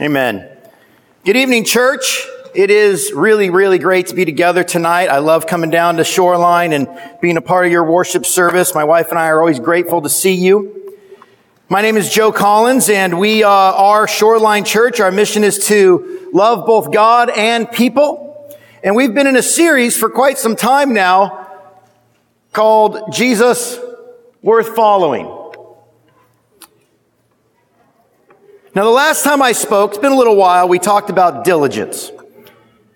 Amen. 0.00 0.48
Good 1.26 1.36
evening, 1.36 1.66
church. 1.66 2.26
It 2.54 2.70
is 2.70 3.12
really, 3.12 3.50
really 3.50 3.78
great 3.78 4.06
to 4.06 4.14
be 4.14 4.24
together 4.24 4.64
tonight. 4.64 5.08
I 5.08 5.18
love 5.18 5.46
coming 5.46 5.68
down 5.68 5.98
to 5.98 6.04
Shoreline 6.04 6.72
and 6.72 6.88
being 7.20 7.36
a 7.36 7.42
part 7.42 7.66
of 7.66 7.72
your 7.72 7.84
worship 7.84 8.24
service. 8.24 8.74
My 8.74 8.84
wife 8.84 9.10
and 9.10 9.18
I 9.18 9.26
are 9.26 9.40
always 9.40 9.60
grateful 9.60 10.00
to 10.00 10.08
see 10.08 10.32
you. 10.32 10.96
My 11.68 11.82
name 11.82 11.98
is 11.98 12.10
Joe 12.10 12.32
Collins 12.32 12.88
and 12.88 13.18
we 13.18 13.44
uh, 13.44 13.50
are 13.50 14.08
Shoreline 14.08 14.64
Church. 14.64 15.00
Our 15.00 15.10
mission 15.12 15.44
is 15.44 15.66
to 15.66 16.30
love 16.32 16.64
both 16.64 16.94
God 16.94 17.28
and 17.28 17.70
people. 17.70 18.56
And 18.82 18.96
we've 18.96 19.12
been 19.12 19.26
in 19.26 19.36
a 19.36 19.42
series 19.42 19.98
for 19.98 20.08
quite 20.08 20.38
some 20.38 20.56
time 20.56 20.94
now 20.94 21.46
called 22.54 23.12
Jesus 23.12 23.78
Worth 24.40 24.74
Following. 24.74 25.39
Now, 28.72 28.84
the 28.84 28.90
last 28.90 29.24
time 29.24 29.42
I 29.42 29.50
spoke, 29.50 29.90
it's 29.90 29.98
been 29.98 30.12
a 30.12 30.16
little 30.16 30.36
while, 30.36 30.68
we 30.68 30.78
talked 30.78 31.10
about 31.10 31.42
diligence. 31.42 32.12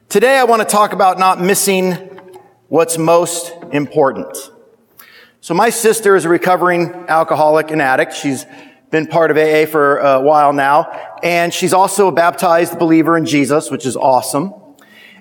Today, 0.08 0.38
I 0.38 0.44
want 0.44 0.62
to 0.62 0.68
talk 0.68 0.92
about 0.92 1.18
not 1.18 1.40
missing 1.40 1.94
what's 2.68 2.96
most 2.96 3.52
important. 3.72 4.36
So, 5.40 5.52
my 5.52 5.70
sister 5.70 6.14
is 6.14 6.26
a 6.26 6.28
recovering 6.28 6.92
alcoholic 7.08 7.72
and 7.72 7.82
addict. 7.82 8.14
She's 8.14 8.46
been 8.92 9.08
part 9.08 9.32
of 9.32 9.36
AA 9.36 9.66
for 9.66 9.98
a 9.98 10.20
while 10.20 10.52
now, 10.52 10.92
and 11.24 11.52
she's 11.52 11.72
also 11.72 12.06
a 12.06 12.12
baptized 12.12 12.78
believer 12.78 13.16
in 13.16 13.26
Jesus, 13.26 13.68
which 13.68 13.84
is 13.84 13.96
awesome. 13.96 14.54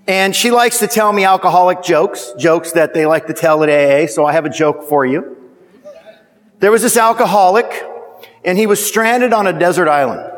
And 0.06 0.36
she 0.36 0.52
likes 0.52 0.78
to 0.80 0.88
tell 0.88 1.12
me 1.12 1.24
alcoholic 1.24 1.82
jokes, 1.82 2.32
jokes 2.38 2.74
that 2.74 2.94
they 2.94 3.08
like 3.08 3.26
to 3.26 3.34
tell 3.34 3.64
at 3.64 3.70
AA, 3.72 4.06
so 4.06 4.24
I 4.24 4.34
have 4.34 4.46
a 4.46 4.52
joke 4.52 4.88
for 4.88 5.04
you. 5.04 5.36
There 6.60 6.70
was 6.70 6.84
this 6.84 6.96
alcoholic, 6.96 7.84
and 8.46 8.56
he 8.56 8.68
was 8.68 8.86
stranded 8.86 9.34
on 9.34 9.48
a 9.48 9.58
desert 9.58 9.88
island. 9.88 10.30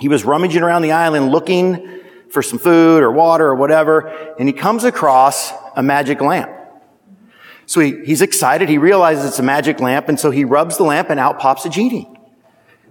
He 0.00 0.08
was 0.08 0.24
rummaging 0.24 0.62
around 0.62 0.82
the 0.82 0.92
island 0.92 1.30
looking 1.30 2.00
for 2.30 2.42
some 2.42 2.58
food 2.58 3.02
or 3.02 3.12
water 3.12 3.46
or 3.46 3.54
whatever, 3.54 4.08
and 4.38 4.48
he 4.48 4.52
comes 4.52 4.84
across 4.84 5.52
a 5.76 5.82
magic 5.82 6.20
lamp. 6.20 6.50
So 7.66 7.80
he, 7.80 8.04
he's 8.04 8.22
excited. 8.22 8.68
He 8.68 8.78
realizes 8.78 9.26
it's 9.26 9.38
a 9.38 9.44
magic 9.44 9.78
lamp, 9.78 10.08
and 10.08 10.18
so 10.18 10.30
he 10.30 10.44
rubs 10.44 10.76
the 10.76 10.84
lamp, 10.84 11.10
and 11.10 11.20
out 11.20 11.38
pops 11.38 11.64
a 11.64 11.68
genie. 11.68 12.08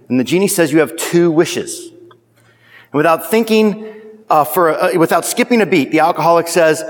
And 0.08 0.18
the 0.18 0.24
genie 0.24 0.48
says, 0.48 0.72
"You 0.72 0.78
have 0.80 0.96
two 0.96 1.30
wishes." 1.30 1.88
And 1.88 2.94
without 2.94 3.30
thinking, 3.30 3.92
uh, 4.30 4.44
for 4.44 4.70
uh, 4.70 4.96
without 4.96 5.24
skipping 5.24 5.60
a 5.60 5.66
beat, 5.66 5.90
the 5.90 6.00
alcoholic 6.00 6.48
says, 6.48 6.82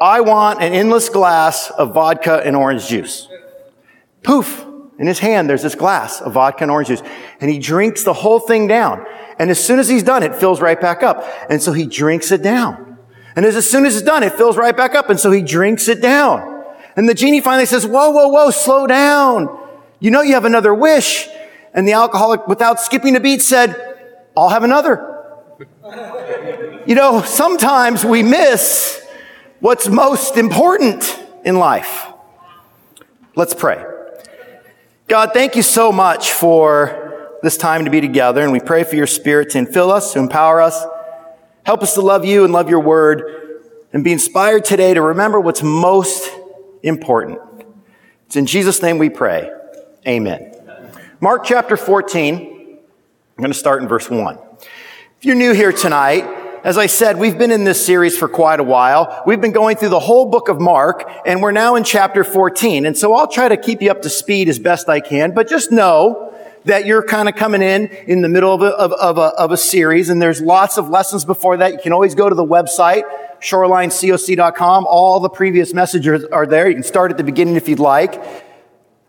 "I 0.00 0.22
want 0.22 0.60
an 0.60 0.72
endless 0.72 1.08
glass 1.08 1.70
of 1.70 1.94
vodka 1.94 2.42
and 2.44 2.56
orange 2.56 2.88
juice." 2.88 3.28
Poof! 4.22 4.66
In 4.98 5.06
his 5.06 5.18
hand, 5.18 5.48
there's 5.48 5.62
this 5.62 5.74
glass 5.74 6.20
of 6.20 6.34
vodka 6.34 6.64
and 6.64 6.70
orange 6.70 6.88
juice, 6.88 7.02
and 7.40 7.50
he 7.50 7.58
drinks 7.58 8.04
the 8.04 8.12
whole 8.12 8.38
thing 8.38 8.66
down. 8.66 9.06
And 9.40 9.50
as 9.50 9.58
soon 9.58 9.78
as 9.78 9.88
he's 9.88 10.02
done, 10.02 10.22
it 10.22 10.34
fills 10.34 10.60
right 10.60 10.78
back 10.78 11.02
up. 11.02 11.24
And 11.48 11.62
so 11.62 11.72
he 11.72 11.86
drinks 11.86 12.30
it 12.30 12.42
down. 12.42 12.98
And 13.34 13.46
as, 13.46 13.68
soon 13.68 13.86
as 13.86 13.96
it's 13.96 14.04
done, 14.04 14.22
it 14.22 14.34
fills 14.34 14.58
right 14.58 14.76
back 14.76 14.94
up. 14.94 15.08
And 15.08 15.18
so 15.18 15.30
he 15.30 15.40
drinks 15.40 15.88
it 15.88 16.02
down. 16.02 16.62
And 16.94 17.08
the 17.08 17.14
genie 17.14 17.40
finally 17.40 17.64
says, 17.64 17.86
whoa, 17.86 18.10
whoa, 18.10 18.28
whoa, 18.28 18.50
slow 18.50 18.86
down. 18.86 19.48
You 19.98 20.10
know 20.10 20.20
you 20.20 20.34
have 20.34 20.44
another 20.44 20.74
wish. 20.74 21.26
And 21.72 21.88
the 21.88 21.94
alcoholic, 21.94 22.48
without 22.48 22.80
skipping 22.80 23.16
a 23.16 23.20
beat, 23.20 23.40
said, 23.40 23.74
I'll 24.36 24.50
have 24.50 24.62
another. 24.62 25.24
you 26.84 26.94
know, 26.94 27.22
sometimes 27.22 28.04
we 28.04 28.22
miss 28.22 29.02
what's 29.60 29.88
most 29.88 30.36
important 30.36 31.18
in 31.46 31.56
life. 31.56 32.08
Let's 33.36 33.54
pray. 33.54 33.82
God, 35.08 35.30
thank 35.32 35.56
you 35.56 35.62
so 35.62 35.92
much 35.92 36.32
for 36.32 37.09
this 37.42 37.56
time 37.56 37.84
to 37.84 37.90
be 37.90 38.00
together, 38.00 38.42
and 38.42 38.52
we 38.52 38.60
pray 38.60 38.84
for 38.84 38.96
your 38.96 39.06
spirit 39.06 39.50
to 39.50 39.58
infill 39.58 39.90
us, 39.90 40.12
to 40.12 40.18
empower 40.18 40.60
us. 40.60 40.84
Help 41.64 41.82
us 41.82 41.94
to 41.94 42.00
love 42.00 42.24
you 42.24 42.44
and 42.44 42.52
love 42.52 42.68
your 42.68 42.80
word, 42.80 43.22
and 43.92 44.04
be 44.04 44.12
inspired 44.12 44.64
today 44.64 44.94
to 44.94 45.02
remember 45.02 45.40
what's 45.40 45.62
most 45.62 46.30
important. 46.82 47.38
It's 48.26 48.36
in 48.36 48.46
Jesus' 48.46 48.82
name 48.82 48.98
we 48.98 49.08
pray. 49.08 49.50
Amen. 50.06 50.54
Mark 51.20 51.44
chapter 51.44 51.76
14. 51.76 52.36
I'm 52.36 53.42
going 53.42 53.52
to 53.52 53.58
start 53.58 53.82
in 53.82 53.88
verse 53.88 54.08
1. 54.08 54.38
If 55.18 55.24
you're 55.24 55.34
new 55.34 55.52
here 55.52 55.72
tonight, 55.72 56.24
as 56.62 56.76
I 56.76 56.86
said, 56.86 57.18
we've 57.18 57.38
been 57.38 57.50
in 57.50 57.64
this 57.64 57.84
series 57.84 58.16
for 58.16 58.28
quite 58.28 58.60
a 58.60 58.64
while. 58.64 59.22
We've 59.26 59.40
been 59.40 59.52
going 59.52 59.76
through 59.76 59.88
the 59.88 60.00
whole 60.00 60.26
book 60.26 60.48
of 60.48 60.60
Mark, 60.60 61.10
and 61.24 61.42
we're 61.42 61.52
now 61.52 61.74
in 61.74 61.84
chapter 61.84 62.22
14. 62.22 62.84
And 62.84 62.96
so 62.96 63.14
I'll 63.14 63.26
try 63.26 63.48
to 63.48 63.56
keep 63.56 63.80
you 63.80 63.90
up 63.90 64.02
to 64.02 64.10
speed 64.10 64.48
as 64.48 64.58
best 64.58 64.88
I 64.88 65.00
can, 65.00 65.32
but 65.32 65.48
just 65.48 65.72
know 65.72 66.34
that 66.64 66.86
you're 66.86 67.02
kind 67.02 67.28
of 67.28 67.36
coming 67.36 67.62
in 67.62 67.86
in 67.86 68.22
the 68.22 68.28
middle 68.28 68.52
of 68.52 68.62
a, 68.62 68.66
of, 68.66 68.92
of, 68.92 69.18
a, 69.18 69.34
of 69.38 69.52
a 69.52 69.56
series, 69.56 70.08
and 70.08 70.20
there's 70.20 70.40
lots 70.40 70.76
of 70.78 70.88
lessons 70.88 71.24
before 71.24 71.56
that. 71.58 71.72
You 71.72 71.78
can 71.82 71.92
always 71.92 72.14
go 72.14 72.28
to 72.28 72.34
the 72.34 72.44
website, 72.44 73.02
shorelinecoc.com. 73.40 74.86
All 74.86 75.20
the 75.20 75.30
previous 75.30 75.72
messages 75.72 76.24
are 76.26 76.46
there. 76.46 76.68
You 76.68 76.74
can 76.74 76.82
start 76.82 77.10
at 77.10 77.16
the 77.16 77.24
beginning 77.24 77.56
if 77.56 77.68
you'd 77.68 77.78
like. 77.78 78.22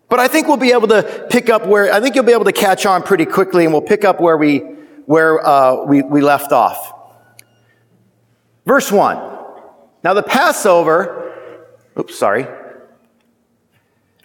But 0.07 0.19
I 0.19 0.27
think 0.27 0.47
we'll 0.47 0.57
be 0.57 0.71
able 0.71 0.89
to 0.89 1.27
pick 1.29 1.49
up 1.49 1.65
where, 1.65 1.91
I 1.91 2.01
think 2.01 2.15
you'll 2.15 2.25
be 2.25 2.33
able 2.33 2.45
to 2.45 2.51
catch 2.51 2.85
on 2.85 3.03
pretty 3.03 3.25
quickly, 3.25 3.63
and 3.65 3.73
we'll 3.73 3.81
pick 3.81 4.03
up 4.03 4.19
where 4.19 4.37
we, 4.37 4.59
where 5.05 5.45
uh, 5.45 5.85
we, 5.85 6.01
we 6.01 6.21
left 6.21 6.51
off. 6.51 6.93
Verse 8.65 8.91
1. 8.91 9.17
Now 10.03 10.13
the 10.13 10.23
Passover, 10.23 11.67
oops, 11.97 12.17
sorry. 12.17 12.47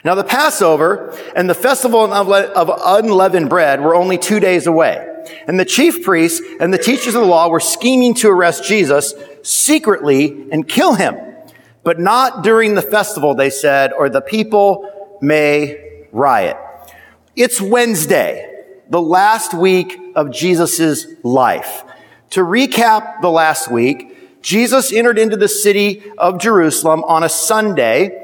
Now 0.06 0.14
the 0.14 0.22
Passover 0.22 1.18
and 1.34 1.50
the 1.50 1.54
festival 1.54 2.12
of 2.12 2.70
unleavened 2.84 3.48
bread 3.48 3.80
were 3.80 3.96
only 3.96 4.18
two 4.18 4.38
days 4.38 4.68
away. 4.68 5.04
And 5.48 5.58
the 5.58 5.64
chief 5.64 6.04
priests 6.04 6.40
and 6.60 6.72
the 6.72 6.78
teachers 6.78 7.16
of 7.16 7.22
the 7.22 7.26
law 7.26 7.48
were 7.48 7.58
scheming 7.58 8.14
to 8.14 8.28
arrest 8.28 8.62
Jesus 8.62 9.14
secretly 9.42 10.46
and 10.52 10.68
kill 10.68 10.94
him. 10.94 11.16
But 11.82 11.98
not 11.98 12.44
during 12.44 12.76
the 12.76 12.82
festival, 12.82 13.34
they 13.34 13.50
said, 13.50 13.92
or 13.92 14.08
the 14.08 14.20
people 14.20 15.18
may 15.20 16.06
riot. 16.12 16.56
It's 17.34 17.60
Wednesday, 17.60 18.64
the 18.88 19.02
last 19.02 19.54
week 19.54 19.98
of 20.14 20.30
Jesus' 20.30 21.04
life. 21.24 21.82
To 22.30 22.42
recap 22.42 23.22
the 23.22 23.30
last 23.30 23.72
week, 23.72 24.40
Jesus 24.40 24.92
entered 24.92 25.18
into 25.18 25.36
the 25.36 25.48
city 25.48 26.12
of 26.16 26.38
Jerusalem 26.38 27.02
on 27.08 27.24
a 27.24 27.28
Sunday 27.28 28.22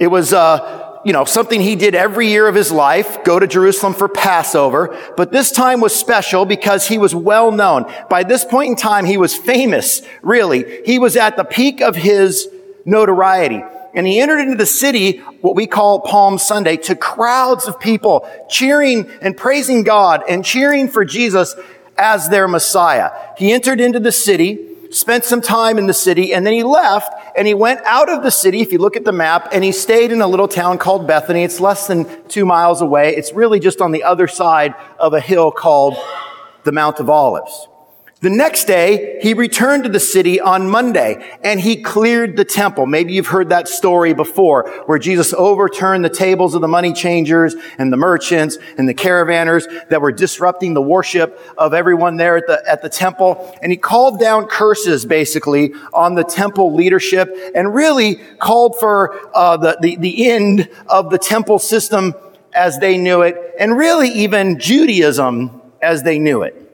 it 0.00 0.08
was, 0.08 0.32
uh, 0.32 0.98
you 1.04 1.12
know, 1.12 1.26
something 1.26 1.60
he 1.60 1.76
did 1.76 1.94
every 1.94 2.28
year 2.28 2.48
of 2.48 2.54
his 2.54 2.72
life, 2.72 3.22
go 3.22 3.38
to 3.38 3.46
Jerusalem 3.46 3.92
for 3.92 4.08
Passover. 4.08 4.98
But 5.16 5.30
this 5.30 5.52
time 5.52 5.80
was 5.80 5.94
special 5.94 6.46
because 6.46 6.88
he 6.88 6.96
was 6.96 7.14
well 7.14 7.52
known. 7.52 7.84
By 8.08 8.22
this 8.22 8.44
point 8.44 8.70
in 8.70 8.76
time, 8.76 9.04
he 9.04 9.18
was 9.18 9.36
famous, 9.36 10.00
really. 10.22 10.82
He 10.86 10.98
was 10.98 11.16
at 11.16 11.36
the 11.36 11.44
peak 11.44 11.82
of 11.82 11.96
his 11.96 12.48
notoriety. 12.86 13.62
And 13.92 14.06
he 14.06 14.20
entered 14.20 14.40
into 14.40 14.56
the 14.56 14.66
city, 14.66 15.18
what 15.42 15.54
we 15.54 15.66
call 15.66 16.00
Palm 16.00 16.38
Sunday, 16.38 16.76
to 16.78 16.94
crowds 16.94 17.66
of 17.66 17.78
people 17.78 18.26
cheering 18.48 19.10
and 19.20 19.36
praising 19.36 19.82
God 19.82 20.22
and 20.28 20.44
cheering 20.44 20.88
for 20.88 21.04
Jesus 21.04 21.56
as 21.98 22.30
their 22.30 22.48
Messiah. 22.48 23.10
He 23.36 23.52
entered 23.52 23.80
into 23.80 24.00
the 24.00 24.12
city 24.12 24.69
spent 24.90 25.24
some 25.24 25.40
time 25.40 25.78
in 25.78 25.86
the 25.86 25.94
city, 25.94 26.34
and 26.34 26.44
then 26.44 26.52
he 26.52 26.62
left 26.62 27.12
and 27.36 27.46
he 27.46 27.54
went 27.54 27.80
out 27.84 28.08
of 28.08 28.22
the 28.22 28.30
city, 28.30 28.60
if 28.60 28.72
you 28.72 28.78
look 28.78 28.96
at 28.96 29.04
the 29.04 29.12
map, 29.12 29.48
and 29.52 29.64
he 29.64 29.72
stayed 29.72 30.12
in 30.12 30.20
a 30.20 30.26
little 30.26 30.48
town 30.48 30.78
called 30.78 31.06
Bethany. 31.06 31.44
It's 31.44 31.60
less 31.60 31.86
than 31.86 32.06
two 32.28 32.44
miles 32.44 32.82
away. 32.82 33.14
It's 33.14 33.32
really 33.32 33.60
just 33.60 33.80
on 33.80 33.92
the 33.92 34.02
other 34.02 34.26
side 34.26 34.74
of 34.98 35.14
a 35.14 35.20
hill 35.20 35.50
called 35.50 35.96
the 36.64 36.72
Mount 36.72 37.00
of 37.00 37.08
Olives. 37.08 37.68
The 38.22 38.28
next 38.28 38.66
day, 38.66 39.18
he 39.22 39.32
returned 39.32 39.84
to 39.84 39.88
the 39.88 39.98
city 39.98 40.42
on 40.42 40.68
Monday 40.68 41.38
and 41.42 41.58
he 41.58 41.80
cleared 41.80 42.36
the 42.36 42.44
temple. 42.44 42.84
Maybe 42.84 43.14
you've 43.14 43.28
heard 43.28 43.48
that 43.48 43.66
story 43.66 44.12
before 44.12 44.68
where 44.84 44.98
Jesus 44.98 45.32
overturned 45.32 46.04
the 46.04 46.10
tables 46.10 46.54
of 46.54 46.60
the 46.60 46.68
money 46.68 46.92
changers 46.92 47.54
and 47.78 47.90
the 47.90 47.96
merchants 47.96 48.58
and 48.76 48.86
the 48.86 48.92
caravanners 48.92 49.64
that 49.88 50.02
were 50.02 50.12
disrupting 50.12 50.74
the 50.74 50.82
worship 50.82 51.40
of 51.56 51.72
everyone 51.72 52.18
there 52.18 52.36
at 52.36 52.46
the, 52.46 52.62
at 52.70 52.82
the 52.82 52.90
temple. 52.90 53.56
And 53.62 53.72
he 53.72 53.78
called 53.78 54.20
down 54.20 54.48
curses 54.48 55.06
basically 55.06 55.72
on 55.94 56.14
the 56.14 56.24
temple 56.24 56.74
leadership 56.74 57.34
and 57.54 57.74
really 57.74 58.16
called 58.38 58.78
for 58.78 59.18
uh, 59.34 59.56
the, 59.56 59.78
the, 59.80 59.96
the 59.96 60.30
end 60.30 60.68
of 60.88 61.08
the 61.08 61.18
temple 61.18 61.58
system 61.58 62.14
as 62.52 62.78
they 62.80 62.98
knew 62.98 63.22
it 63.22 63.54
and 63.58 63.78
really 63.78 64.10
even 64.10 64.58
Judaism 64.58 65.62
as 65.80 66.02
they 66.02 66.18
knew 66.18 66.42
it. 66.42 66.69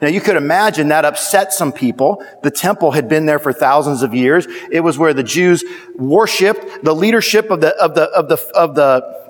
Now 0.00 0.08
you 0.08 0.20
could 0.20 0.36
imagine 0.36 0.88
that 0.88 1.04
upset 1.04 1.52
some 1.52 1.72
people. 1.72 2.24
The 2.42 2.50
temple 2.50 2.92
had 2.92 3.08
been 3.08 3.26
there 3.26 3.38
for 3.38 3.52
thousands 3.52 4.02
of 4.02 4.14
years. 4.14 4.46
It 4.70 4.80
was 4.80 4.98
where 4.98 5.12
the 5.12 5.22
Jews 5.22 5.62
worshiped. 5.96 6.84
The 6.84 6.94
leadership 6.94 7.50
of 7.50 7.60
the, 7.60 7.76
of 7.76 7.94
the, 7.94 8.04
of 8.04 8.28
the, 8.28 8.36
of 8.54 8.74
the, 8.74 8.82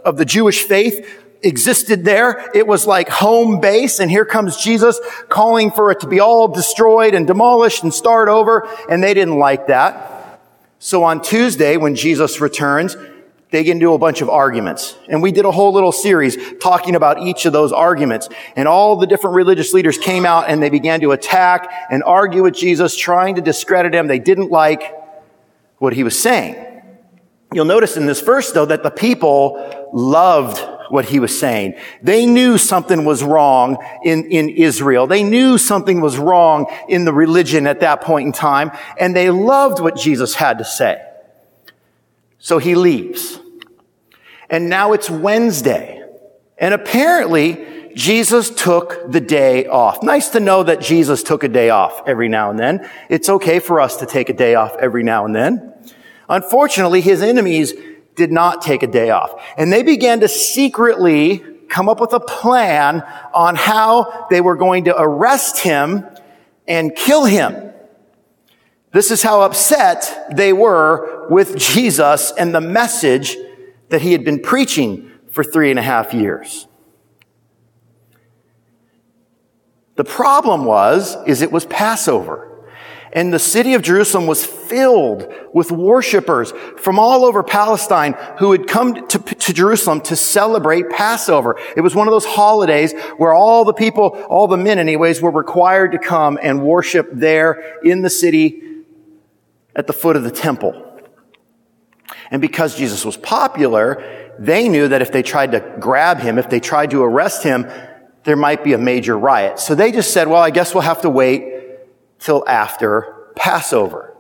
of 0.05 0.17
the 0.17 0.25
Jewish 0.25 0.63
faith 0.63 1.07
existed 1.43 2.05
there. 2.05 2.51
It 2.55 2.67
was 2.67 2.87
like 2.87 3.09
home 3.09 3.61
base. 3.61 3.99
And 3.99 4.11
here 4.11 4.25
comes 4.25 4.57
Jesus 4.57 5.01
calling 5.29 5.71
for 5.71 5.91
it 5.91 6.01
to 6.01 6.07
be 6.07 6.21
all 6.21 6.49
destroyed 6.49 7.15
and 7.15 7.27
demolished 7.27 7.83
and 7.83 7.93
start 7.93 8.29
over. 8.29 8.69
And 8.89 9.03
they 9.03 9.15
didn't 9.15 9.39
like 9.39 9.67
that. 9.67 10.41
So 10.79 11.05
on 11.05 11.21
Tuesday, 11.21 11.77
when 11.77 11.95
Jesus 11.95 12.41
returns, 12.41 12.97
they 13.51 13.65
get 13.65 13.73
into 13.73 13.93
a 13.93 13.99
bunch 13.99 14.21
of 14.21 14.29
arguments. 14.29 14.97
And 15.09 15.23
we 15.23 15.33
did 15.33 15.45
a 15.45 15.51
whole 15.51 15.73
little 15.73 15.93
series 15.93 16.37
talking 16.61 16.95
about 16.95 17.23
each 17.23 17.47
of 17.47 17.53
those 17.53 17.73
arguments. 17.73 18.29
And 18.55 18.69
all 18.69 18.97
the 18.97 19.07
different 19.07 19.37
religious 19.37 19.73
leaders 19.73 19.99
came 19.99 20.25
out 20.25 20.49
and 20.49 20.63
they 20.63 20.71
began 20.71 21.01
to 21.01 21.13
attack 21.13 21.73
and 21.91 22.03
argue 22.05 22.43
with 22.43 22.55
Jesus, 22.55 22.97
trying 22.97 23.35
to 23.35 23.41
discredit 23.41 23.95
him. 23.95 24.07
They 24.07 24.21
didn't 24.21 24.51
like 24.51 24.95
what 25.79 25.93
he 25.93 26.05
was 26.05 26.19
saying. 26.19 26.67
You'll 27.53 27.65
notice 27.65 27.97
in 27.97 28.07
this 28.07 28.21
verse, 28.21 28.53
though, 28.53 28.67
that 28.67 28.85
the 28.85 28.91
people 28.91 29.89
loved 29.93 30.61
what 30.91 31.05
he 31.05 31.19
was 31.19 31.37
saying. 31.37 31.75
They 32.03 32.27
knew 32.27 32.59
something 32.59 33.05
was 33.05 33.25
wrong 33.25 33.79
in, 34.05 34.25
in 34.27 34.51
Israel. 34.51 35.09
They 35.09 35.25
knew 35.25 35.59
something 35.59 36.01
was 36.01 36.19
wrong 36.19 36.67
in 36.89 37.05
the 37.05 37.13
religion 37.13 37.67
at 37.67 37.81
that 37.81 38.03
point 38.03 38.27
in 38.27 38.33
time, 38.33 38.71
and 38.99 39.15
they 39.15 39.31
loved 39.31 39.81
what 39.81 39.97
Jesus 39.97 40.35
had 40.35 40.59
to 40.59 40.65
say. 40.65 41.01
So 42.41 42.59
he 42.59 42.75
leaves. 42.75 43.39
And 44.49 44.69
now 44.69 44.93
it's 44.93 45.09
Wednesday. 45.09 46.03
And 46.59 46.75
apparently, 46.75 47.67
Jesus 47.95 48.51
took 48.51 49.11
the 49.11 49.21
day 49.21 49.67
off. 49.67 50.03
Nice 50.03 50.31
to 50.31 50.41
know 50.41 50.63
that 50.63 50.81
Jesus 50.81 51.23
took 51.23 51.45
a 51.45 51.49
day 51.49 51.71
off 51.71 52.03
every 52.07 52.29
now 52.29 52.51
and 52.51 52.59
then. 52.59 52.89
It's 53.09 53.29
okay 53.29 53.61
for 53.61 53.81
us 53.81 53.97
to 53.99 54.07
take 54.07 54.29
a 54.29 54.33
day 54.33 54.55
off 54.55 54.77
every 54.77 55.03
now 55.03 55.25
and 55.25 55.35
then. 55.35 55.75
Unfortunately, 56.29 57.01
his 57.01 57.23
enemies 57.23 57.75
did 58.17 58.33
not 58.33 58.63
take 58.63 58.83
a 58.83 58.87
day 58.87 59.11
off. 59.11 59.41
And 59.57 59.73
they 59.73 59.83
began 59.83 60.21
to 60.21 60.29
secretly 60.29 61.45
come 61.69 61.89
up 61.89 62.01
with 62.01 62.13
a 62.13 62.21
plan 62.21 63.03
on 63.33 63.55
how 63.55 64.27
they 64.31 64.41
were 64.41 64.57
going 64.57 64.85
to 64.85 65.01
arrest 65.01 65.59
him 65.59 66.07
and 66.67 66.95
kill 66.95 67.25
him. 67.25 67.73
This 68.93 69.11
is 69.11 69.23
how 69.23 69.43
upset 69.43 70.33
they 70.35 70.53
were 70.53 71.29
with 71.29 71.57
Jesus 71.57 72.33
and 72.33 72.55
the 72.55 72.61
message 72.61 73.37
that 73.89 74.03
he 74.03 74.13
had 74.13 74.25
been 74.25 74.41
preaching 74.41 75.11
for 75.31 75.45
three 75.45 75.71
and 75.71 75.79
a 75.79 75.83
half 75.83 76.13
years. 76.13 76.67
The 79.95 80.05
problem 80.05 80.65
was, 80.65 81.17
is 81.27 81.43
it 81.43 81.53
was 81.53 81.67
Passover. 81.67 82.47
And 83.13 83.33
the 83.33 83.41
city 83.41 83.75
of 83.75 83.83
Jerusalem 83.83 84.27
was 84.27 84.47
filled 84.47 85.33
with 85.53 85.73
worshipers 85.73 86.53
from 86.77 86.99
all 86.99 87.25
over 87.25 87.43
Palestine 87.43 88.15
who 88.39 88.53
had 88.53 88.69
come 88.69 88.95
to, 89.09 89.19
to, 89.19 89.53
Jerusalem 89.53 90.01
to 90.03 90.15
celebrate 90.15 90.89
Passover. 90.91 91.59
It 91.77 91.81
was 91.81 91.95
one 91.95 92.07
of 92.07 92.13
those 92.13 92.25
holidays 92.25 92.95
where 93.17 93.35
all 93.35 93.65
the 93.65 93.73
people, 93.73 94.11
all 94.29 94.47
the 94.47 94.57
men 94.57 94.79
anyways, 94.79 95.21
were 95.21 95.33
required 95.33 95.91
to 95.93 95.99
come 95.99 96.39
and 96.41 96.63
worship 96.63 97.09
there 97.13 97.79
in 97.83 98.03
the 98.03 98.11
city 98.11 98.70
at 99.81 99.87
the 99.87 99.93
foot 99.93 100.15
of 100.15 100.23
the 100.23 100.31
temple. 100.31 100.87
And 102.31 102.41
because 102.41 102.77
Jesus 102.77 103.05
was 103.05 103.17
popular, 103.17 104.35
they 104.39 104.69
knew 104.69 104.87
that 104.89 105.03
if 105.03 105.11
they 105.11 105.23
tried 105.23 105.53
to 105.53 105.61
grab 105.81 106.21
him, 106.21 106.39
if 106.39 106.49
they 106.51 106.61
tried 106.61 106.91
to 106.91 107.03
arrest 107.03 107.43
him, 107.43 107.67
there 108.25 108.37
might 108.37 108.63
be 108.63 108.75
a 108.75 108.79
major 108.79 109.19
riot. 109.19 109.59
So 109.59 109.75
they 109.75 109.91
just 109.91 110.13
said, 110.13 110.29
well, 110.29 110.43
I 110.43 110.51
guess 110.51 110.75
we'll 110.75 110.83
have 110.83 111.01
to 111.01 111.11
wait 111.11 111.79
till 112.19 112.45
after 112.47 113.33
Passover. 113.35 114.15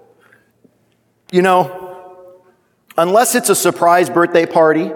You 1.31 1.43
know, 1.43 2.43
unless 2.97 3.35
it's 3.35 3.51
a 3.51 3.55
surprise 3.55 4.09
birthday 4.09 4.47
party 4.47 4.91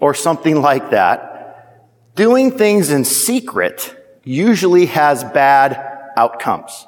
or 0.00 0.12
something 0.12 0.60
like 0.60 0.90
that, 0.90 1.86
doing 2.16 2.50
things 2.50 2.90
in 2.90 3.04
secret 3.04 3.96
usually 4.24 4.86
has 4.86 5.22
bad 5.22 6.10
outcomes. 6.16 6.86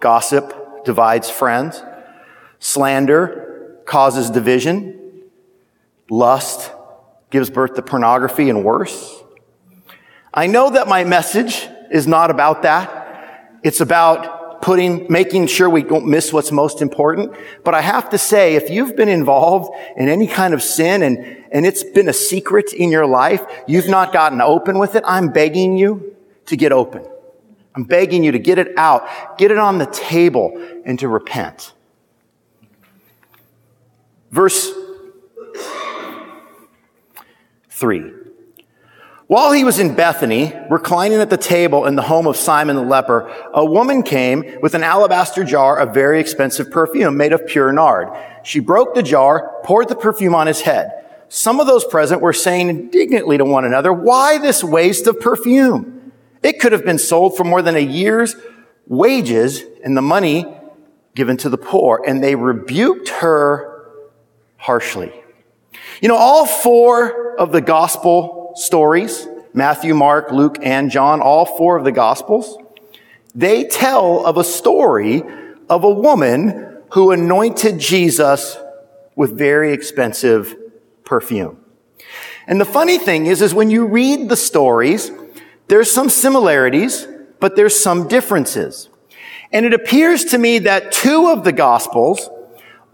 Gossip 0.00 0.61
divides 0.84 1.30
friends. 1.30 1.82
Slander 2.58 3.78
causes 3.84 4.30
division. 4.30 5.22
Lust 6.10 6.70
gives 7.30 7.50
birth 7.50 7.74
to 7.74 7.82
pornography 7.82 8.50
and 8.50 8.64
worse. 8.64 9.22
I 10.32 10.46
know 10.46 10.70
that 10.70 10.88
my 10.88 11.04
message 11.04 11.66
is 11.90 12.06
not 12.06 12.30
about 12.30 12.62
that. 12.62 13.58
It's 13.62 13.80
about 13.80 14.62
putting, 14.62 15.06
making 15.10 15.48
sure 15.48 15.68
we 15.68 15.82
don't 15.82 16.06
miss 16.06 16.32
what's 16.32 16.52
most 16.52 16.80
important. 16.80 17.34
But 17.64 17.74
I 17.74 17.80
have 17.80 18.10
to 18.10 18.18
say, 18.18 18.54
if 18.54 18.70
you've 18.70 18.96
been 18.96 19.08
involved 19.08 19.70
in 19.96 20.08
any 20.08 20.26
kind 20.26 20.54
of 20.54 20.62
sin 20.62 21.02
and, 21.02 21.18
and 21.50 21.66
it's 21.66 21.82
been 21.82 22.08
a 22.08 22.12
secret 22.12 22.72
in 22.72 22.90
your 22.90 23.06
life, 23.06 23.42
you've 23.66 23.88
not 23.88 24.12
gotten 24.12 24.40
open 24.40 24.78
with 24.78 24.94
it, 24.94 25.02
I'm 25.06 25.30
begging 25.32 25.76
you 25.76 26.16
to 26.46 26.56
get 26.56 26.72
open. 26.72 27.04
I'm 27.74 27.84
begging 27.84 28.22
you 28.22 28.32
to 28.32 28.38
get 28.38 28.58
it 28.58 28.76
out, 28.76 29.38
get 29.38 29.50
it 29.50 29.58
on 29.58 29.78
the 29.78 29.86
table, 29.86 30.52
and 30.84 30.98
to 30.98 31.08
repent. 31.08 31.72
Verse 34.30 34.72
3. 37.70 38.12
While 39.26 39.52
he 39.52 39.64
was 39.64 39.78
in 39.78 39.94
Bethany, 39.94 40.52
reclining 40.68 41.20
at 41.20 41.30
the 41.30 41.38
table 41.38 41.86
in 41.86 41.96
the 41.96 42.02
home 42.02 42.26
of 42.26 42.36
Simon 42.36 42.76
the 42.76 42.82
leper, 42.82 43.34
a 43.54 43.64
woman 43.64 44.02
came 44.02 44.60
with 44.60 44.74
an 44.74 44.82
alabaster 44.82 45.42
jar 45.42 45.78
of 45.78 45.94
very 45.94 46.20
expensive 46.20 46.70
perfume 46.70 47.16
made 47.16 47.32
of 47.32 47.46
pure 47.46 47.72
nard. 47.72 48.08
She 48.42 48.60
broke 48.60 48.94
the 48.94 49.02
jar, 49.02 49.60
poured 49.64 49.88
the 49.88 49.96
perfume 49.96 50.34
on 50.34 50.46
his 50.46 50.60
head. 50.60 50.90
Some 51.30 51.60
of 51.60 51.66
those 51.66 51.84
present 51.86 52.20
were 52.20 52.34
saying 52.34 52.68
indignantly 52.68 53.38
to 53.38 53.44
one 53.46 53.64
another, 53.64 53.90
why 53.90 54.36
this 54.36 54.62
waste 54.62 55.06
of 55.06 55.18
perfume? 55.18 56.01
It 56.42 56.60
could 56.60 56.72
have 56.72 56.84
been 56.84 56.98
sold 56.98 57.36
for 57.36 57.44
more 57.44 57.62
than 57.62 57.76
a 57.76 57.80
year's 57.80 58.36
wages 58.86 59.62
and 59.84 59.96
the 59.96 60.02
money 60.02 60.44
given 61.14 61.36
to 61.38 61.48
the 61.48 61.58
poor. 61.58 62.02
And 62.06 62.22
they 62.22 62.34
rebuked 62.34 63.08
her 63.08 63.86
harshly. 64.56 65.12
You 66.00 66.08
know, 66.08 66.16
all 66.16 66.46
four 66.46 67.36
of 67.36 67.52
the 67.52 67.60
gospel 67.60 68.52
stories, 68.56 69.28
Matthew, 69.54 69.94
Mark, 69.94 70.32
Luke, 70.32 70.58
and 70.62 70.90
John, 70.90 71.20
all 71.20 71.44
four 71.44 71.76
of 71.76 71.84
the 71.84 71.92
gospels, 71.92 72.58
they 73.34 73.64
tell 73.64 74.24
of 74.26 74.36
a 74.36 74.44
story 74.44 75.22
of 75.68 75.84
a 75.84 75.90
woman 75.90 76.78
who 76.90 77.12
anointed 77.12 77.78
Jesus 77.78 78.56
with 79.16 79.36
very 79.36 79.72
expensive 79.72 80.56
perfume. 81.04 81.58
And 82.46 82.60
the 82.60 82.66
funny 82.66 82.98
thing 82.98 83.26
is, 83.26 83.40
is 83.40 83.54
when 83.54 83.70
you 83.70 83.86
read 83.86 84.28
the 84.28 84.36
stories, 84.36 85.10
there's 85.68 85.90
some 85.90 86.08
similarities, 86.08 87.06
but 87.40 87.56
there's 87.56 87.78
some 87.78 88.08
differences. 88.08 88.88
And 89.52 89.66
it 89.66 89.74
appears 89.74 90.24
to 90.26 90.38
me 90.38 90.60
that 90.60 90.92
two 90.92 91.28
of 91.28 91.44
the 91.44 91.52
gospels 91.52 92.28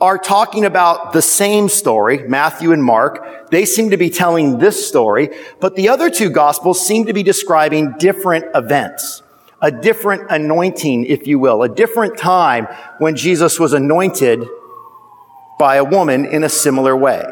are 0.00 0.18
talking 0.18 0.64
about 0.64 1.12
the 1.12 1.22
same 1.22 1.68
story, 1.68 2.26
Matthew 2.28 2.72
and 2.72 2.82
Mark. 2.82 3.50
They 3.50 3.64
seem 3.64 3.90
to 3.90 3.96
be 3.96 4.10
telling 4.10 4.58
this 4.58 4.86
story, 4.86 5.30
but 5.60 5.74
the 5.74 5.88
other 5.88 6.08
two 6.08 6.30
gospels 6.30 6.84
seem 6.86 7.06
to 7.06 7.12
be 7.12 7.22
describing 7.22 7.94
different 7.98 8.44
events, 8.54 9.22
a 9.60 9.72
different 9.72 10.30
anointing, 10.30 11.06
if 11.06 11.26
you 11.26 11.38
will, 11.38 11.62
a 11.62 11.68
different 11.68 12.16
time 12.16 12.66
when 12.98 13.16
Jesus 13.16 13.58
was 13.58 13.72
anointed 13.72 14.46
by 15.58 15.76
a 15.76 15.84
woman 15.84 16.26
in 16.26 16.44
a 16.44 16.48
similar 16.48 16.96
way. 16.96 17.24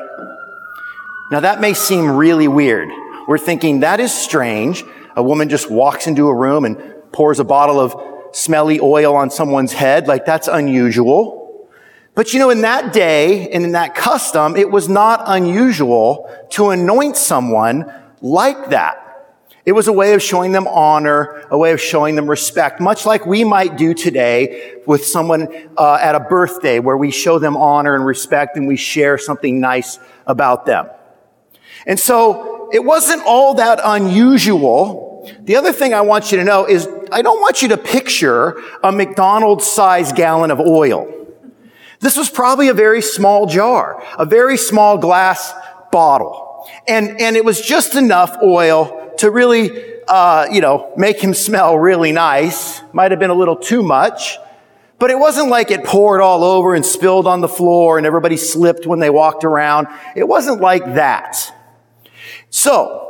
Now 1.30 1.40
that 1.40 1.60
may 1.60 1.74
seem 1.74 2.10
really 2.10 2.48
weird. 2.48 2.90
We're 3.28 3.38
thinking 3.38 3.80
that 3.80 4.00
is 4.00 4.12
strange. 4.12 4.84
A 5.16 5.22
woman 5.22 5.48
just 5.48 5.70
walks 5.70 6.06
into 6.06 6.28
a 6.28 6.34
room 6.34 6.64
and 6.64 6.78
pours 7.12 7.40
a 7.40 7.44
bottle 7.44 7.80
of 7.80 8.36
smelly 8.36 8.78
oil 8.80 9.16
on 9.16 9.30
someone's 9.30 9.72
head. 9.72 10.06
Like 10.06 10.26
that's 10.26 10.46
unusual. 10.46 11.68
But 12.14 12.32
you 12.32 12.38
know, 12.38 12.50
in 12.50 12.62
that 12.62 12.92
day 12.92 13.50
and 13.50 13.64
in 13.64 13.72
that 13.72 13.94
custom, 13.94 14.56
it 14.56 14.70
was 14.70 14.88
not 14.88 15.22
unusual 15.26 16.30
to 16.50 16.70
anoint 16.70 17.16
someone 17.16 17.92
like 18.20 18.70
that. 18.70 19.02
It 19.66 19.72
was 19.72 19.88
a 19.88 19.92
way 19.92 20.14
of 20.14 20.22
showing 20.22 20.52
them 20.52 20.68
honor, 20.68 21.44
a 21.50 21.58
way 21.58 21.72
of 21.72 21.80
showing 21.80 22.14
them 22.14 22.30
respect, 22.30 22.80
much 22.80 23.04
like 23.04 23.26
we 23.26 23.42
might 23.42 23.76
do 23.76 23.94
today 23.94 24.80
with 24.86 25.04
someone 25.04 25.48
uh, 25.76 25.98
at 26.00 26.14
a 26.14 26.20
birthday 26.20 26.78
where 26.78 26.96
we 26.96 27.10
show 27.10 27.40
them 27.40 27.56
honor 27.56 27.96
and 27.96 28.06
respect 28.06 28.56
and 28.56 28.68
we 28.68 28.76
share 28.76 29.18
something 29.18 29.58
nice 29.58 29.98
about 30.26 30.66
them. 30.66 30.88
And 31.84 31.98
so 31.98 32.70
it 32.72 32.84
wasn't 32.84 33.24
all 33.26 33.54
that 33.54 33.80
unusual. 33.82 35.05
The 35.40 35.56
other 35.56 35.72
thing 35.72 35.94
I 35.94 36.00
want 36.00 36.32
you 36.32 36.38
to 36.38 36.44
know 36.44 36.66
is 36.66 36.88
I 37.12 37.22
don't 37.22 37.40
want 37.40 37.62
you 37.62 37.68
to 37.68 37.76
picture 37.76 38.60
a 38.82 38.92
McDonald's 38.92 39.66
size 39.66 40.12
gallon 40.12 40.50
of 40.50 40.60
oil. 40.60 41.12
This 42.00 42.16
was 42.16 42.28
probably 42.28 42.68
a 42.68 42.74
very 42.74 43.00
small 43.02 43.46
jar, 43.46 44.02
a 44.18 44.26
very 44.26 44.56
small 44.56 44.98
glass 44.98 45.54
bottle. 45.90 46.68
And, 46.86 47.20
and 47.20 47.36
it 47.36 47.44
was 47.44 47.60
just 47.60 47.94
enough 47.94 48.36
oil 48.42 49.14
to 49.18 49.30
really, 49.30 50.00
uh, 50.06 50.46
you 50.50 50.60
know, 50.60 50.92
make 50.96 51.20
him 51.20 51.32
smell 51.32 51.78
really 51.78 52.12
nice. 52.12 52.82
Might 52.92 53.12
have 53.12 53.20
been 53.20 53.30
a 53.30 53.34
little 53.34 53.56
too 53.56 53.82
much. 53.82 54.38
But 54.98 55.10
it 55.10 55.18
wasn't 55.18 55.48
like 55.48 55.70
it 55.70 55.84
poured 55.84 56.20
all 56.20 56.42
over 56.42 56.74
and 56.74 56.84
spilled 56.84 57.26
on 57.26 57.40
the 57.40 57.48
floor 57.48 57.98
and 57.98 58.06
everybody 58.06 58.36
slipped 58.36 58.86
when 58.86 58.98
they 58.98 59.10
walked 59.10 59.44
around. 59.44 59.88
It 60.14 60.24
wasn't 60.24 60.60
like 60.60 60.84
that. 60.94 61.52
So, 62.48 63.05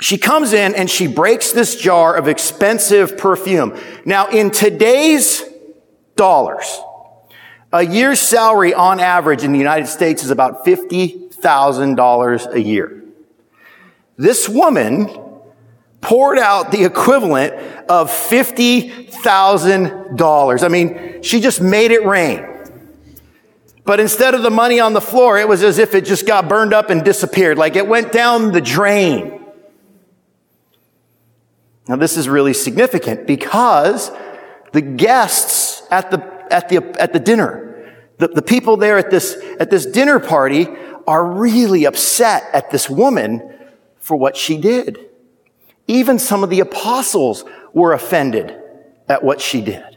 she 0.00 0.18
comes 0.18 0.52
in 0.52 0.74
and 0.74 0.88
she 0.88 1.06
breaks 1.06 1.52
this 1.52 1.76
jar 1.76 2.16
of 2.16 2.28
expensive 2.28 3.18
perfume. 3.18 3.78
Now, 4.04 4.28
in 4.28 4.50
today's 4.50 5.42
dollars, 6.16 6.80
A 7.70 7.84
year's 7.84 8.18
salary 8.20 8.72
on 8.72 8.98
average 8.98 9.44
in 9.44 9.52
the 9.52 9.58
United 9.58 9.88
States 9.88 10.24
is 10.24 10.30
about 10.30 10.64
$50,000 10.64 12.54
a 12.54 12.62
year. 12.62 13.04
This 14.16 14.48
woman 14.48 15.10
poured 16.00 16.38
out 16.38 16.72
the 16.72 16.84
equivalent 16.84 17.52
of 17.90 18.10
$50,000. 18.10 20.64
I 20.64 20.68
mean, 20.68 21.22
she 21.22 21.40
just 21.40 21.60
made 21.60 21.90
it 21.90 22.06
rain. 22.06 22.46
But 23.84 24.00
instead 24.00 24.34
of 24.34 24.42
the 24.42 24.50
money 24.50 24.80
on 24.80 24.94
the 24.94 25.02
floor, 25.02 25.38
it 25.38 25.46
was 25.46 25.62
as 25.62 25.76
if 25.78 25.94
it 25.94 26.06
just 26.06 26.26
got 26.26 26.48
burned 26.48 26.72
up 26.72 26.88
and 26.88 27.04
disappeared, 27.04 27.58
like 27.58 27.76
it 27.76 27.86
went 27.86 28.12
down 28.12 28.52
the 28.52 28.62
drain. 28.62 29.37
Now, 31.88 31.96
this 31.96 32.18
is 32.18 32.28
really 32.28 32.52
significant 32.52 33.26
because 33.26 34.10
the 34.72 34.82
guests 34.82 35.82
at 35.90 36.10
the, 36.10 36.18
at 36.50 36.68
the, 36.68 36.94
at 37.00 37.14
the 37.14 37.18
dinner, 37.18 37.92
the, 38.18 38.28
the 38.28 38.42
people 38.42 38.76
there 38.76 38.98
at 38.98 39.10
this, 39.10 39.42
at 39.58 39.70
this 39.70 39.86
dinner 39.86 40.20
party 40.20 40.68
are 41.06 41.24
really 41.24 41.86
upset 41.86 42.44
at 42.52 42.70
this 42.70 42.90
woman 42.90 43.54
for 43.98 44.16
what 44.16 44.36
she 44.36 44.58
did. 44.58 45.08
Even 45.86 46.18
some 46.18 46.44
of 46.44 46.50
the 46.50 46.60
apostles 46.60 47.44
were 47.72 47.94
offended 47.94 48.54
at 49.08 49.24
what 49.24 49.40
she 49.40 49.62
did. 49.62 49.96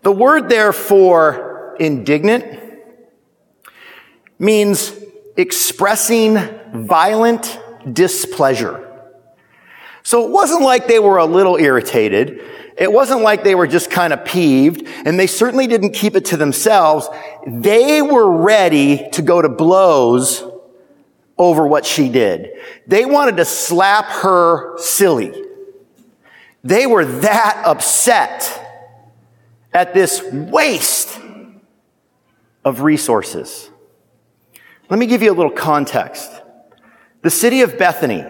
The 0.00 0.12
word 0.12 0.48
therefore, 0.48 1.76
indignant 1.78 2.62
means 4.38 4.95
expressing 5.36 6.38
violent 6.72 7.58
displeasure. 7.92 8.82
So 10.02 10.24
it 10.24 10.30
wasn't 10.30 10.62
like 10.62 10.86
they 10.86 10.98
were 10.98 11.18
a 11.18 11.24
little 11.24 11.56
irritated. 11.56 12.40
It 12.76 12.92
wasn't 12.92 13.22
like 13.22 13.42
they 13.42 13.54
were 13.54 13.66
just 13.66 13.90
kind 13.90 14.12
of 14.12 14.24
peeved, 14.24 14.86
and 15.04 15.18
they 15.18 15.26
certainly 15.26 15.66
didn't 15.66 15.92
keep 15.92 16.14
it 16.14 16.26
to 16.26 16.36
themselves. 16.36 17.08
They 17.46 18.02
were 18.02 18.42
ready 18.42 19.08
to 19.12 19.22
go 19.22 19.40
to 19.40 19.48
blows 19.48 20.44
over 21.38 21.66
what 21.66 21.84
she 21.84 22.08
did. 22.08 22.50
They 22.86 23.04
wanted 23.04 23.38
to 23.38 23.44
slap 23.44 24.06
her 24.22 24.78
silly. 24.78 25.44
They 26.62 26.86
were 26.86 27.04
that 27.04 27.62
upset 27.64 28.62
at 29.72 29.92
this 29.92 30.22
waste 30.32 31.18
of 32.64 32.80
resources. 32.82 33.70
Let 34.88 35.00
me 35.00 35.06
give 35.06 35.22
you 35.22 35.32
a 35.32 35.34
little 35.34 35.50
context. 35.50 36.30
The 37.22 37.30
city 37.30 37.62
of 37.62 37.76
Bethany, 37.76 38.24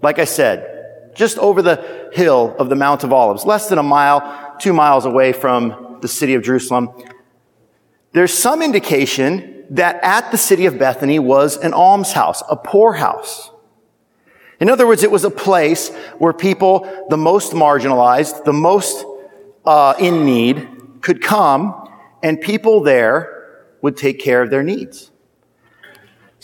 like 0.00 0.18
I 0.18 0.24
said, 0.24 1.12
just 1.14 1.38
over 1.38 1.60
the 1.60 2.08
hill 2.12 2.56
of 2.58 2.70
the 2.70 2.74
Mount 2.74 3.04
of 3.04 3.12
Olives, 3.12 3.44
less 3.44 3.68
than 3.68 3.78
a 3.78 3.82
mile, 3.82 4.56
two 4.58 4.72
miles 4.72 5.04
away 5.04 5.34
from 5.34 5.98
the 6.00 6.08
city 6.08 6.34
of 6.34 6.42
Jerusalem, 6.42 6.90
there's 8.12 8.32
some 8.32 8.62
indication 8.62 9.66
that 9.70 10.02
at 10.02 10.30
the 10.30 10.38
city 10.38 10.64
of 10.66 10.78
Bethany 10.78 11.18
was 11.18 11.58
an 11.58 11.74
almshouse, 11.74 12.42
a 12.48 12.56
poorhouse. 12.56 13.50
In 14.58 14.70
other 14.70 14.86
words, 14.86 15.02
it 15.02 15.10
was 15.10 15.24
a 15.24 15.30
place 15.30 15.90
where 16.18 16.32
people, 16.32 17.06
the 17.10 17.16
most 17.18 17.52
marginalized, 17.52 18.44
the 18.44 18.52
most 18.54 19.04
uh, 19.66 19.94
in 19.98 20.24
need 20.24 20.66
could 21.02 21.20
come 21.20 21.88
and 22.22 22.40
people 22.40 22.80
there 22.82 23.74
would 23.82 23.98
take 23.98 24.18
care 24.18 24.40
of 24.40 24.50
their 24.50 24.62
needs. 24.62 25.11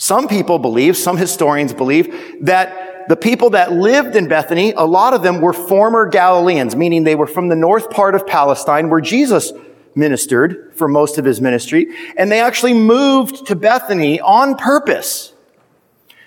Some 0.01 0.29
people 0.29 0.61
believe, 0.61 0.97
some 0.97 1.17
historians 1.17 1.75
believe, 1.75 2.37
that 2.43 3.09
the 3.09 3.17
people 3.17 3.51
that 3.51 3.73
lived 3.73 4.15
in 4.15 4.29
Bethany, 4.29 4.73
a 4.77 4.85
lot 4.85 5.13
of 5.13 5.25
them 5.25 5.41
were 5.41 5.53
former 5.53 6.09
Galileans, 6.09 6.77
meaning 6.77 7.03
they 7.03 7.17
were 7.17 7.27
from 7.27 7.49
the 7.49 7.57
north 7.57 7.91
part 7.91 8.15
of 8.15 8.25
Palestine 8.25 8.91
where 8.91 9.01
Jesus 9.01 9.53
ministered 9.97 10.73
for 10.77 10.87
most 10.87 11.19
of 11.19 11.25
his 11.25 11.41
ministry. 11.41 11.89
And 12.17 12.31
they 12.31 12.41
actually 12.41 12.75
moved 12.75 13.49
to 13.49 13.57
Bethany 13.57 14.21
on 14.21 14.55
purpose 14.55 15.33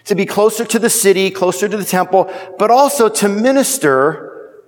to 0.03 0.15
be 0.15 0.25
closer 0.25 0.65
to 0.65 0.77
the 0.77 0.89
city, 0.89 1.31
closer 1.31 1.69
to 1.69 1.77
the 1.77 1.85
temple, 1.85 2.29
but 2.59 2.71
also 2.71 3.07
to 3.07 3.29
minister 3.29 4.59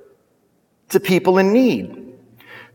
to 0.89 0.99
people 1.01 1.39
in 1.39 1.51
need. 1.51 2.13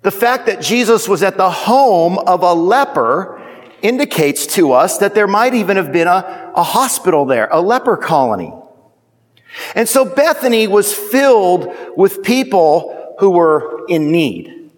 The 0.02 0.11
fact 0.11 0.44
that 0.44 0.61
Jesus 0.61 1.08
was 1.08 1.23
at 1.23 1.38
the 1.38 1.50
home 1.50 2.18
of 2.18 2.42
a 2.42 2.52
leper 2.52 3.38
indicates 3.82 4.47
to 4.47 4.73
us 4.73 4.99
that 4.99 5.14
there 5.14 5.26
might 5.26 5.54
even 5.54 5.76
have 5.76 5.92
been 5.92 6.08
a, 6.08 6.52
a 6.54 6.62
hospital 6.62 7.25
there, 7.25 7.49
a 7.50 7.61
leper 7.61 7.97
colony. 7.97 8.52
And 9.75 9.88
so 9.88 10.04
Bethany 10.04 10.66
was 10.66 10.92
filled 10.92 11.68
with 11.97 12.23
people 12.23 13.16
who 13.18 13.30
were 13.30 13.87
in 13.88 14.12
need. 14.12 14.70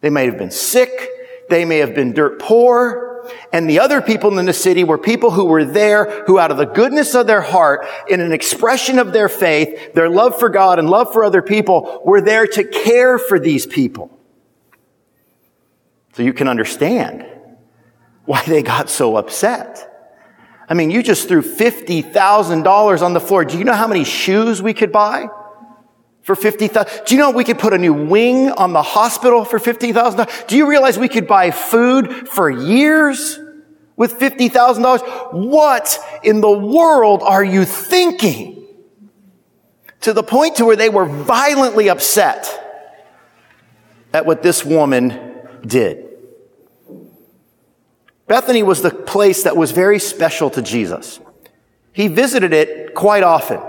They 0.00 0.10
may 0.10 0.26
have 0.26 0.38
been 0.38 0.50
sick. 0.50 1.08
They 1.48 1.64
may 1.64 1.78
have 1.78 1.94
been 1.94 2.12
dirt 2.12 2.38
poor. 2.38 3.30
And 3.52 3.70
the 3.70 3.78
other 3.78 4.00
people 4.00 4.36
in 4.38 4.46
the 4.46 4.52
city 4.52 4.82
were 4.84 4.98
people 4.98 5.30
who 5.30 5.44
were 5.44 5.64
there, 5.64 6.24
who 6.26 6.38
out 6.38 6.50
of 6.50 6.56
the 6.56 6.66
goodness 6.66 7.14
of 7.14 7.26
their 7.26 7.40
heart, 7.40 7.86
in 8.08 8.20
an 8.20 8.32
expression 8.32 8.98
of 8.98 9.12
their 9.12 9.28
faith, 9.28 9.94
their 9.94 10.10
love 10.10 10.38
for 10.38 10.48
God 10.48 10.78
and 10.78 10.90
love 10.90 11.12
for 11.12 11.24
other 11.24 11.42
people, 11.42 12.02
were 12.04 12.20
there 12.20 12.46
to 12.46 12.64
care 12.64 13.18
for 13.18 13.38
these 13.38 13.64
people. 13.64 14.10
So 16.14 16.22
you 16.22 16.32
can 16.32 16.48
understand 16.48 17.24
why 18.24 18.42
they 18.46 18.62
got 18.62 18.88
so 18.88 19.16
upset. 19.16 19.88
I 20.68 20.74
mean, 20.74 20.90
you 20.90 21.02
just 21.02 21.28
threw 21.28 21.42
$50,000 21.42 23.02
on 23.02 23.12
the 23.12 23.20
floor. 23.20 23.44
Do 23.44 23.58
you 23.58 23.64
know 23.64 23.74
how 23.74 23.88
many 23.88 24.04
shoes 24.04 24.62
we 24.62 24.72
could 24.72 24.92
buy 24.92 25.28
for 26.22 26.34
50,000? 26.34 27.04
Do 27.04 27.14
you 27.14 27.20
know 27.20 27.30
we 27.30 27.44
could 27.44 27.58
put 27.58 27.72
a 27.72 27.78
new 27.78 27.92
wing 27.92 28.50
on 28.50 28.72
the 28.72 28.82
hospital 28.82 29.44
for 29.44 29.58
$50,000? 29.58 30.46
Do 30.46 30.56
you 30.56 30.68
realize 30.68 30.98
we 30.98 31.08
could 31.08 31.26
buy 31.26 31.50
food 31.50 32.28
for 32.28 32.48
years 32.48 33.38
with 33.96 34.18
$50,000? 34.18 35.32
What 35.32 35.98
in 36.22 36.40
the 36.40 36.50
world 36.50 37.22
are 37.22 37.44
you 37.44 37.64
thinking? 37.64 38.66
To 40.02 40.12
the 40.12 40.22
point 40.22 40.56
to 40.56 40.64
where 40.64 40.76
they 40.76 40.88
were 40.88 41.04
violently 41.04 41.88
upset 41.88 42.58
at 44.12 44.26
what 44.26 44.42
this 44.42 44.64
woman 44.64 45.34
did. 45.66 46.11
Bethany 48.26 48.62
was 48.62 48.82
the 48.82 48.90
place 48.90 49.42
that 49.42 49.56
was 49.56 49.72
very 49.72 49.98
special 49.98 50.50
to 50.50 50.62
Jesus. 50.62 51.20
He 51.92 52.08
visited 52.08 52.52
it 52.52 52.94
quite 52.94 53.22
often. 53.22 53.60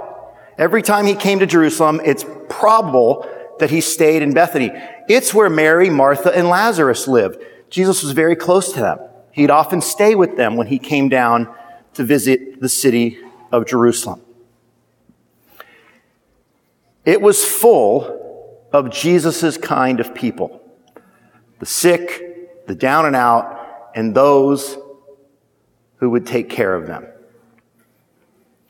Every 0.58 0.82
time 0.82 1.06
he 1.06 1.16
came 1.16 1.40
to 1.40 1.46
Jerusalem, 1.46 2.00
it's 2.06 2.26
probable 2.50 3.28
that 3.60 3.70
he 3.70 3.82
stayed 3.82 4.22
in 4.22 4.34
Bethany. 4.34 4.72
It's 5.10 5.34
where 5.34 5.50
Mary, 5.50 5.90
Martha, 5.90 6.36
and 6.36 6.48
Lazarus 6.48 7.08
lived. 7.08 7.44
Jesus 7.70 8.04
was 8.04 8.12
very 8.12 8.36
close 8.36 8.72
to 8.74 8.80
them. 8.80 9.00
He'd 9.32 9.50
often 9.50 9.82
stay 9.82 10.16
with 10.16 10.38
them 10.38 10.56
when 10.56 10.68
he 10.68 10.78
came 10.78 11.10
down 11.10 11.54
to 11.96 12.04
visit 12.04 12.62
the 12.62 12.70
city 12.70 13.18
of 13.52 13.66
Jerusalem. 13.66 14.22
It 17.04 17.22
was 17.22 17.44
full 17.44 18.66
of 18.72 18.92
Jesus' 18.92 19.58
kind 19.58 20.00
of 20.00 20.14
people 20.16 20.60
the 21.60 21.66
sick, 21.66 22.68
the 22.68 22.76
down 22.76 23.06
and 23.06 23.16
out, 23.16 23.62
and 23.96 24.16
those 24.16 24.78
who 25.98 26.10
would 26.10 26.26
take 26.26 26.50
care 26.50 26.74
of 26.74 26.88
them. 26.88 27.06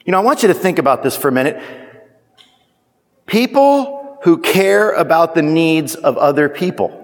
You 0.06 0.12
know, 0.12 0.20
I 0.20 0.22
want 0.22 0.44
you 0.44 0.50
to 0.50 0.54
think 0.54 0.80
about 0.80 1.02
this 1.02 1.16
for 1.16 1.30
a 1.30 1.32
minute. 1.32 1.62
People 3.26 4.20
who 4.24 4.38
care 4.38 4.92
about 4.92 5.34
the 5.34 5.42
needs 5.42 5.96
of 5.96 6.18
other 6.18 6.50
people 6.50 7.00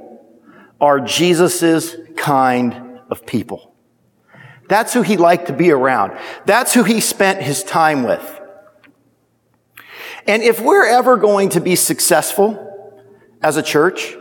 are 0.79 0.99
Jesus's 0.99 1.95
kind 2.15 2.99
of 3.09 3.25
people. 3.25 3.73
That's 4.67 4.93
who 4.93 5.01
he 5.01 5.17
liked 5.17 5.47
to 5.47 5.53
be 5.53 5.71
around. 5.71 6.17
That's 6.45 6.73
who 6.73 6.83
he 6.83 6.99
spent 6.99 7.41
his 7.41 7.63
time 7.63 8.03
with. 8.03 8.39
And 10.27 10.43
if 10.43 10.59
we're 10.61 10.85
ever 10.85 11.17
going 11.17 11.49
to 11.49 11.59
be 11.59 11.75
successful 11.75 12.93
as 13.41 13.57
a 13.57 13.63
church, 13.63 14.15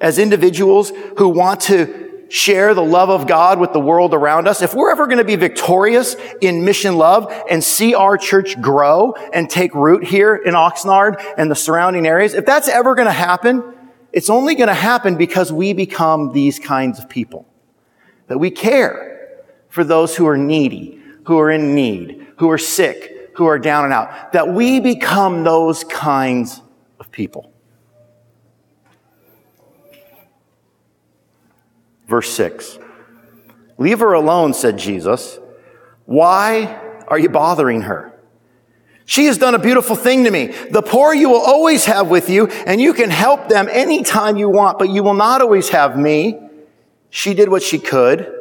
as 0.00 0.18
individuals 0.18 0.92
who 1.16 1.28
want 1.28 1.62
to 1.62 2.03
share 2.34 2.74
the 2.74 2.82
love 2.82 3.10
of 3.10 3.28
God 3.28 3.60
with 3.60 3.72
the 3.72 3.78
world 3.78 4.12
around 4.12 4.48
us, 4.48 4.60
if 4.60 4.74
we're 4.74 4.90
ever 4.90 5.06
going 5.06 5.18
to 5.18 5.24
be 5.24 5.36
victorious 5.36 6.16
in 6.40 6.64
mission 6.64 6.96
love 6.96 7.32
and 7.48 7.62
see 7.62 7.94
our 7.94 8.18
church 8.18 8.60
grow 8.60 9.12
and 9.32 9.48
take 9.48 9.72
root 9.72 10.02
here 10.02 10.34
in 10.34 10.54
Oxnard 10.54 11.24
and 11.38 11.48
the 11.48 11.54
surrounding 11.54 12.08
areas, 12.08 12.34
if 12.34 12.44
that's 12.44 12.68
ever 12.68 12.96
going 12.96 13.06
to 13.06 13.12
happen, 13.12 13.62
it's 14.12 14.28
only 14.28 14.56
going 14.56 14.66
to 14.66 14.74
happen 14.74 15.16
because 15.16 15.52
we 15.52 15.72
become 15.74 16.32
these 16.32 16.58
kinds 16.58 16.98
of 16.98 17.08
people. 17.08 17.46
That 18.26 18.38
we 18.38 18.50
care 18.50 19.44
for 19.68 19.84
those 19.84 20.16
who 20.16 20.26
are 20.26 20.36
needy, 20.36 21.00
who 21.26 21.38
are 21.38 21.52
in 21.52 21.76
need, 21.76 22.26
who 22.38 22.50
are 22.50 22.58
sick, 22.58 23.30
who 23.36 23.46
are 23.46 23.60
down 23.60 23.84
and 23.84 23.92
out. 23.92 24.32
That 24.32 24.48
we 24.48 24.80
become 24.80 25.44
those 25.44 25.84
kinds 25.84 26.60
of 26.98 27.12
people. 27.12 27.53
Verse 32.06 32.30
6. 32.32 32.78
Leave 33.78 34.00
her 34.00 34.12
alone, 34.12 34.54
said 34.54 34.78
Jesus. 34.78 35.38
Why 36.06 36.80
are 37.08 37.18
you 37.18 37.28
bothering 37.28 37.82
her? 37.82 38.12
She 39.06 39.26
has 39.26 39.36
done 39.36 39.54
a 39.54 39.58
beautiful 39.58 39.96
thing 39.96 40.24
to 40.24 40.30
me. 40.30 40.46
The 40.46 40.80
poor 40.80 41.12
you 41.12 41.28
will 41.28 41.40
always 41.40 41.84
have 41.84 42.08
with 42.08 42.30
you, 42.30 42.46
and 42.46 42.80
you 42.80 42.94
can 42.94 43.10
help 43.10 43.48
them 43.48 43.68
anytime 43.70 44.36
you 44.36 44.48
want, 44.48 44.78
but 44.78 44.88
you 44.88 45.02
will 45.02 45.14
not 45.14 45.42
always 45.42 45.68
have 45.70 45.98
me. 45.98 46.38
She 47.10 47.34
did 47.34 47.48
what 47.48 47.62
she 47.62 47.78
could. 47.78 48.32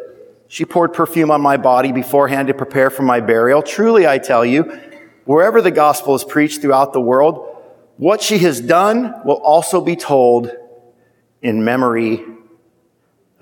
She 0.48 0.66
poured 0.66 0.94
perfume 0.94 1.32
on 1.32 1.42
my 1.42 1.58
body 1.58 1.92
beforehand 1.92 2.48
to 2.48 2.54
prepare 2.54 2.90
for 2.90 3.04
my 3.04 3.20
burial. 3.20 3.62
Truly, 3.62 4.08
I 4.08 4.20
tell 4.20 4.46
you, 4.46 4.64
wherever 5.26 5.62
the 5.62 5.72
gospel 5.72 6.16
is 6.16 6.24
preached 6.24 6.62
throughout 6.62 6.94
the 6.94 7.02
world, 7.02 7.50
what 7.98 8.22
she 8.22 8.38
has 8.40 8.62
done 8.62 9.14
will 9.26 9.42
also 9.42 9.82
be 9.82 9.96
told 9.96 10.50
in 11.42 11.66
memory 11.66 12.24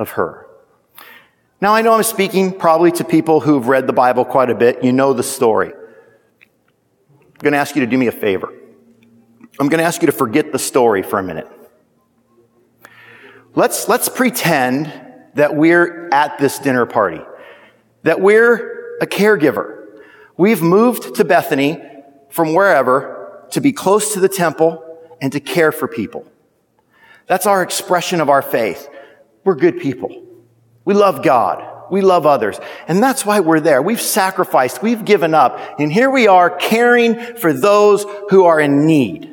of 0.02 0.12
her. 0.12 0.48
Now, 1.62 1.76
I 1.76 1.82
know 1.82 1.94
I'm 1.94 2.04
speaking 2.04 2.58
probably 2.58 2.92
to 2.94 3.04
people 3.04 3.40
who've 3.40 3.68
read 3.68 3.86
the 3.86 3.94
Bible 3.94 4.26
quite 4.26 4.50
a 4.50 4.56
bit. 4.56 4.84
You 4.84 4.92
know 4.92 5.14
the 5.14 5.24
story. 5.24 5.72
I'm 5.72 7.40
going 7.40 7.54
to 7.54 7.60
ask 7.60 7.76
you 7.76 7.82
to 7.82 7.88
do 7.88 7.98
me 7.98 8.08
a 8.08 8.12
favor. 8.12 8.52
I'm 9.60 9.70
going 9.70 9.80
to 9.80 9.84
ask 9.84 10.02
you 10.02 10.08
to 10.08 10.12
forget 10.12 10.52
the 10.52 10.60
story 10.60 11.04
for 11.04 11.20
a 11.20 11.24
minute. 11.24 11.48
Let's, 13.54 13.88
let's 13.88 14.10
pretend 14.10 14.92
that 15.36 15.56
we're 15.56 16.10
at 16.12 16.38
this 16.40 16.58
dinner 16.58 16.86
party, 16.86 17.22
that 18.04 18.22
we're 18.22 18.98
a 19.02 19.08
caregiver. 19.08 19.86
We've 20.38 20.62
moved 20.62 21.16
to 21.16 21.26
Bethany 21.26 21.82
from 22.30 22.54
wherever 22.54 23.46
to 23.52 23.62
be 23.62 23.72
close 23.72 24.14
to 24.14 24.20
the 24.20 24.30
temple 24.30 24.84
and 25.22 25.32
to 25.34 25.40
care 25.40 25.72
for 25.72 25.88
people. 25.88 26.26
That's 27.28 27.46
our 27.46 27.62
expression 27.62 28.20
of 28.20 28.30
our 28.30 28.42
faith. 28.42 28.90
We're 29.44 29.56
good 29.56 29.80
people. 29.80 30.10
We 30.86 30.94
love 30.94 31.24
God. 31.24 31.68
We 31.92 32.02
love 32.02 32.26
others. 32.26 32.60
And 32.88 33.04
that's 33.04 33.26
why 33.26 33.42
we're 33.42 33.60
there. 33.60 33.82
We've 33.82 34.02
sacrificed. 34.02 34.82
We've 34.82 35.04
given 35.04 35.34
up. 35.34 35.60
And 35.78 35.92
here 35.92 36.10
we 36.10 36.28
are 36.28 36.50
caring 36.50 37.20
for 37.36 37.52
those 37.52 38.06
who 38.30 38.46
are 38.46 38.60
in 38.60 38.86
need. 38.86 39.30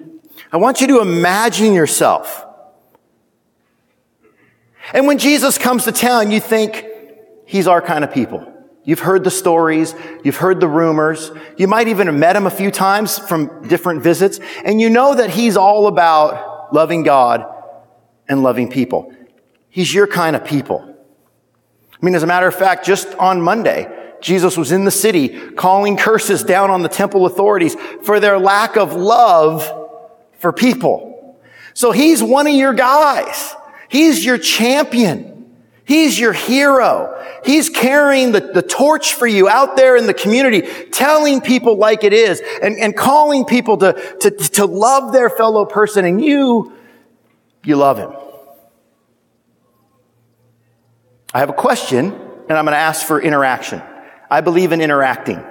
I 0.53 0.57
want 0.57 0.81
you 0.81 0.89
to 0.89 1.01
imagine 1.01 1.73
yourself. 1.73 2.47
And 4.93 5.07
when 5.07 5.19
Jesus 5.19 5.59
comes 5.59 5.85
to 5.85 5.93
town, 5.93 6.31
you 6.31 6.41
think 6.41 6.87
he's 7.47 7.69
our 7.69 7.83
kind 7.83 8.03
of 8.03 8.13
people. 8.13 8.53
You've 8.85 9.01
heard 9.01 9.23
the 9.23 9.31
stories. 9.31 9.95
You've 10.25 10.37
heard 10.37 10.61
the 10.61 10.69
rumors. 10.69 11.31
You 11.59 11.69
might 11.69 11.89
even 11.89 12.07
have 12.07 12.17
met 12.17 12.35
him 12.35 12.47
a 12.47 12.51
few 12.51 12.71
times 12.71 13.19
from 13.19 13.69
different 13.69 14.03
visits. 14.03 14.41
And 14.65 14.81
you 14.81 14.89
know 14.89 15.15
that 15.15 15.29
he's 15.31 15.59
all 15.59 15.87
about 15.87 16.73
loving 16.75 17.03
God 17.03 17.45
and 18.29 18.43
loving 18.43 18.71
people. 18.71 19.13
He's 19.71 19.93
your 19.93 20.07
kind 20.07 20.35
of 20.35 20.45
people. 20.45 20.85
I 22.01 22.05
mean, 22.05 22.15
as 22.15 22.23
a 22.23 22.27
matter 22.27 22.47
of 22.47 22.55
fact, 22.55 22.87
just 22.87 23.15
on 23.17 23.41
Monday, 23.41 23.95
Jesus 24.21 24.57
was 24.57 24.73
in 24.73 24.85
the 24.85 24.91
city 24.91 25.51
calling 25.51 25.97
curses 25.97 26.43
down 26.43 26.71
on 26.71 26.83
the 26.83 26.89
temple 26.89 27.27
authorities 27.27 27.77
for 28.03 28.21
their 28.21 28.39
lack 28.39 28.77
of 28.77 28.95
love 28.95 29.69
for 30.39 30.53
people. 30.53 31.39
So 31.75 31.93
he's 31.93 32.23
one 32.23 32.47
of 32.47 32.55
your 32.55 32.73
guys. 32.73 33.55
He's 33.89 34.25
your 34.25 34.39
champion. 34.39 35.55
He's 35.85 36.19
your 36.19 36.33
hero. 36.33 37.15
He's 37.45 37.71
carrying 37.71 38.33
the, 38.33 38.41
the 38.41 38.63
torch 38.63 39.15
for 39.15 39.27
you 39.27 39.49
out 39.49 39.77
there 39.77 39.97
in 39.97 40.07
the 40.07 40.15
community, 40.15 40.63
telling 40.91 41.41
people 41.41 41.77
like 41.79 42.05
it 42.05 42.13
is 42.13 42.43
and, 42.63 42.77
and 42.79 42.97
calling 42.97 43.45
people 43.45 43.79
to, 43.79 44.17
to, 44.21 44.31
to 44.31 44.67
love 44.67 45.13
their 45.13 45.31
fellow 45.31 45.65
person. 45.65 46.05
And 46.05 46.23
you, 46.23 46.73
you 47.65 47.77
love 47.77 47.97
him. 47.97 48.13
I 51.35 51.41
have 51.41 51.51
a 51.51 51.55
question 51.55 52.07
and 52.07 52.59
I'm 52.59 52.65
going 52.65 52.73
to 52.73 52.79
ask 52.79 53.07
for 53.07 53.21
interaction. 53.21 53.83
I 54.31 54.41
believe 54.41 54.73
in 54.73 54.81
interacting. 54.81 55.45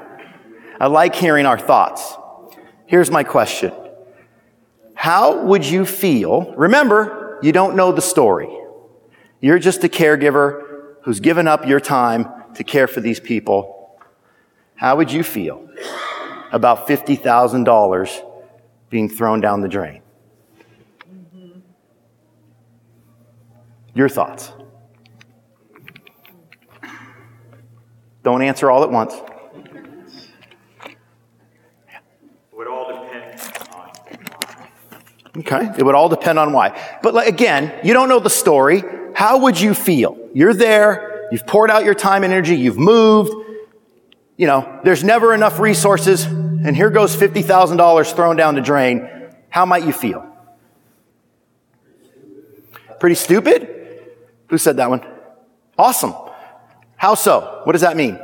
I 0.80 0.88
like 0.88 1.16
hearing 1.16 1.46
our 1.46 1.60
thoughts. 1.60 2.16
Here's 2.86 3.12
my 3.12 3.24
question. 3.24 3.72
How 4.96 5.44
would 5.44 5.66
you 5.66 5.86
feel? 5.86 6.54
Remember, 6.56 7.40
you 7.44 7.52
don't 7.52 7.76
know 7.76 7.92
the 7.92 8.02
story. 8.02 8.50
You're 9.40 9.60
just 9.60 9.84
a 9.84 9.90
caregiver 9.90 10.96
who's 11.04 11.20
given 11.20 11.48
up 11.48 11.68
your 11.68 11.80
time 11.80 12.28
to 12.56 12.64
care 12.64 12.88
for 12.88 13.00
these 13.00 13.20
people. 13.20 14.00
How 14.76 14.96
would 14.96 15.12
you 15.12 15.24
feel 15.24 15.70
about 16.52 16.88
$50,000 16.88 18.32
being 18.90 19.10
thrown 19.10 19.42
down 19.42 19.62
the 19.62 19.68
drain? 19.68 20.02
Your 23.94 24.10
thoughts. 24.10 24.52
Don't 28.28 28.42
answer 28.42 28.70
all 28.70 28.84
at 28.84 28.92
once. 28.92 29.14
would 32.52 32.68
all 32.68 32.92
depend 32.92 33.40
on 33.74 35.38
Okay. 35.38 35.72
It 35.78 35.86
would 35.86 35.96
all 35.96 36.10
depend 36.10 36.38
on 36.38 36.52
why. 36.52 36.78
But 37.02 37.14
like, 37.14 37.30
again, 37.30 37.74
you 37.86 37.94
don't 37.94 38.10
know 38.10 38.20
the 38.20 38.30
story. 38.30 38.84
How 39.16 39.38
would 39.44 39.58
you 39.58 39.74
feel? 39.74 40.18
You're 40.34 40.54
there. 40.54 41.30
You've 41.32 41.48
poured 41.48 41.72
out 41.72 41.86
your 41.86 41.94
time 41.94 42.26
and 42.26 42.34
energy. 42.34 42.58
You've 42.58 42.78
moved. 42.78 43.32
You 44.36 44.48
know, 44.48 44.82
there's 44.84 45.06
never 45.06 45.34
enough 45.34 45.58
resources. 45.58 46.26
And 46.26 46.76
here 46.76 46.90
goes 46.90 47.16
$50,000 47.16 48.14
thrown 48.14 48.36
down 48.36 48.56
the 48.56 48.62
drain. 48.62 49.08
How 49.48 49.66
might 49.66 49.86
you 49.86 49.94
feel? 49.94 50.28
Pretty 53.00 53.16
stupid? 53.16 54.04
Who 54.50 54.58
said 54.58 54.76
that 54.76 54.90
one? 54.90 55.08
Awesome. 55.78 56.14
How 56.98 57.16
so? 57.16 57.62
What 57.64 57.72
does 57.72 57.82
that 57.82 57.96
mean? 57.96 58.20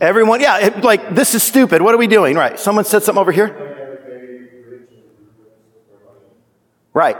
Everyone, 0.00 0.40
yeah, 0.40 0.58
it, 0.58 0.84
like, 0.84 1.14
this 1.14 1.34
is 1.34 1.42
stupid. 1.42 1.82
What 1.82 1.92
are 1.94 1.98
we 1.98 2.06
doing? 2.06 2.36
Right. 2.36 2.58
Someone 2.58 2.84
said 2.84 3.02
something 3.02 3.20
over 3.20 3.32
here? 3.32 3.64
Right. 6.92 7.16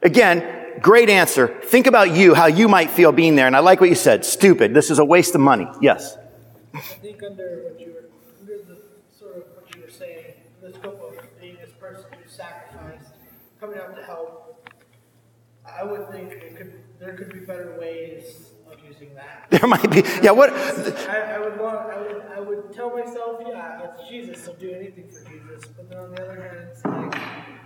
Again, 0.00 0.80
great 0.80 1.10
answer. 1.10 1.48
Think 1.64 1.86
about 1.86 2.14
you, 2.14 2.32
how 2.32 2.46
you 2.46 2.68
might 2.68 2.88
feel 2.88 3.12
being 3.12 3.36
there. 3.36 3.46
And 3.46 3.56
I 3.56 3.58
like 3.58 3.80
what 3.80 3.90
you 3.90 3.96
said. 3.96 4.24
Stupid. 4.24 4.72
This 4.72 4.90
is 4.90 4.98
a 4.98 5.04
waste 5.04 5.34
of 5.34 5.40
money. 5.40 5.66
Yes. 5.82 6.16
I 6.72 6.80
think 6.80 7.22
under 7.22 7.64
what 7.64 7.80
you 7.80 7.92
were, 7.92 8.08
under 8.40 8.58
the 8.64 8.80
sort 9.18 9.36
of 9.36 9.42
what 9.54 9.74
you 9.74 9.82
were 9.82 9.90
saying, 9.90 10.34
the 10.72 10.78
scope 10.78 11.00
of 11.18 11.40
being 11.40 11.56
this 11.60 11.72
person 11.80 12.04
who 12.12 12.28
sacrificed, 12.28 13.14
coming 13.60 13.78
out 13.78 13.96
to 13.96 14.02
help, 14.04 14.68
I 15.66 15.82
would 15.84 16.08
think 16.10 16.32
it 16.32 16.56
could, 16.56 16.72
there 16.98 17.14
could 17.14 17.32
be 17.32 17.40
better 17.40 17.76
ways 17.78 18.50
of 18.70 18.78
using 18.86 19.14
that. 19.14 19.46
There 19.50 19.66
might 19.68 19.90
be, 19.90 20.02
yeah, 20.22 20.30
what? 20.30 20.50
I, 20.52 21.34
I 21.34 21.38
would 21.38 21.58
want, 21.60 21.90
I 21.90 22.00
would, 22.00 22.22
I 22.36 22.40
would 22.40 22.72
tell 22.72 22.90
myself, 22.96 23.40
yeah, 23.46 23.82
it's 23.94 24.08
Jesus, 24.08 24.48
I'll 24.48 24.54
do 24.54 24.70
anything 24.70 25.08
for 25.08 25.28
Jesus. 25.28 25.70
But 25.76 25.90
then 25.90 25.98
on 25.98 26.10
the 26.14 26.22
other 26.22 26.40
hand, 26.42 26.68
it's 26.72 26.84
like, 26.84 27.12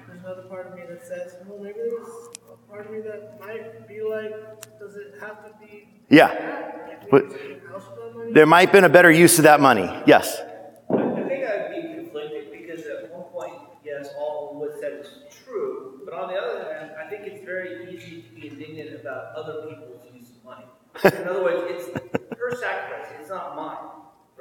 there's 0.06 0.20
another 0.20 0.42
part 0.42 0.66
of 0.68 0.74
me 0.74 0.82
that 0.88 1.06
says, 1.06 1.36
well, 1.46 1.58
maybe 1.62 1.78
there's 1.78 2.08
a 2.52 2.70
part 2.70 2.86
of 2.86 2.92
me 2.92 3.00
that 3.00 3.40
might 3.40 3.86
be 3.88 4.00
like, 4.02 4.32
does 4.78 4.96
it 4.96 5.14
have 5.20 5.44
to 5.44 5.52
be? 5.64 5.88
Yeah. 6.08 6.98
But- 7.10 7.24
Maybe 7.24 7.34
something 7.38 7.60
else 7.72 7.84
with 7.88 7.98
that 7.98 8.16
money? 8.16 8.32
There 8.32 8.46
might 8.46 8.60
have 8.62 8.72
been 8.72 8.84
a 8.84 8.88
better 8.88 9.10
use 9.10 9.38
of 9.38 9.44
that 9.44 9.60
money. 9.60 9.88
Yes. 10.06 10.40
I 10.90 11.28
think 11.28 11.44
I'd 11.44 11.70
be 11.70 11.94
conflicted 11.94 12.50
because 12.52 12.86
at 12.86 13.12
one 13.12 13.24
point, 13.32 13.54
yes, 13.84 14.08
all 14.18 14.54
what's 14.58 14.80
said 14.80 14.92
is 15.00 15.08
true, 15.44 16.00
but 16.04 16.11
on 16.22 16.28
the 16.28 16.38
other 16.38 16.72
hand, 16.72 16.92
I 17.02 17.08
think 17.08 17.26
it's 17.26 17.44
very 17.44 17.92
easy 17.92 18.22
to 18.22 18.40
be 18.40 18.48
indignant 18.48 19.00
about 19.00 19.34
other 19.34 19.66
people's 19.68 20.06
use 20.14 20.30
of 20.30 20.44
money. 20.44 20.64
In 21.04 21.28
other 21.28 21.42
words, 21.42 21.64
it's 21.68 21.88
her 22.38 22.56
sacrifice, 22.56 23.08
it's 23.20 23.28
not 23.28 23.56
mine. 23.56 23.76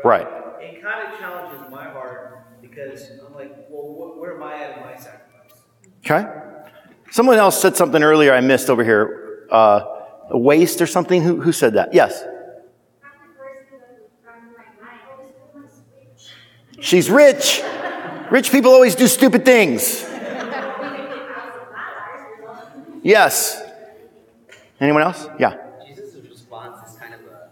Right. 0.04 0.28
It 0.60 0.82
kind 0.82 1.08
of 1.08 1.20
challenges 1.20 1.70
my 1.72 1.86
heart 1.86 2.62
because 2.62 3.10
I'm 3.26 3.34
like, 3.34 3.68
well, 3.70 3.84
wh- 3.94 4.20
where 4.20 4.36
am 4.36 4.44
I 4.44 4.56
at 4.64 4.78
in 4.78 4.84
my 4.84 4.96
sacrifice? 4.96 5.62
Okay. 6.06 6.28
Someone 7.12 7.38
else 7.38 7.60
said 7.62 7.76
something 7.76 8.02
earlier 8.02 8.34
I 8.34 8.42
missed 8.42 8.70
over 8.70 8.84
here. 8.84 9.48
Uh, 9.52 9.84
a 10.30 10.38
waste 10.38 10.82
or 10.82 10.88
something? 10.88 11.22
Who, 11.22 11.42
who 11.42 11.52
said 11.52 11.74
that? 11.74 11.94
Yes. 11.94 12.24
She's 16.80 17.12
rich. 17.12 17.62
Rich 18.32 18.52
people 18.52 18.72
always 18.72 18.96
do 18.96 19.08
stupid 19.08 19.46
things. 19.46 20.11
Yes. 23.02 23.62
Anyone 24.80 25.04
else? 25.04 25.28
Yeah. 25.40 25.58
Jesus' 25.88 26.16
response 26.28 26.88
is 26.90 26.98
kind 26.98 27.14
of 27.14 27.22
a 27.22 27.50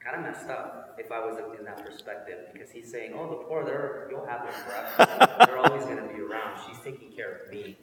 kind 0.00 0.16
of 0.16 0.22
messed 0.22 0.48
up 0.48 0.96
if 0.98 1.10
I 1.10 1.20
was 1.20 1.38
in 1.58 1.64
that 1.64 1.84
perspective 1.84 2.48
because 2.52 2.70
he's 2.70 2.90
saying, 2.90 3.12
"Oh, 3.14 3.28
the 3.28 3.36
poor, 3.44 3.64
they're 3.64 4.08
you'll 4.10 4.26
have 4.26 4.44
them 4.44 4.54
forever. 4.54 5.46
they're 5.46 5.58
always 5.58 5.84
going 5.84 5.96
to 5.98 6.14
be 6.14 6.20
around. 6.20 6.58
She's 6.68 6.78
taking 6.80 7.12
care 7.12 7.42
of 7.44 7.52
me." 7.52 7.76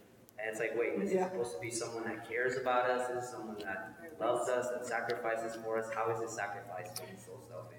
And 0.43 0.51
it's 0.51 0.59
like, 0.59 0.77
wait, 0.77 0.99
this 0.99 1.11
is 1.11 1.23
supposed 1.23 1.55
to 1.55 1.61
be 1.61 1.71
someone 1.71 2.03
that 2.03 2.27
cares 2.27 2.57
about 2.57 2.89
us. 2.89 3.07
This 3.07 3.23
is 3.23 3.29
someone 3.29 3.55
that 3.63 3.95
loves 4.19 4.49
us, 4.49 4.67
that 4.71 4.85
sacrifices 4.85 5.55
for 5.63 5.77
us. 5.79 5.87
How 5.95 6.11
is 6.11 6.19
this 6.19 6.33
sacrifice 6.35 6.89
being 6.99 7.17
so 7.17 7.39
selfish? 7.47 7.72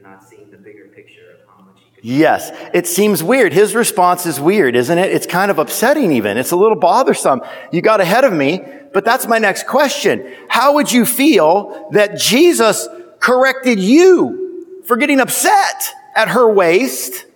And 0.00 0.10
and 0.10 0.12
not 0.12 0.28
seeing 0.28 0.50
the 0.50 0.56
bigger 0.56 0.86
picture 0.88 1.32
of 1.32 1.48
how 1.48 1.64
much 1.64 1.76
he 1.84 1.94
could. 1.96 2.04
Yes, 2.04 2.50
it 2.72 2.86
seems 2.86 3.22
weird. 3.22 3.52
His 3.52 3.74
response 3.74 4.26
is 4.26 4.40
weird, 4.40 4.74
isn't 4.76 4.96
it? 4.96 5.12
It's 5.12 5.26
kind 5.26 5.50
of 5.50 5.58
upsetting 5.58 6.12
even. 6.12 6.36
It's 6.36 6.52
a 6.52 6.56
little 6.56 6.76
bothersome. 6.76 7.42
You 7.72 7.82
got 7.82 8.00
ahead 8.00 8.24
of 8.24 8.32
me, 8.32 8.64
but 8.92 9.04
that's 9.04 9.26
my 9.26 9.38
next 9.38 9.66
question. 9.66 10.34
How 10.48 10.74
would 10.74 10.90
you 10.90 11.04
feel 11.04 11.88
that 11.92 12.18
Jesus 12.18 12.88
corrected 13.18 13.78
you 13.78 14.82
for 14.84 14.96
getting 14.96 15.20
upset 15.20 15.92
at 16.14 16.28
her 16.28 16.50
waste? 16.50 17.26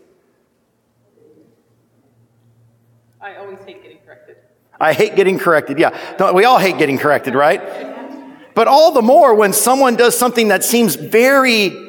I 3.20 3.36
always 3.36 3.58
hate 3.60 3.82
getting 3.82 3.98
corrected. 3.98 4.36
I 4.80 4.92
hate 4.92 5.16
getting 5.16 5.38
corrected. 5.38 5.78
Yeah. 5.78 6.16
Don't, 6.16 6.34
we 6.34 6.44
all 6.44 6.58
hate 6.58 6.78
getting 6.78 6.98
corrected, 6.98 7.34
right? 7.34 7.60
But 8.54 8.68
all 8.68 8.92
the 8.92 9.02
more 9.02 9.34
when 9.34 9.52
someone 9.52 9.96
does 9.96 10.16
something 10.16 10.48
that 10.48 10.62
seems 10.62 10.94
very 10.94 11.83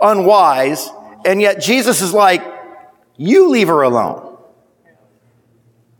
unwise, 0.00 0.88
and 1.24 1.40
yet 1.40 1.60
Jesus 1.60 2.00
is 2.00 2.12
like, 2.12 2.42
you 3.16 3.48
leave 3.50 3.68
her 3.68 3.82
alone. 3.82 4.36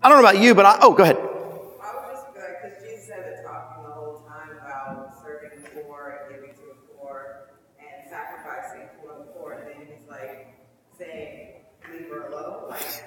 I 0.03 0.09
don't 0.09 0.23
know 0.23 0.29
about 0.29 0.41
you, 0.43 0.55
but 0.55 0.65
I, 0.67 0.79
oh, 0.83 0.93
go 0.93 1.03
ahead. 1.03 1.17
I 1.17 1.21
was 1.21 2.05
just 2.13 2.27
because 2.35 2.83
Jesus 2.83 3.09
had 3.09 3.25
been 3.25 3.45
talking 3.45 3.83
the 3.83 3.91
whole 3.91 4.25
time 4.29 4.51
about 4.57 5.15
serving 5.21 5.63
the 5.63 5.81
poor 5.83 6.21
and 6.23 6.35
giving 6.35 6.55
to 6.55 6.61
the 6.61 6.95
poor 6.97 7.49
and 7.81 8.09
sacrificing 8.09 8.89
for 9.01 9.19
the 9.19 9.25
poor, 9.33 9.53
and 9.55 9.67
then 9.67 9.99
like 10.09 10.55
saying, 10.97 11.55
"Leave 11.93 12.09
her 12.11 12.29
alone." 12.29 12.71
Like. 12.71 13.03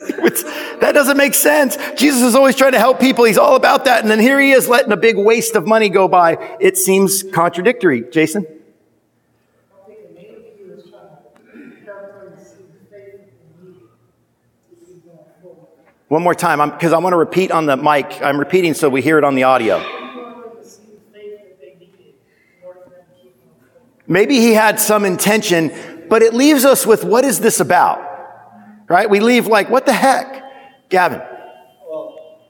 It's- 0.00 0.42
that 0.80 0.92
doesn't 0.92 1.16
make 1.16 1.34
sense. 1.34 1.76
Jesus 1.96 2.22
is 2.22 2.34
always 2.34 2.56
trying 2.56 2.72
to 2.72 2.78
help 2.78 3.00
people. 3.00 3.24
He's 3.24 3.38
all 3.38 3.56
about 3.56 3.84
that. 3.84 4.02
And 4.02 4.10
then 4.10 4.20
here 4.20 4.40
he 4.40 4.52
is 4.52 4.68
letting 4.68 4.92
a 4.92 4.96
big 4.96 5.16
waste 5.16 5.54
of 5.54 5.66
money 5.66 5.88
go 5.88 6.08
by. 6.08 6.56
It 6.60 6.76
seems 6.76 7.22
contradictory. 7.22 8.02
Jason? 8.10 8.46
I 8.46 9.86
think 9.86 9.98
maybe 10.14 10.52
he 10.56 10.64
was 10.70 10.84
trying 10.84 11.02
to 11.02 11.08
help 11.08 11.34
them 11.34 11.42
see 11.44 11.60
the 11.60 11.60
faith 11.60 11.60
in 11.60 11.64
me 11.64 11.74
to 11.74 11.74
keep 11.74 11.76
going 11.76 11.76
forward. 11.76 11.77
One 16.08 16.22
more 16.22 16.34
time, 16.34 16.70
because 16.70 16.94
I 16.94 16.98
want 16.98 17.12
to 17.12 17.18
repeat 17.18 17.50
on 17.50 17.66
the 17.66 17.76
mic. 17.76 18.22
I'm 18.22 18.38
repeating 18.38 18.72
so 18.72 18.88
we 18.88 19.02
hear 19.02 19.18
it 19.18 19.24
on 19.24 19.34
the 19.34 19.42
audio. 19.42 19.84
Maybe 24.06 24.36
he 24.36 24.54
had 24.54 24.80
some 24.80 25.04
intention, 25.04 25.70
but 26.08 26.22
it 26.22 26.32
leaves 26.32 26.64
us 26.64 26.86
with 26.86 27.04
what 27.04 27.26
is 27.26 27.40
this 27.40 27.60
about? 27.60 28.00
Right? 28.88 29.10
We 29.10 29.20
leave 29.20 29.46
like, 29.46 29.68
what 29.68 29.84
the 29.84 29.92
heck? 29.92 30.88
Gavin. 30.88 31.20
Well, 31.86 32.40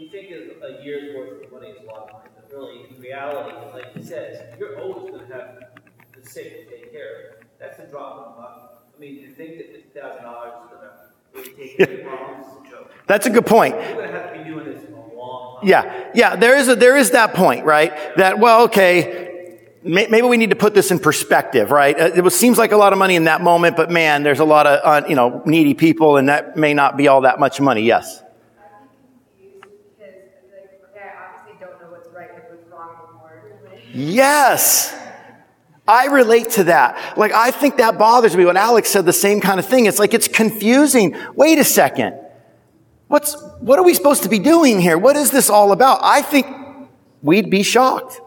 we 0.00 0.08
think 0.08 0.30
a 0.30 0.82
year's 0.82 1.14
worth 1.14 1.44
of 1.44 1.52
money 1.52 1.74
as 1.78 1.84
a 1.84 1.86
lot 1.86 2.08
of 2.08 2.12
money, 2.14 2.30
but 2.34 2.50
really, 2.50 2.86
in 2.88 2.98
reality, 2.98 3.54
like 3.74 3.94
he 3.94 4.02
says, 4.02 4.42
you're 4.58 4.80
always 4.80 5.10
going 5.10 5.28
to 5.28 5.34
have 5.34 5.58
the 6.18 6.26
sick 6.26 6.70
to 6.70 6.76
take 6.76 6.90
care 6.90 7.36
of. 7.40 7.46
That's 7.60 7.78
a 7.78 7.86
drop 7.88 8.16
in 8.16 8.22
the 8.32 8.40
bucket. 8.40 8.62
I 8.96 8.98
mean, 8.98 9.28
to 9.28 9.34
think 9.34 9.58
that 9.58 9.66
fifty 9.66 9.81
thousand 9.81 9.81
dollars 9.81 9.81
is 9.81 9.81
going 9.81 9.81
to 9.81 9.81
really 9.81 9.81
take 9.81 9.81
care 9.81 9.81
of 9.81 9.81
your 9.81 9.81
problems 9.81 9.81
is 9.81 9.81
a 9.81 9.81
joke. 9.81 9.81
That's 13.06 13.26
a 13.26 13.30
good 13.30 13.46
point. 13.46 13.74
You're 13.74 13.94
going 13.94 14.10
to 14.10 14.12
have 14.12 14.32
to 14.32 14.38
be 14.38 14.44
doing 14.44 14.64
this 14.64 14.84
a 14.88 15.16
long 15.16 15.60
time. 15.60 15.68
Yeah, 15.68 16.10
yeah, 16.14 16.36
there 16.36 16.56
is 16.56 16.68
a, 16.68 16.76
there 16.76 16.96
is 16.96 17.10
that 17.10 17.34
point, 17.34 17.64
right? 17.64 17.92
That, 18.16 18.38
well, 18.38 18.62
okay, 18.64 19.58
may, 19.82 20.06
maybe 20.06 20.26
we 20.26 20.36
need 20.36 20.50
to 20.50 20.56
put 20.56 20.72
this 20.74 20.90
in 20.90 20.98
perspective, 20.98 21.70
right? 21.70 21.98
Uh, 21.98 22.10
It 22.14 22.22
was, 22.22 22.34
seems 22.34 22.58
like 22.58 22.72
a 22.72 22.76
lot 22.76 22.92
of 22.92 22.98
money 22.98 23.16
in 23.16 23.24
that 23.24 23.42
moment, 23.42 23.76
but 23.76 23.90
man, 23.90 24.22
there's 24.22 24.38
a 24.40 24.44
lot 24.44 24.66
of, 24.66 24.80
uh, 24.82 25.06
you 25.08 25.14
know, 25.14 25.42
needy 25.44 25.74
people 25.74 26.16
and 26.16 26.28
that 26.28 26.56
may 26.56 26.74
not 26.74 26.96
be 26.96 27.08
all 27.08 27.22
that 27.22 27.38
much 27.40 27.60
money. 27.60 27.82
Yes. 27.82 28.22
confused 28.22 29.60
because 29.60 30.14
like 30.50 30.80
okay, 30.90 31.08
I 31.08 31.38
obviously 31.38 31.58
don't 31.60 31.80
know 31.82 31.90
what's 31.90 32.08
right 32.14 32.30
and 32.32 32.42
what's 32.48 32.66
wrong 32.70 32.96
anymore. 33.08 33.82
Yes. 33.92 34.94
I 35.92 36.06
relate 36.06 36.50
to 36.50 36.64
that. 36.64 37.18
Like, 37.18 37.32
I 37.32 37.50
think 37.50 37.76
that 37.76 37.98
bothers 37.98 38.36
me 38.36 38.44
when 38.44 38.56
Alex 38.56 38.88
said 38.88 39.04
the 39.04 39.12
same 39.12 39.40
kind 39.40 39.60
of 39.60 39.66
thing. 39.66 39.86
It's 39.86 39.98
like, 39.98 40.14
it's 40.14 40.28
confusing. 40.28 41.16
Wait 41.34 41.58
a 41.58 41.64
second. 41.64 42.18
What's, 43.08 43.40
what 43.60 43.78
are 43.78 43.84
we 43.84 43.94
supposed 43.94 44.22
to 44.22 44.28
be 44.28 44.38
doing 44.38 44.80
here? 44.80 44.96
What 44.96 45.16
is 45.16 45.30
this 45.30 45.50
all 45.50 45.72
about? 45.72 46.00
I 46.02 46.22
think 46.22 46.46
we'd 47.22 47.50
be 47.50 47.62
shocked. 47.62 48.20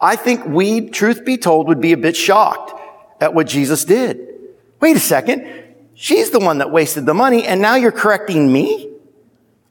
I 0.00 0.16
think 0.16 0.46
we, 0.46 0.88
truth 0.88 1.24
be 1.24 1.36
told, 1.36 1.68
would 1.68 1.80
be 1.80 1.92
a 1.92 1.96
bit 1.96 2.16
shocked 2.16 2.72
at 3.20 3.34
what 3.34 3.46
Jesus 3.46 3.84
did. 3.84 4.26
Wait 4.80 4.96
a 4.96 5.00
second. 5.00 5.46
She's 5.94 6.30
the 6.30 6.38
one 6.38 6.58
that 6.58 6.70
wasted 6.70 7.06
the 7.06 7.14
money 7.14 7.46
and 7.46 7.60
now 7.60 7.74
you're 7.76 7.92
correcting 7.92 8.52
me? 8.52 8.90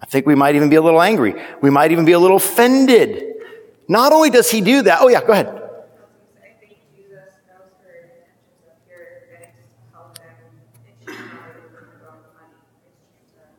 I 0.01 0.07
think 0.07 0.25
we 0.25 0.35
might 0.35 0.55
even 0.55 0.69
be 0.69 0.75
a 0.75 0.81
little 0.81 1.01
angry. 1.01 1.35
We 1.61 1.69
might 1.69 1.91
even 1.91 2.05
be 2.05 2.11
a 2.11 2.19
little 2.19 2.38
offended. 2.38 3.23
Not 3.88 4.11
only 4.11 4.29
does 4.29 4.49
he 4.49 4.61
do 4.61 4.81
that, 4.83 4.99
oh 5.01 5.07
yeah, 5.07 5.21
go 5.21 5.33
ahead. 5.33 5.47
I 5.47 6.53
think 6.59 6.77
Jesus 6.95 7.33
knows 7.47 7.73
her 7.83 7.93
intentions 8.03 8.65
of 8.67 8.73
pure 8.85 9.21
and 9.39 9.49
to 9.49 9.93
help 9.93 10.17
them, 10.17 10.25
and 10.85 10.93
she's 10.99 11.17
not 11.17 11.41
really 11.45 11.69
looking 11.73 12.01
about 12.01 12.21
the 12.21 12.33
money. 12.33 12.57
It's 13.21 13.33
just 13.33 13.53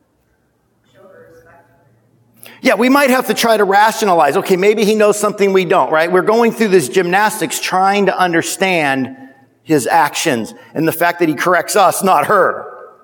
to 0.83 0.91
show 0.93 1.03
her 1.07 1.31
respect. 1.31 1.67
for 2.43 2.49
him. 2.49 2.56
Yeah, 2.67 2.75
we 2.75 2.89
might 2.89 3.11
have 3.11 3.27
to 3.27 3.33
try 3.33 3.55
to 3.55 3.63
rationalize. 3.63 4.35
Okay, 4.35 4.57
maybe 4.57 4.83
he 4.83 4.93
knows 4.93 5.17
something 5.17 5.53
we 5.53 5.63
don't, 5.63 5.89
right? 5.89 6.11
We're 6.11 6.21
going 6.21 6.51
through 6.51 6.67
this 6.67 6.89
gymnastics 6.89 7.61
trying 7.61 8.07
to 8.07 8.19
understand 8.19 9.15
his 9.63 9.87
actions 9.87 10.53
and 10.73 10.85
the 10.85 10.91
fact 10.91 11.19
that 11.19 11.29
he 11.29 11.35
corrects 11.35 11.77
us, 11.77 12.03
not 12.03 12.27
her. 12.27 12.97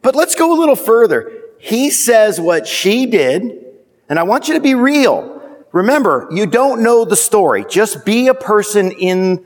But 0.00 0.14
let's 0.14 0.36
go 0.36 0.56
a 0.56 0.58
little 0.60 0.76
further. 0.76 1.42
He 1.58 1.90
says 1.90 2.40
what 2.40 2.68
she 2.68 3.06
did, 3.06 3.64
and 4.08 4.16
I 4.16 4.22
want 4.22 4.46
you 4.46 4.54
to 4.54 4.60
be 4.60 4.76
real. 4.76 5.42
Remember, 5.72 6.28
you 6.30 6.46
don't 6.46 6.80
know 6.80 7.04
the 7.04 7.16
story. 7.16 7.64
Just 7.68 8.04
be 8.04 8.28
a 8.28 8.34
person 8.34 8.92
in 8.92 9.44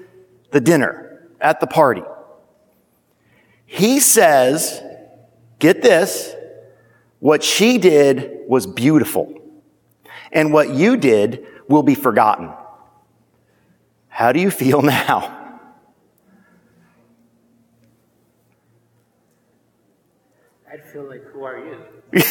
the 0.50 0.60
dinner, 0.60 1.26
at 1.40 1.60
the 1.60 1.66
party. 1.66 2.02
He 3.64 3.98
says, 4.00 4.82
get 5.58 5.80
this, 5.80 6.34
what 7.20 7.42
she 7.42 7.78
did 7.78 8.40
was 8.46 8.66
beautiful. 8.66 9.36
And 10.32 10.52
what 10.52 10.70
you 10.70 10.96
did 10.96 11.46
will 11.68 11.82
be 11.82 11.94
forgotten. 11.94 12.50
How 14.08 14.32
do 14.32 14.40
you 14.40 14.50
feel 14.50 14.82
now? 14.98 15.34
I'd 20.70 20.84
feel 20.92 21.08
like, 21.08 21.24
who 21.32 21.44
are 21.44 21.58
you? 21.58 21.78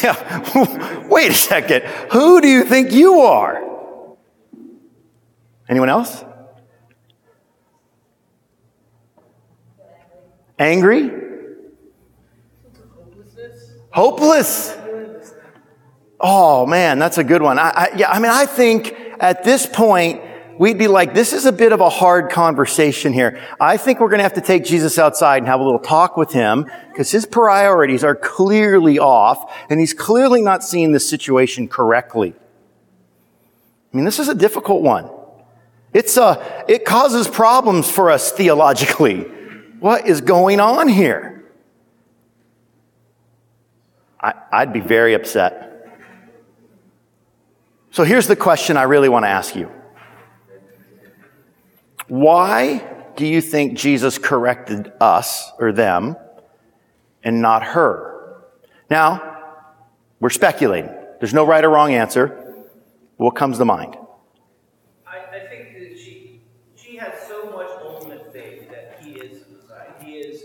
Yeah. 0.02 1.06
Wait 1.08 1.30
a 1.30 1.34
second. 1.34 1.82
Who 2.12 2.40
do 2.40 2.48
you 2.48 2.64
think 2.64 2.92
you 2.92 3.20
are? 3.20 3.62
Anyone 5.68 5.88
else? 5.88 6.24
Angry? 10.58 11.10
Hopeless? 13.90 14.76
Oh 16.20 16.66
man, 16.66 16.98
that's 16.98 17.18
a 17.18 17.24
good 17.24 17.42
one. 17.42 17.58
I, 17.58 17.68
I, 17.68 17.88
yeah, 17.96 18.10
I 18.10 18.18
mean, 18.18 18.30
I 18.30 18.46
think 18.46 18.94
at 19.20 19.44
this 19.44 19.66
point, 19.66 20.20
we'd 20.58 20.78
be 20.78 20.88
like, 20.88 21.14
this 21.14 21.32
is 21.32 21.46
a 21.46 21.52
bit 21.52 21.72
of 21.72 21.80
a 21.80 21.88
hard 21.88 22.30
conversation 22.30 23.12
here. 23.12 23.40
I 23.60 23.76
think 23.76 24.00
we're 24.00 24.08
going 24.08 24.18
to 24.18 24.24
have 24.24 24.34
to 24.34 24.40
take 24.40 24.64
Jesus 24.64 24.98
outside 24.98 25.38
and 25.38 25.46
have 25.46 25.60
a 25.60 25.62
little 25.62 25.78
talk 25.78 26.16
with 26.16 26.32
him 26.32 26.68
because 26.90 27.10
his 27.10 27.24
priorities 27.24 28.02
are 28.02 28.16
clearly 28.16 28.98
off 28.98 29.54
and 29.70 29.78
he's 29.78 29.94
clearly 29.94 30.42
not 30.42 30.64
seeing 30.64 30.92
the 30.92 31.00
situation 31.00 31.68
correctly. 31.68 32.34
I 33.92 33.96
mean, 33.96 34.04
this 34.04 34.18
is 34.18 34.28
a 34.28 34.34
difficult 34.34 34.82
one. 34.82 35.08
It's 35.94 36.16
a, 36.16 36.64
it 36.68 36.84
causes 36.84 37.28
problems 37.28 37.90
for 37.90 38.10
us 38.10 38.32
theologically. 38.32 39.22
What 39.80 40.06
is 40.06 40.20
going 40.20 40.60
on 40.60 40.88
here? 40.88 41.50
I, 44.20 44.34
I'd 44.52 44.72
be 44.72 44.80
very 44.80 45.14
upset. 45.14 45.67
So 47.90 48.04
here's 48.04 48.26
the 48.26 48.36
question 48.36 48.76
I 48.76 48.82
really 48.82 49.08
want 49.08 49.24
to 49.24 49.28
ask 49.28 49.56
you. 49.56 49.70
Why 52.06 52.86
do 53.16 53.26
you 53.26 53.40
think 53.40 53.76
Jesus 53.76 54.18
corrected 54.18 54.92
us 55.00 55.50
or 55.58 55.72
them 55.72 56.16
and 57.22 57.42
not 57.42 57.62
her? 57.62 58.42
Now, 58.90 59.38
we're 60.20 60.30
speculating. 60.30 60.90
There's 61.20 61.34
no 61.34 61.44
right 61.44 61.64
or 61.64 61.70
wrong 61.70 61.92
answer. 61.92 62.54
What 63.16 63.32
comes 63.32 63.58
to 63.58 63.64
mind? 63.64 63.96
I, 65.06 65.36
I 65.36 65.40
think 65.48 65.74
that 65.74 65.98
she 65.98 66.40
she 66.76 66.96
has 66.96 67.12
so 67.26 67.50
much 67.50 67.68
ultimate 67.82 68.32
faith 68.32 68.70
that 68.70 69.00
he 69.02 69.12
is 69.12 69.42
Messiah. 69.50 69.90
He 70.02 70.12
is 70.12 70.44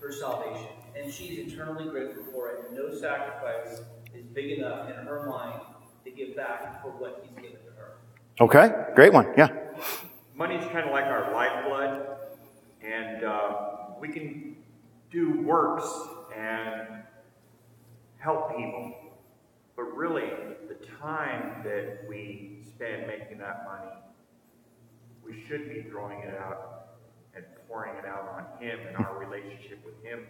her 0.00 0.10
salvation. 0.10 0.68
And 0.98 1.12
she's 1.12 1.52
eternally 1.52 1.90
grateful 1.90 2.24
for 2.32 2.48
it. 2.48 2.64
And 2.66 2.76
no 2.76 2.98
sacrifice 2.98 3.80
is 4.14 4.24
big 4.32 4.58
enough 4.58 4.88
in 4.88 4.96
her 5.06 5.26
mind 5.28 5.60
to 6.04 6.10
give 6.36 6.46
back 6.46 6.82
for 6.82 6.90
what 6.90 7.24
he's 7.24 7.34
given 7.36 7.58
to 7.64 7.72
her. 7.78 7.96
Okay, 8.40 8.70
great 8.94 9.12
one. 9.12 9.32
Yeah. 9.36 9.48
Money's 10.34 10.64
kind 10.64 10.84
of 10.86 10.90
like 10.92 11.04
our 11.04 11.32
lifeblood, 11.32 12.06
and 12.82 13.24
uh, 13.24 13.54
we 14.00 14.08
can 14.08 14.56
do 15.10 15.40
works 15.42 15.88
and 16.36 17.02
help 18.18 18.54
people. 18.56 18.94
But 19.76 19.84
really, 19.96 20.30
the 20.68 20.74
time 21.00 21.62
that 21.64 22.00
we 22.08 22.60
spend 22.66 23.06
making 23.06 23.38
that 23.38 23.64
money, 23.66 23.92
we 25.24 25.42
should 25.46 25.68
be 25.68 25.82
throwing 25.90 26.20
it 26.20 26.34
out 26.38 26.88
and 27.34 27.44
pouring 27.68 27.96
it 27.96 28.04
out 28.06 28.28
on 28.28 28.62
Him 28.62 28.78
and 28.88 28.96
our 29.04 29.18
relationship 29.18 29.84
with 29.84 30.02
Him 30.02 30.24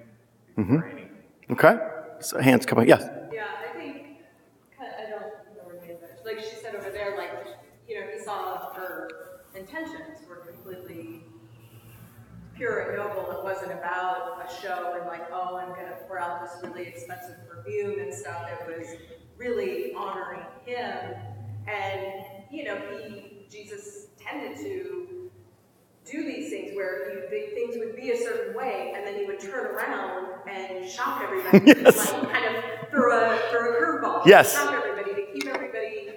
before 0.56 0.86
anything. 0.86 1.10
Okay. 1.50 1.76
So 2.20 2.40
hands 2.40 2.64
coming. 2.66 2.88
Yes. 2.88 3.02
Yeah, 3.32 3.44
I 3.70 3.76
think, 3.76 3.96
kind 4.76 4.90
of- 4.92 4.98
I 4.98 5.10
don't 5.10 5.20
know 5.20 5.26
where 5.64 5.74
the 5.76 5.92
advantage, 5.92 6.15
like 6.26 6.40
she 6.40 6.56
said 6.60 6.74
over 6.74 6.90
there, 6.90 7.16
like, 7.16 7.30
you 7.88 8.00
know, 8.00 8.06
he 8.12 8.22
saw 8.22 8.72
her 8.74 9.08
intentions 9.54 10.20
were 10.28 10.36
completely 10.36 11.22
pure 12.54 12.80
and 12.90 12.96
noble. 12.98 13.30
It 13.30 13.44
wasn't 13.44 13.72
about 13.72 14.44
a 14.44 14.62
show 14.62 14.94
and 14.98 15.06
like, 15.06 15.30
oh, 15.32 15.56
I'm 15.56 15.68
gonna 15.70 15.96
pour 16.08 16.18
out 16.18 16.42
this 16.42 16.62
really 16.68 16.86
expensive 16.88 17.36
perfume 17.48 18.00
and 18.00 18.12
stuff. 18.12 18.48
It 18.68 18.78
was 18.78 18.88
really 19.36 19.92
honoring 19.94 20.40
him. 20.64 21.14
And, 21.68 22.24
you 22.50 22.64
know, 22.64 22.76
he, 22.98 23.46
Jesus 23.50 24.08
tended 24.18 24.56
to 24.58 25.30
do 26.04 26.22
these 26.24 26.50
things 26.50 26.74
where 26.76 27.28
he, 27.30 27.46
things 27.54 27.76
would 27.78 27.96
be 27.96 28.12
a 28.12 28.16
certain 28.16 28.54
way, 28.56 28.92
and 28.96 29.04
then 29.06 29.16
he 29.18 29.24
would 29.26 29.40
turn 29.40 29.66
around 29.66 30.28
and 30.48 30.88
shock 30.88 31.22
everybody, 31.22 31.64
Yes. 31.82 32.12
like 32.12 32.30
kind 32.32 32.56
of 32.56 32.64
throw 32.90 33.12
a 33.34 33.38
throw 33.50 33.72
a 33.72 33.80
curveball, 33.80 34.24
Yes. 34.24 34.52
shock 34.54 34.72
everybody 34.72 35.14
to 35.26 35.32
keep 35.32 35.46
everybody 35.48 36.10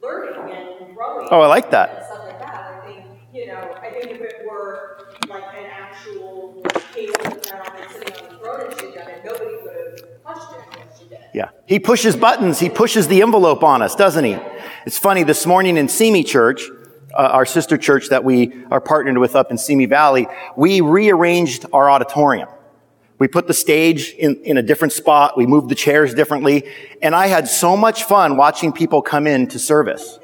learning 0.00 0.54
and 0.54 0.91
growing. 1.02 1.28
Oh, 1.30 1.40
I 1.40 1.46
like 1.46 1.70
that. 1.70 1.90
And 1.90 2.04
stuff 2.06 2.24
like 2.24 2.38
that. 2.38 2.82
I 2.82 2.86
think 2.86 3.06
you 3.32 3.46
know, 3.46 3.76
I 3.80 3.90
think 3.90 4.10
if 4.10 4.20
it 4.20 4.46
were 4.48 4.98
like 5.28 5.44
an 5.54 5.66
actual 5.70 6.62
king 6.92 7.08
of 7.08 7.22
the 7.22 7.88
sitting 7.92 8.14
on 8.14 8.32
the 8.32 8.38
throne 8.38 8.70
and 8.70 8.80
she 8.80 8.86
done 8.94 9.08
it, 9.08 9.24
nobody 9.24 9.56
would 9.62 10.00
have 10.00 10.22
questioned 10.24 10.62
what 10.62 10.96
she 10.98 11.08
did. 11.08 11.20
Yeah. 11.34 11.50
He 11.66 11.78
pushes 11.78 12.16
buttons. 12.16 12.60
He 12.60 12.68
pushes 12.68 13.08
the 13.08 13.22
envelope 13.22 13.62
on 13.62 13.82
us, 13.82 13.94
doesn't 13.94 14.24
he? 14.24 14.36
It's 14.86 14.98
funny. 14.98 15.22
This 15.22 15.46
morning 15.46 15.76
in 15.76 15.88
Simi 15.88 16.24
Church, 16.24 16.68
uh, 17.14 17.28
our 17.32 17.46
sister 17.46 17.76
church 17.76 18.08
that 18.08 18.24
we 18.24 18.64
are 18.70 18.80
partnered 18.80 19.18
with 19.18 19.36
up 19.36 19.50
in 19.50 19.58
Simi 19.58 19.86
Valley, 19.86 20.26
we 20.56 20.80
rearranged 20.80 21.66
our 21.72 21.90
auditorium. 21.90 22.48
We 23.18 23.28
put 23.28 23.46
the 23.46 23.54
stage 23.54 24.14
in, 24.18 24.42
in 24.42 24.56
a 24.56 24.62
different 24.62 24.92
spot. 24.92 25.36
We 25.36 25.46
moved 25.46 25.68
the 25.68 25.76
chairs 25.76 26.12
differently. 26.12 26.64
And 27.00 27.14
I 27.14 27.28
had 27.28 27.46
so 27.46 27.76
much 27.76 28.02
fun 28.04 28.36
watching 28.36 28.72
people 28.72 29.00
come 29.00 29.28
in 29.28 29.46
to 29.48 29.60
service. 29.60 30.18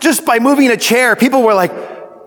Just 0.00 0.24
by 0.24 0.38
moving 0.38 0.68
a 0.68 0.76
chair, 0.76 1.16
people 1.16 1.42
were 1.42 1.54
like, 1.54 1.72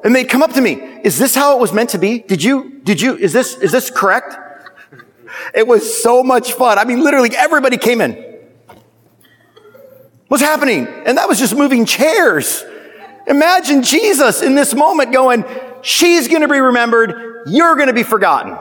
and 0.04 0.16
they'd 0.16 0.26
come 0.26 0.44
up 0.44 0.54
to 0.54 0.62
me, 0.62 0.74
is 1.04 1.18
this 1.18 1.34
how 1.34 1.58
it 1.58 1.62
was 1.62 1.72
meant 1.74 1.92
to 1.92 1.98
be? 1.98 2.20
Did 2.20 2.44
you, 2.44 2.82
did 2.84 3.00
you, 3.00 3.16
is 3.16 3.34
this, 3.34 3.56
is 3.56 3.72
this 3.72 3.90
correct? 3.90 4.36
It 5.54 5.68
was 5.68 6.02
so 6.02 6.24
much 6.24 6.54
fun. 6.54 6.78
I 6.78 6.86
mean, 6.86 7.04
literally 7.04 7.36
everybody 7.36 7.78
came 7.78 8.02
in. 8.02 8.40
What's 10.28 10.44
happening? 10.44 10.88
And 10.88 11.18
that 11.18 11.28
was 11.28 11.40
just 11.40 11.56
moving 11.56 11.86
chairs. 11.86 12.64
Imagine 13.28 13.84
Jesus 13.84 14.42
in 14.42 14.56
this 14.56 14.74
moment 14.74 15.14
going, 15.14 15.46
she's 15.82 16.28
going 16.28 16.42
to 16.42 16.48
be 16.48 16.60
remembered. 16.60 17.44
You're 17.48 17.76
going 17.76 17.88
to 17.88 17.94
be 17.94 18.04
forgotten. 18.04 18.58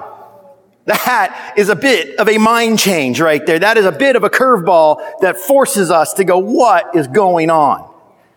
That 0.85 1.55
is 1.57 1.68
a 1.68 1.77
bit 1.77 2.18
of 2.18 2.29
a 2.29 2.38
mind 2.38 2.79
change 2.79 3.20
right 3.20 3.44
there. 3.46 3.59
That 3.59 3.79
is 3.79 3.85
a 3.85 3.92
bit 3.92 4.16
of 4.16 4.25
a 4.25 4.31
curveball 4.31 5.20
that 5.20 5.37
forces 5.37 5.90
us 5.90 6.14
to 6.14 6.25
go, 6.25 6.38
what 6.38 6.94
is 6.94 7.07
going 7.07 7.51
on? 7.51 7.91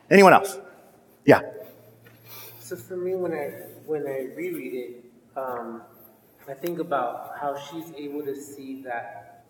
Anyone 0.09 0.33
else? 0.33 0.57
Yeah. 1.25 1.41
So 2.59 2.75
for 2.75 2.97
me, 2.97 3.15
when 3.15 3.33
I 3.33 3.45
when 3.85 4.07
I 4.07 4.33
reread 4.35 4.73
it, 4.73 5.05
um, 5.35 5.81
I 6.47 6.53
think 6.53 6.79
about 6.79 7.33
how 7.39 7.57
she's 7.57 7.91
able 7.95 8.23
to 8.23 8.35
see 8.35 8.83
that 8.83 9.45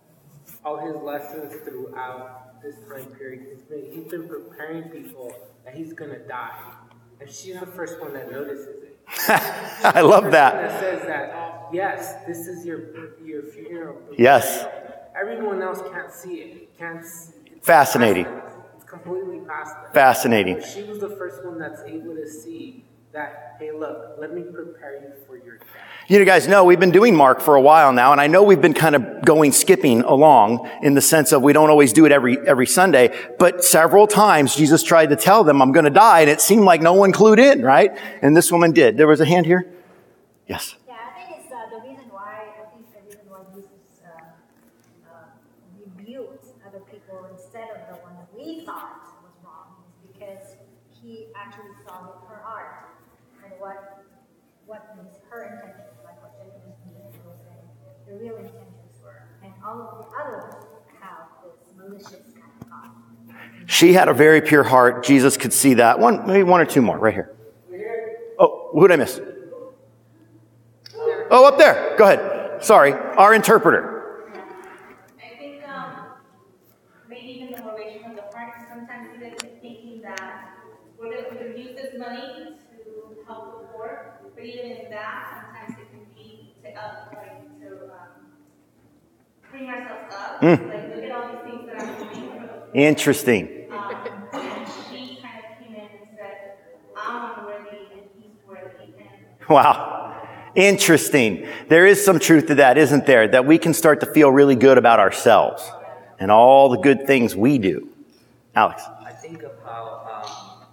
all 0.64 0.78
his 0.78 0.96
lessons 0.96 1.54
throughout 1.64 2.62
this 2.62 2.76
time 2.90 3.06
period, 3.18 3.48
he's 3.52 3.62
been, 3.64 3.92
he's 3.92 4.12
been 4.12 4.28
preparing 4.28 4.84
people 4.90 5.34
that 5.64 5.76
he's 5.76 5.94
gonna 5.94 6.20
die, 6.20 6.60
and 7.20 7.30
she's 7.30 7.60
the 7.60 7.66
first 7.66 8.00
one 8.00 8.14
that 8.14 8.32
notices 8.32 8.84
it. 8.84 9.00
I 9.28 10.02
love 10.02 10.32
that. 10.32 10.54
that 10.54 10.80
says 10.80 11.02
that 11.08 11.70
yes, 11.72 12.16
this 12.26 12.48
is 12.48 12.66
your 12.66 13.18
your 13.24 13.44
funeral. 13.44 13.98
Yes. 14.18 14.66
Everyone 15.20 15.62
else 15.62 15.82
can't 15.92 16.12
see 16.12 16.36
it. 16.36 16.78
Can't. 16.78 17.06
Fascinating. 17.62 18.26
It's 18.26 18.45
completely 19.04 19.40
past 19.48 19.76
them. 19.76 19.94
Fascinating. 19.94 20.62
She 20.64 20.84
was 20.84 21.00
the 21.00 21.10
first 21.10 21.44
one 21.46 21.60
that's 21.60 21.82
able 21.82 22.16
to 22.16 22.28
see 22.28 22.86
that, 23.12 23.56
hey, 23.60 23.72
look, 23.72 24.18
let 24.20 24.34
me 24.34 24.44
prepare 24.44 25.02
you 25.02 25.14
for 25.26 25.38
your 25.38 25.58
death. 25.58 25.68
You 26.08 26.20
know, 26.20 26.26
guys 26.26 26.48
know 26.48 26.66
we've 26.66 26.80
been 26.80 26.92
doing 26.92 27.16
Mark 27.16 27.40
for 27.40 27.56
a 27.56 27.62
while 27.62 27.94
now, 27.94 28.12
and 28.12 28.22
I 28.22 28.28
know 28.28 28.44
we've 28.44 28.62
been 28.62 28.74
kind 28.74 28.96
of 28.96 29.24
going 29.24 29.54
skipping 29.54 30.02
along 30.02 30.70
in 30.84 30.94
the 30.94 31.02
sense 31.02 31.32
of 31.32 31.42
we 31.42 31.54
don't 31.54 31.70
always 31.70 31.94
do 31.94 32.06
it 32.06 32.12
every, 32.12 32.38
every 32.46 32.68
Sunday, 32.68 33.18
but 33.40 33.64
several 33.64 34.06
times 34.06 34.56
Jesus 34.56 34.84
tried 34.84 35.10
to 35.10 35.16
tell 35.16 35.44
them, 35.44 35.62
I'm 35.62 35.72
going 35.72 35.86
to 35.86 35.90
die, 35.90 36.22
and 36.22 36.30
it 36.30 36.42
seemed 36.42 36.64
like 36.64 36.82
no 36.82 36.94
one 36.94 37.12
clued 37.12 37.40
in, 37.40 37.64
right? 37.64 37.98
And 38.22 38.36
this 38.36 38.52
woman 38.52 38.72
did. 38.72 38.98
There 38.98 39.08
was 39.08 39.22
a 39.22 39.26
hand 39.26 39.46
here? 39.46 39.66
Yes. 40.48 40.76
Yeah, 40.88 40.94
I 40.94 41.26
think 41.26 41.40
it's 41.40 41.52
uh, 41.52 41.70
the 41.72 41.82
reason 41.90 42.06
why, 42.12 42.54
I 42.54 42.70
think 42.76 42.86
the 42.94 43.02
reason 43.02 43.26
why 43.28 43.40
Jesus 43.56 44.04
uh, 44.06 45.10
uh, 45.10 45.26
rebuked 45.98 46.46
other 46.68 46.82
people 46.92 47.26
instead 47.32 47.70
of 47.72 47.96
the 47.96 48.04
one 48.04 48.14
that 48.20 48.28
we 48.36 48.64
thought 48.66 49.08
was 49.24 49.34
wrong 49.42 49.82
is 49.90 50.12
because 50.12 50.54
he 51.02 51.30
actually 51.34 51.74
saw 51.88 52.14
her 52.28 52.44
heart 52.44 52.90
and 53.44 53.54
what 53.60 54.02
what 54.66 54.98
was 54.98 55.22
her 55.30 55.44
intentions, 55.46 55.94
like 56.04 56.18
what 56.24 56.34
Jenny 56.42 56.58
was 56.58 57.38
saying, 57.46 57.70
the 58.10 58.18
real 58.18 58.38
intentions 58.38 58.98
were. 59.04 59.30
And 59.44 59.54
all 59.64 59.78
of 59.80 60.02
the 60.02 60.10
others 60.18 60.66
have 61.00 61.30
this 61.46 61.70
malicious 61.78 62.34
kind 62.34 62.50
of 62.62 62.68
thought. 62.68 62.90
She 63.68 63.94
had 63.94 64.08
a 64.08 64.14
very 64.14 64.42
pure 64.42 64.64
heart. 64.64 65.04
Jesus 65.04 65.38
could 65.38 65.52
see 65.54 65.76
that. 65.76 66.00
One, 66.00 66.28
maybe 66.28 66.44
one 66.44 66.62
or 66.62 66.66
two 66.66 66.82
more, 66.82 66.98
right 66.98 67.14
here. 67.14 67.32
Oh, 68.38 68.70
who 68.74 68.88
did 68.88 68.94
I 68.94 68.98
miss? 68.98 69.20
Oh, 71.32 71.46
up 71.48 71.58
there. 71.58 71.96
Go 71.98 72.04
ahead. 72.06 72.64
Sorry. 72.64 72.94
Our 72.94 73.34
interpreter. 73.34 74.24
I 75.18 75.38
think, 75.38 75.68
um, 75.68 75.94
maybe 77.10 77.28
even 77.28 77.56
the 77.56 77.64
motivation 77.64 78.12
of 78.12 78.16
the 78.16 78.22
heart, 78.38 78.54
sometimes 78.70 79.10
even 79.16 79.34
thinking 79.62 80.02
that 80.04 80.52
we're 81.00 81.24
gonna, 81.24 81.58
use 81.58 81.76
this 81.76 81.98
money 81.98 82.56
to 82.72 83.24
help 83.28 83.62
the 83.62 83.68
poor, 83.68 84.20
but 84.36 84.44
even 84.44 84.66
in 84.66 84.92
that, 84.92 85.44
sometimes 85.66 85.80
it 85.82 85.90
can 85.92 86.06
be 86.14 86.54
to 86.64 86.70
up, 86.80 87.12
like, 87.14 87.60
to, 87.62 87.86
um, 87.92 88.32
bring 89.52 89.70
ourselves 89.70 90.14
up, 90.14 90.42
Mm. 90.42 90.70
like, 90.70 90.85
and 92.76 92.98
Wow. 99.50 100.52
Interesting. 100.56 101.48
There 101.70 101.86
is 101.86 102.04
some 102.04 102.20
truth 102.20 102.48
to 102.48 102.56
that, 102.56 102.78
isn't 102.78 103.06
there? 103.06 103.28
That 103.28 103.46
we 103.46 103.58
can 103.58 103.74
start 103.74 104.02
to 104.02 104.06
feel 104.06 104.30
really 104.30 104.56
good 104.56 104.78
about 104.78 105.00
ourselves 105.00 105.70
and 106.20 106.32
all 106.32 106.70
the 106.70 106.80
good 106.80 107.08
things 107.08 107.36
we 107.36 107.58
do. 107.58 107.90
Alex. 108.56 108.84
I 109.06 109.12
think 109.12 109.44
of 109.44 109.52
how 109.64 110.24
um, 110.26 110.66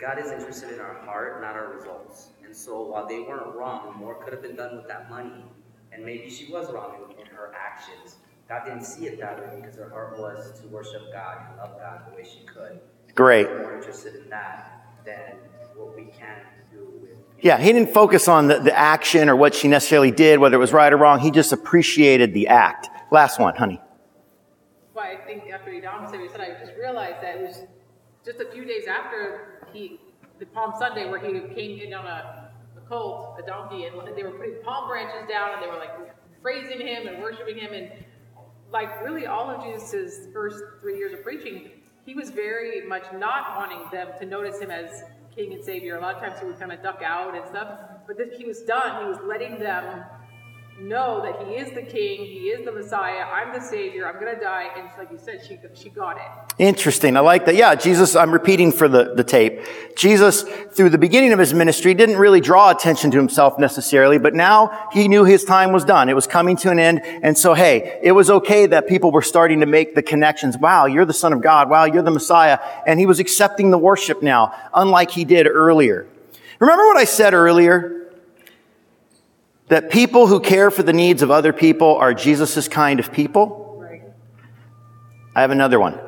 God 0.00 0.18
is 0.18 0.30
interested 0.30 0.72
in 0.72 0.80
our 0.80 0.94
heart, 1.04 1.40
not 1.40 1.54
our 1.54 1.72
results. 1.72 2.28
And 2.44 2.54
so 2.54 2.82
while 2.82 3.06
they 3.06 3.20
weren't 3.20 3.54
wrong, 3.54 3.94
more 3.98 4.14
could 4.22 4.32
have 4.32 4.42
been 4.42 4.56
done 4.56 4.76
with 4.76 4.88
that 4.88 5.10
money. 5.10 5.44
And 5.92 6.04
maybe 6.04 6.30
she 6.30 6.50
was 6.50 6.72
wrong 6.72 6.94
in, 7.10 7.20
in 7.20 7.26
her 7.26 7.52
actions. 7.54 8.16
God 8.48 8.62
didn't 8.66 8.84
see 8.84 9.06
it 9.06 9.18
that 9.20 9.38
way 9.38 9.60
because 9.60 9.76
her 9.76 9.88
heart 9.88 10.18
was 10.18 10.60
to 10.60 10.68
worship 10.68 11.12
God 11.12 11.38
and 11.48 11.56
love 11.56 11.78
God 11.78 12.02
the 12.10 12.16
way 12.16 12.24
she 12.24 12.44
could. 12.44 12.78
Great. 13.14 13.48
More 13.48 13.76
interested 13.76 14.16
in 14.16 14.28
that 14.28 14.86
than 15.06 15.36
what 15.76 15.96
we 15.96 16.04
can 16.04 16.40
do 16.72 16.92
with. 17.00 17.10
Yeah, 17.40 17.58
he 17.58 17.72
didn't 17.72 17.92
focus 17.92 18.28
on 18.28 18.48
the, 18.48 18.58
the 18.58 18.76
action 18.76 19.28
or 19.28 19.36
what 19.36 19.54
she 19.54 19.68
necessarily 19.68 20.10
did, 20.10 20.38
whether 20.38 20.56
it 20.56 20.58
was 20.58 20.72
right 20.72 20.92
or 20.92 20.96
wrong. 20.96 21.20
He 21.20 21.30
just 21.30 21.52
appreciated 21.52 22.34
the 22.34 22.48
act. 22.48 22.88
Last 23.10 23.38
one, 23.38 23.54
honey. 23.54 23.80
Well, 24.94 25.04
I 25.04 25.16
think 25.24 25.50
after 25.50 25.72
he 25.72 25.80
down 25.80 26.08
said, 26.10 26.20
he 26.20 26.28
said, 26.28 26.40
I 26.40 26.50
just 26.64 26.76
realized 26.78 27.22
that 27.22 27.36
it 27.36 27.46
was 27.46 27.62
just 28.24 28.40
a 28.40 28.50
few 28.50 28.64
days 28.64 28.86
after 28.86 29.66
he, 29.72 30.00
the 30.38 30.46
Palm 30.46 30.72
Sunday, 30.78 31.08
where 31.08 31.18
he 31.18 31.32
came 31.54 31.80
in 31.80 31.94
on 31.94 32.06
a, 32.06 32.50
a 32.76 32.80
colt, 32.88 33.38
a 33.42 33.46
donkey, 33.46 33.84
and 33.84 33.94
they 34.16 34.22
were 34.22 34.30
putting 34.32 34.62
palm 34.62 34.88
branches 34.88 35.28
down, 35.28 35.54
and 35.54 35.62
they 35.62 35.66
were 35.66 35.78
like 35.78 36.14
praising 36.42 36.80
him 36.80 37.06
and 37.06 37.22
worshiping 37.22 37.58
him, 37.58 37.72
and 37.72 37.90
like 38.72 39.02
really 39.04 39.26
all 39.26 39.50
of 39.50 39.64
Jesus' 39.64 40.28
first 40.32 40.62
three 40.80 40.98
years 40.98 41.12
of 41.12 41.22
preaching, 41.22 41.70
he 42.04 42.14
was 42.14 42.30
very 42.30 42.86
much 42.86 43.04
not 43.14 43.56
wanting 43.56 43.84
them 43.90 44.08
to 44.18 44.26
notice 44.26 44.60
him 44.60 44.70
as 44.70 45.04
king 45.34 45.52
and 45.52 45.64
savior. 45.64 45.96
A 45.96 46.00
lot 46.00 46.16
of 46.16 46.20
times 46.20 46.38
he 46.38 46.46
would 46.46 46.58
kind 46.58 46.72
of 46.72 46.82
duck 46.82 47.02
out 47.04 47.34
and 47.34 47.46
stuff, 47.46 47.78
but 48.06 48.16
this, 48.16 48.36
he 48.36 48.44
was 48.44 48.62
done. 48.62 49.02
He 49.02 49.08
was 49.08 49.18
letting 49.24 49.58
them 49.58 50.04
know 50.80 51.22
that 51.22 51.46
he 51.46 51.54
is 51.54 51.72
the 51.72 51.82
king, 51.82 52.24
he 52.24 52.48
is 52.48 52.64
the 52.64 52.72
Messiah, 52.72 53.22
I'm 53.22 53.52
the 53.52 53.60
savior, 53.60 54.06
I'm 54.06 54.18
gonna 54.18 54.40
die, 54.40 54.68
and 54.76 54.88
like 54.98 55.10
you 55.10 55.18
said, 55.18 55.40
she 55.46 55.58
she 55.74 55.90
got 55.90 56.16
it. 56.16 56.22
Interesting. 56.58 57.16
I 57.16 57.20
like 57.20 57.46
that. 57.46 57.54
Yeah, 57.54 57.74
Jesus, 57.74 58.14
I'm 58.14 58.30
repeating 58.30 58.72
for 58.72 58.88
the, 58.88 59.14
the 59.14 59.24
tape. 59.24 59.60
Jesus, 59.96 60.42
through 60.42 60.90
the 60.90 60.98
beginning 60.98 61.32
of 61.32 61.38
his 61.38 61.54
ministry, 61.54 61.94
didn't 61.94 62.16
really 62.16 62.40
draw 62.40 62.70
attention 62.70 63.10
to 63.12 63.16
himself 63.18 63.58
necessarily, 63.58 64.18
but 64.18 64.34
now 64.34 64.88
he 64.92 65.08
knew 65.08 65.24
his 65.24 65.44
time 65.44 65.72
was 65.72 65.84
done. 65.84 66.08
It 66.08 66.14
was 66.14 66.26
coming 66.26 66.56
to 66.58 66.70
an 66.70 66.78
end. 66.78 67.02
And 67.04 67.36
so, 67.36 67.54
hey, 67.54 67.98
it 68.02 68.12
was 68.12 68.30
okay 68.30 68.66
that 68.66 68.86
people 68.86 69.10
were 69.10 69.22
starting 69.22 69.60
to 69.60 69.66
make 69.66 69.94
the 69.94 70.02
connections. 70.02 70.56
Wow, 70.56 70.86
you're 70.86 71.04
the 71.04 71.12
son 71.12 71.32
of 71.32 71.40
God. 71.40 71.68
Wow, 71.70 71.84
you're 71.84 72.02
the 72.02 72.10
Messiah. 72.10 72.58
And 72.86 73.00
he 73.00 73.06
was 73.06 73.20
accepting 73.20 73.70
the 73.70 73.78
worship 73.78 74.22
now, 74.22 74.52
unlike 74.72 75.10
he 75.10 75.24
did 75.24 75.46
earlier. 75.46 76.06
Remember 76.60 76.86
what 76.86 76.96
I 76.96 77.04
said 77.04 77.34
earlier? 77.34 78.03
That 79.68 79.90
people 79.90 80.26
who 80.26 80.40
care 80.40 80.70
for 80.70 80.82
the 80.82 80.92
needs 80.92 81.22
of 81.22 81.30
other 81.30 81.52
people 81.52 81.96
are 81.96 82.12
Jesus' 82.12 82.68
kind 82.68 83.00
of 83.00 83.12
people? 83.12 83.78
Right. 83.80 84.02
I 85.34 85.40
have 85.40 85.50
another 85.50 85.80
one. 85.80 85.98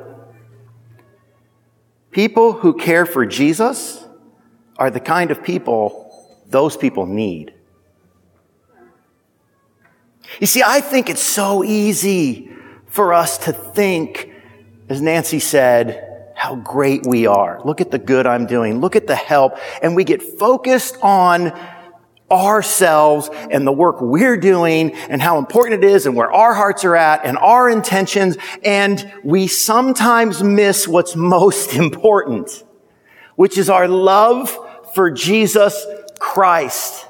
People 2.11 2.53
who 2.53 2.73
care 2.73 3.05
for 3.05 3.25
Jesus 3.25 4.03
are 4.77 4.89
the 4.89 4.99
kind 4.99 5.31
of 5.31 5.43
people 5.43 6.03
those 6.49 6.77
people 6.77 7.05
need. 7.05 7.53
You 10.39 10.47
see, 10.47 10.63
I 10.63 10.81
think 10.81 11.09
it's 11.09 11.21
so 11.21 11.63
easy 11.63 12.51
for 12.87 13.13
us 13.13 13.37
to 13.39 13.53
think, 13.53 14.31
as 14.89 15.01
Nancy 15.01 15.39
said, 15.39 16.31
how 16.35 16.55
great 16.55 17.05
we 17.05 17.25
are. 17.25 17.59
Look 17.65 17.81
at 17.81 17.91
the 17.91 17.97
good 17.97 18.27
I'm 18.27 18.45
doing. 18.45 18.79
Look 18.79 18.95
at 18.95 19.07
the 19.07 19.15
help. 19.15 19.57
And 19.81 19.95
we 19.95 20.03
get 20.03 20.21
focused 20.21 20.97
on 21.01 21.51
ourselves 22.29 23.29
and 23.51 23.65
the 23.65 23.71
work 23.71 24.01
we're 24.01 24.37
doing 24.37 24.93
and 24.93 25.21
how 25.21 25.37
important 25.37 25.83
it 25.83 25.89
is 25.89 26.05
and 26.05 26.15
where 26.15 26.31
our 26.31 26.53
hearts 26.53 26.83
are 26.83 26.95
at 26.95 27.25
and 27.25 27.37
our 27.37 27.69
intentions. 27.69 28.37
And 28.63 29.11
we 29.23 29.47
sometimes 29.47 30.43
miss 30.43 30.87
what's 30.87 31.15
most 31.37 31.73
important, 31.73 32.63
which 33.35 33.57
is 33.57 33.69
our 33.69 33.87
love 33.87 34.57
for 34.93 35.11
Jesus 35.11 35.85
Christ. 36.19 37.05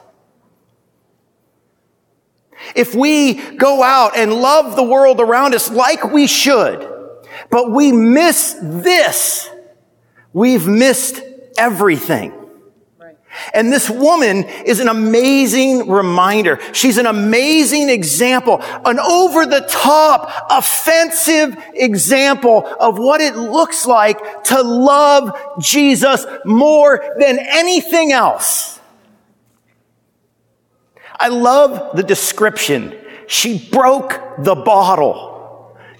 If 2.76 2.94
we 2.94 3.36
go 3.56 3.82
out 3.82 4.18
and 4.18 4.34
love 4.34 4.76
the 4.76 4.84
world 4.84 5.22
around 5.22 5.56
us 5.56 5.70
like 5.70 6.12
we 6.12 6.28
should, 6.28 6.94
but 7.50 7.72
we 7.72 7.92
miss 7.92 8.58
this, 8.62 9.50
we've 10.34 10.68
missed 10.68 11.22
everything. 11.58 12.37
And 13.54 13.72
this 13.72 13.90
woman 13.90 14.44
is 14.44 14.80
an 14.80 14.88
amazing 14.88 15.90
reminder. 15.90 16.60
She's 16.74 16.98
an 16.98 17.06
amazing 17.06 17.90
example, 17.90 18.62
an 18.86 19.00
over 19.00 19.46
the 19.46 19.62
top, 19.70 20.32
offensive 20.50 21.58
example 21.74 22.66
of 22.80 22.98
what 22.98 23.22
it 23.22 23.36
looks 23.36 23.86
like 23.86 24.44
to 24.46 24.62
love 24.62 25.38
Jesus 25.60 26.26
more 26.46 27.16
than 27.20 27.40
anything 27.40 28.12
else. 28.12 28.80
I 31.20 31.30
love 31.30 31.96
the 31.96 32.04
description. 32.04 32.96
She 33.28 33.58
broke 33.70 34.22
the 34.38 34.56
bottle. 34.56 35.37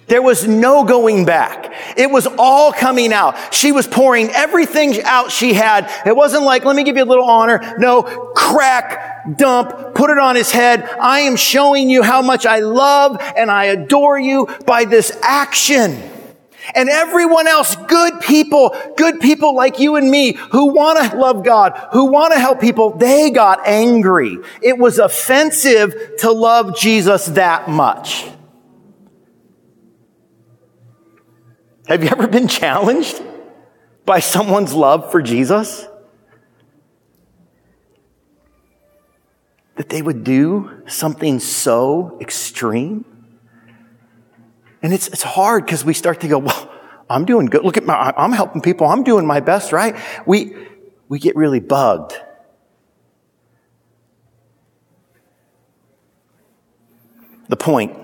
There 0.08 0.22
was 0.22 0.48
no 0.48 0.84
going 0.84 1.26
back. 1.26 1.72
It 1.96 2.10
was 2.10 2.26
all 2.38 2.72
coming 2.72 3.12
out. 3.12 3.54
She 3.54 3.72
was 3.72 3.86
pouring 3.86 4.30
everything 4.30 5.02
out 5.02 5.30
she 5.30 5.52
had. 5.52 5.90
It 6.06 6.16
wasn't 6.16 6.44
like, 6.44 6.64
let 6.64 6.74
me 6.74 6.82
give 6.82 6.96
you 6.96 7.04
a 7.04 7.04
little 7.04 7.28
honor. 7.28 7.76
No, 7.78 8.02
crack, 8.34 9.36
dump, 9.36 9.94
put 9.94 10.08
it 10.08 10.18
on 10.18 10.34
his 10.34 10.50
head. 10.50 10.88
I 10.98 11.20
am 11.20 11.36
showing 11.36 11.90
you 11.90 12.02
how 12.02 12.22
much 12.22 12.46
I 12.46 12.60
love 12.60 13.18
and 13.36 13.50
I 13.50 13.66
adore 13.66 14.18
you 14.18 14.48
by 14.66 14.86
this 14.86 15.16
action. 15.22 16.02
And 16.74 16.88
everyone 16.88 17.46
else, 17.46 17.76
good 17.76 18.20
people, 18.20 18.74
good 18.96 19.20
people 19.20 19.54
like 19.54 19.78
you 19.78 19.96
and 19.96 20.10
me 20.10 20.32
who 20.52 20.72
want 20.72 21.10
to 21.10 21.16
love 21.16 21.44
God, 21.44 21.88
who 21.92 22.06
want 22.06 22.32
to 22.32 22.38
help 22.38 22.60
people, 22.60 22.90
they 22.96 23.30
got 23.30 23.66
angry. 23.66 24.38
It 24.62 24.78
was 24.78 24.98
offensive 24.98 25.94
to 26.18 26.30
love 26.30 26.76
Jesus 26.76 27.26
that 27.26 27.68
much. 27.68 28.26
Have 31.88 32.04
you 32.04 32.10
ever 32.10 32.28
been 32.28 32.48
challenged 32.48 33.18
by 34.04 34.20
someone's 34.20 34.74
love 34.74 35.10
for 35.10 35.22
Jesus? 35.22 35.86
That 39.76 39.88
they 39.88 40.02
would 40.02 40.22
do 40.22 40.82
something 40.86 41.40
so 41.40 42.18
extreme? 42.20 43.06
And 44.82 44.92
it's, 44.92 45.08
it's 45.08 45.22
hard 45.22 45.64
because 45.64 45.82
we 45.82 45.94
start 45.94 46.20
to 46.20 46.28
go, 46.28 46.36
well, 46.40 46.70
I'm 47.08 47.24
doing 47.24 47.46
good. 47.46 47.64
Look 47.64 47.78
at 47.78 47.86
my, 47.86 48.12
I'm 48.14 48.32
helping 48.32 48.60
people. 48.60 48.86
I'm 48.86 49.02
doing 49.02 49.26
my 49.26 49.40
best, 49.40 49.72
right? 49.72 49.96
We, 50.26 50.54
we 51.08 51.18
get 51.18 51.36
really 51.36 51.60
bugged. 51.60 52.12
The 57.48 57.56
point, 57.56 57.96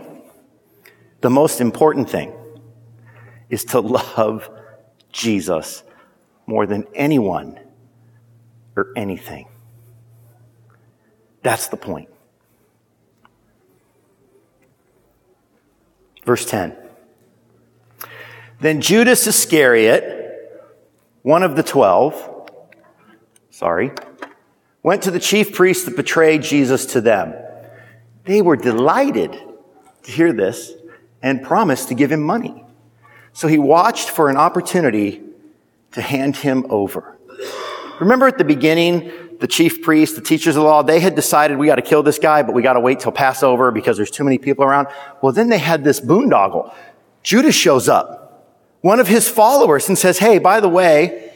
the 1.20 1.28
most 1.28 1.60
important 1.60 2.08
thing 2.08 2.32
is 3.54 3.64
to 3.66 3.80
love 3.80 4.50
Jesus 5.12 5.84
more 6.46 6.66
than 6.66 6.84
anyone 6.92 7.58
or 8.76 8.88
anything. 8.96 9.46
That's 11.42 11.68
the 11.68 11.76
point. 11.76 12.08
Verse 16.24 16.44
10. 16.44 16.76
Then 18.60 18.80
Judas 18.80 19.26
Iscariot, 19.26 20.02
one 21.22 21.42
of 21.42 21.54
the 21.54 21.62
twelve, 21.62 22.50
sorry, 23.50 23.92
went 24.82 25.02
to 25.02 25.10
the 25.10 25.20
chief 25.20 25.52
priests 25.52 25.84
that 25.84 25.96
betrayed 25.96 26.42
Jesus 26.42 26.86
to 26.86 27.00
them. 27.00 27.34
They 28.24 28.42
were 28.42 28.56
delighted 28.56 29.32
to 30.02 30.10
hear 30.10 30.32
this 30.32 30.72
and 31.22 31.42
promised 31.42 31.88
to 31.88 31.94
give 31.94 32.10
him 32.10 32.22
money. 32.22 32.63
So 33.34 33.48
he 33.48 33.58
watched 33.58 34.10
for 34.10 34.30
an 34.30 34.36
opportunity 34.36 35.20
to 35.92 36.00
hand 36.00 36.36
him 36.36 36.64
over. 36.70 37.18
Remember 38.00 38.28
at 38.28 38.38
the 38.38 38.44
beginning, 38.44 39.10
the 39.40 39.48
chief 39.48 39.82
priests, 39.82 40.14
the 40.14 40.22
teachers 40.22 40.56
of 40.56 40.62
the 40.62 40.68
law, 40.68 40.82
they 40.82 41.00
had 41.00 41.16
decided 41.16 41.58
we 41.58 41.66
got 41.66 41.74
to 41.74 41.82
kill 41.82 42.04
this 42.04 42.18
guy, 42.18 42.42
but 42.42 42.54
we 42.54 42.62
got 42.62 42.74
to 42.74 42.80
wait 42.80 43.00
till 43.00 43.10
Passover 43.10 43.72
because 43.72 43.96
there's 43.96 44.10
too 44.10 44.22
many 44.22 44.38
people 44.38 44.64
around. 44.64 44.86
Well, 45.20 45.32
then 45.32 45.48
they 45.48 45.58
had 45.58 45.82
this 45.82 46.00
boondoggle. 46.00 46.72
Judas 47.24 47.56
shows 47.56 47.88
up, 47.88 48.54
one 48.82 49.00
of 49.00 49.08
his 49.08 49.28
followers, 49.28 49.88
and 49.88 49.98
says, 49.98 50.18
Hey, 50.18 50.38
by 50.38 50.60
the 50.60 50.68
way, 50.68 51.32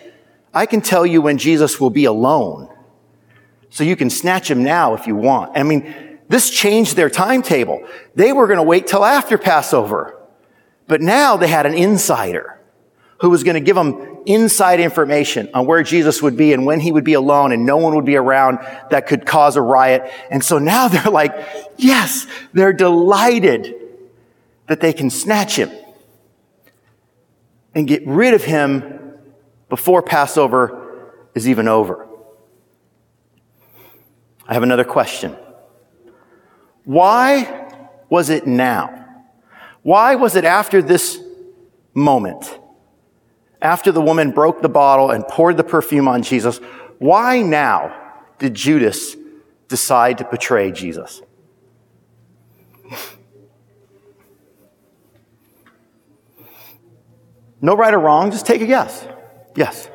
I 0.54 0.66
can 0.66 0.80
tell 0.80 1.04
you 1.04 1.20
when 1.20 1.36
Jesus 1.36 1.80
will 1.80 1.90
be 1.90 2.04
alone. 2.04 2.68
So 3.70 3.82
you 3.82 3.96
can 3.96 4.08
snatch 4.08 4.48
him 4.50 4.62
now 4.62 4.94
if 4.94 5.06
you 5.06 5.16
want. 5.16 5.56
I 5.56 5.64
mean, 5.64 6.18
this 6.28 6.50
changed 6.50 6.94
their 6.94 7.10
timetable. 7.10 7.84
They 8.14 8.32
were 8.32 8.46
going 8.46 8.58
to 8.58 8.62
wait 8.62 8.86
till 8.86 9.04
after 9.04 9.36
Passover. 9.36 10.17
But 10.88 11.00
now 11.02 11.36
they 11.36 11.46
had 11.46 11.66
an 11.66 11.74
insider 11.74 12.58
who 13.20 13.30
was 13.30 13.44
going 13.44 13.54
to 13.54 13.60
give 13.60 13.76
them 13.76 14.22
inside 14.26 14.80
information 14.80 15.48
on 15.52 15.66
where 15.66 15.82
Jesus 15.82 16.22
would 16.22 16.36
be 16.36 16.52
and 16.52 16.64
when 16.66 16.80
he 16.80 16.90
would 16.90 17.04
be 17.04 17.14
alone 17.14 17.52
and 17.52 17.66
no 17.66 17.76
one 17.76 17.94
would 17.94 18.04
be 18.04 18.16
around 18.16 18.58
that 18.90 19.06
could 19.06 19.26
cause 19.26 19.56
a 19.56 19.62
riot. 19.62 20.10
And 20.30 20.42
so 20.42 20.58
now 20.58 20.88
they're 20.88 21.12
like, 21.12 21.34
yes, 21.76 22.26
they're 22.52 22.72
delighted 22.72 23.74
that 24.66 24.80
they 24.80 24.92
can 24.92 25.10
snatch 25.10 25.56
him 25.56 25.70
and 27.74 27.86
get 27.86 28.06
rid 28.06 28.34
of 28.34 28.42
him 28.44 29.14
before 29.68 30.02
Passover 30.02 31.12
is 31.34 31.48
even 31.48 31.68
over. 31.68 32.08
I 34.46 34.54
have 34.54 34.62
another 34.62 34.84
question. 34.84 35.36
Why 36.84 37.70
was 38.08 38.30
it 38.30 38.46
now? 38.46 38.97
Why 39.82 40.14
was 40.16 40.36
it 40.36 40.44
after 40.44 40.82
this 40.82 41.20
moment, 41.94 42.58
after 43.62 43.90
the 43.92 44.00
woman 44.00 44.30
broke 44.30 44.60
the 44.62 44.68
bottle 44.68 45.10
and 45.10 45.26
poured 45.26 45.56
the 45.56 45.64
perfume 45.64 46.08
on 46.08 46.22
Jesus, 46.22 46.58
why 46.98 47.40
now 47.42 47.94
did 48.38 48.54
Judas 48.54 49.16
decide 49.68 50.18
to 50.18 50.24
betray 50.24 50.72
Jesus? 50.72 51.22
No 57.60 57.76
right 57.76 57.92
or 57.92 57.98
wrong, 57.98 58.30
just 58.30 58.46
take 58.46 58.60
a 58.60 58.66
guess. 58.66 59.06
Yes. 59.56 59.90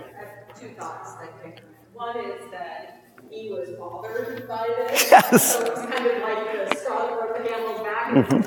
two 0.60 0.69
thoughts, 0.78 1.12
One 1.93 2.17
is 2.17 2.52
that 2.52 3.02
he 3.32 3.50
was 3.52 3.69
bothered 3.80 4.48
by 4.48 4.67
this. 4.89 5.12
Yes. 5.12 5.54
So 5.56 5.65
it's 5.65 5.80
kind 5.80 6.06
of 6.08 6.22
like 6.22 6.69
the 6.69 6.76
straw 6.76 7.08
that 7.08 7.19
broke 7.19 7.38
the 7.38 7.50
camel's 7.50 7.82
back. 7.82 8.12
Mhm. 8.12 8.34
and 8.34 8.46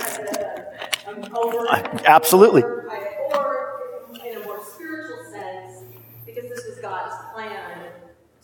kind 1.04 1.18
of, 1.18 1.24
um, 1.24 1.25
over 1.36 1.66
absolutely. 2.06 2.62
Or 2.62 3.80
in 4.24 4.38
a 4.38 4.44
more 4.44 4.62
spiritual 4.64 5.24
sense, 5.30 5.84
because 6.24 6.48
this 6.48 6.64
was 6.66 6.78
God's 6.80 7.14
plan 7.34 7.90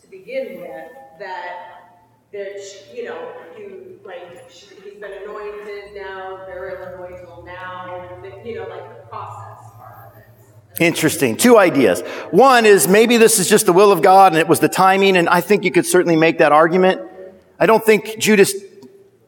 to 0.01 0.07
begin 0.09 0.61
with, 0.61 0.91
that 1.19 1.73
that 2.33 2.59
you 2.95 3.05
know 3.05 3.33
you 3.59 4.01
like 4.05 4.51
he's 4.51 4.95
been 5.01 5.13
anointed 5.25 5.95
now, 5.95 6.45
burial 6.47 6.95
anointed 6.95 7.45
now, 7.45 8.09
you 8.45 8.55
know 8.57 8.69
like 8.69 8.97
the 8.97 9.07
process. 9.09 9.59
Interesting. 10.81 11.37
Two 11.37 11.59
ideas. 11.59 12.01
One 12.31 12.65
is 12.65 12.89
maybe 12.89 13.19
this 13.19 13.39
is 13.39 13.49
just 13.49 13.67
the 13.67 13.75
will 13.75 13.93
of 13.93 14.01
God 14.01 14.33
and 14.33 14.39
it 14.39 14.49
was 14.49 14.61
the 14.61 14.69
timing, 14.69 15.17
and 15.17 15.29
I 15.29 15.41
think 15.41 15.65
you 15.65 15.71
could 15.71 15.87
certainly 15.87 16.17
make 16.17 16.39
that 16.39 16.53
argument. 16.53 17.03
I 17.61 17.67
don't 17.67 17.85
think 17.85 18.19
Judas 18.19 18.55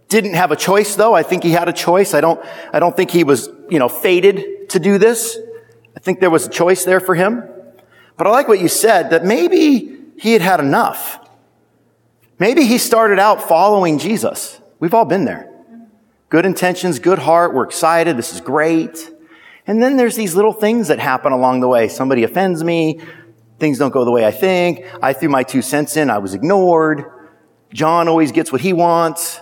didn't 0.09 0.35
have 0.35 0.53
a 0.53 0.57
choice 0.57 0.97
though. 0.97 1.15
I 1.15 1.23
think 1.23 1.43
he 1.43 1.51
had 1.51 1.69
a 1.69 1.73
choice. 1.73 2.15
I 2.15 2.21
don't, 2.21 2.41
I 2.73 2.79
don't 2.79 2.97
think 2.97 3.11
he 3.11 3.25
was, 3.25 3.49
you 3.71 3.79
know, 3.79 3.89
fated 3.89 4.69
to 4.71 4.79
do 4.79 4.99
this. 4.99 5.39
I 5.97 6.01
think 6.01 6.21
there 6.21 6.31
was 6.31 6.47
a 6.47 6.51
choice 6.51 6.85
there 6.85 7.01
for 7.01 7.15
him. 7.15 7.43
But 8.17 8.27
I 8.27 8.31
like 8.31 8.49
what 8.49 8.61
you 8.61 8.69
said 8.69 9.11
that 9.11 9.25
maybe 9.25 9.99
he 10.17 10.33
had 10.33 10.43
had 10.43 10.61
enough. 10.61 11.19
Maybe 12.39 12.65
he 12.65 12.79
started 12.79 13.19
out 13.19 13.43
following 13.43 13.99
Jesus. 13.99 14.61
We've 14.81 14.95
all 14.95 15.05
been 15.05 15.25
there. 15.25 15.51
Good 16.29 16.47
intentions, 16.47 16.99
good 16.99 17.19
heart. 17.19 17.55
We're 17.55 17.65
excited. 17.65 18.17
This 18.17 18.33
is 18.33 18.41
great. 18.41 19.11
And 19.67 19.83
then 19.83 19.97
there's 19.97 20.17
these 20.17 20.35
little 20.35 20.53
things 20.53 20.89
that 20.89 20.99
happen 20.99 21.33
along 21.33 21.61
the 21.61 21.69
way. 21.69 21.89
Somebody 21.89 22.25
offends 22.25 22.63
me. 22.63 23.01
Things 23.59 23.79
don't 23.79 23.93
go 23.93 24.05
the 24.05 24.11
way 24.11 24.27
I 24.27 24.31
think. 24.31 24.85
I 25.03 25.13
threw 25.13 25.29
my 25.29 25.43
two 25.43 25.63
cents 25.63 25.97
in. 25.97 26.11
I 26.11 26.19
was 26.19 26.35
ignored. 26.35 27.05
John 27.73 28.09
always 28.09 28.33
gets 28.33 28.53
what 28.53 28.61
he 28.61 28.73
wants. 28.73 29.41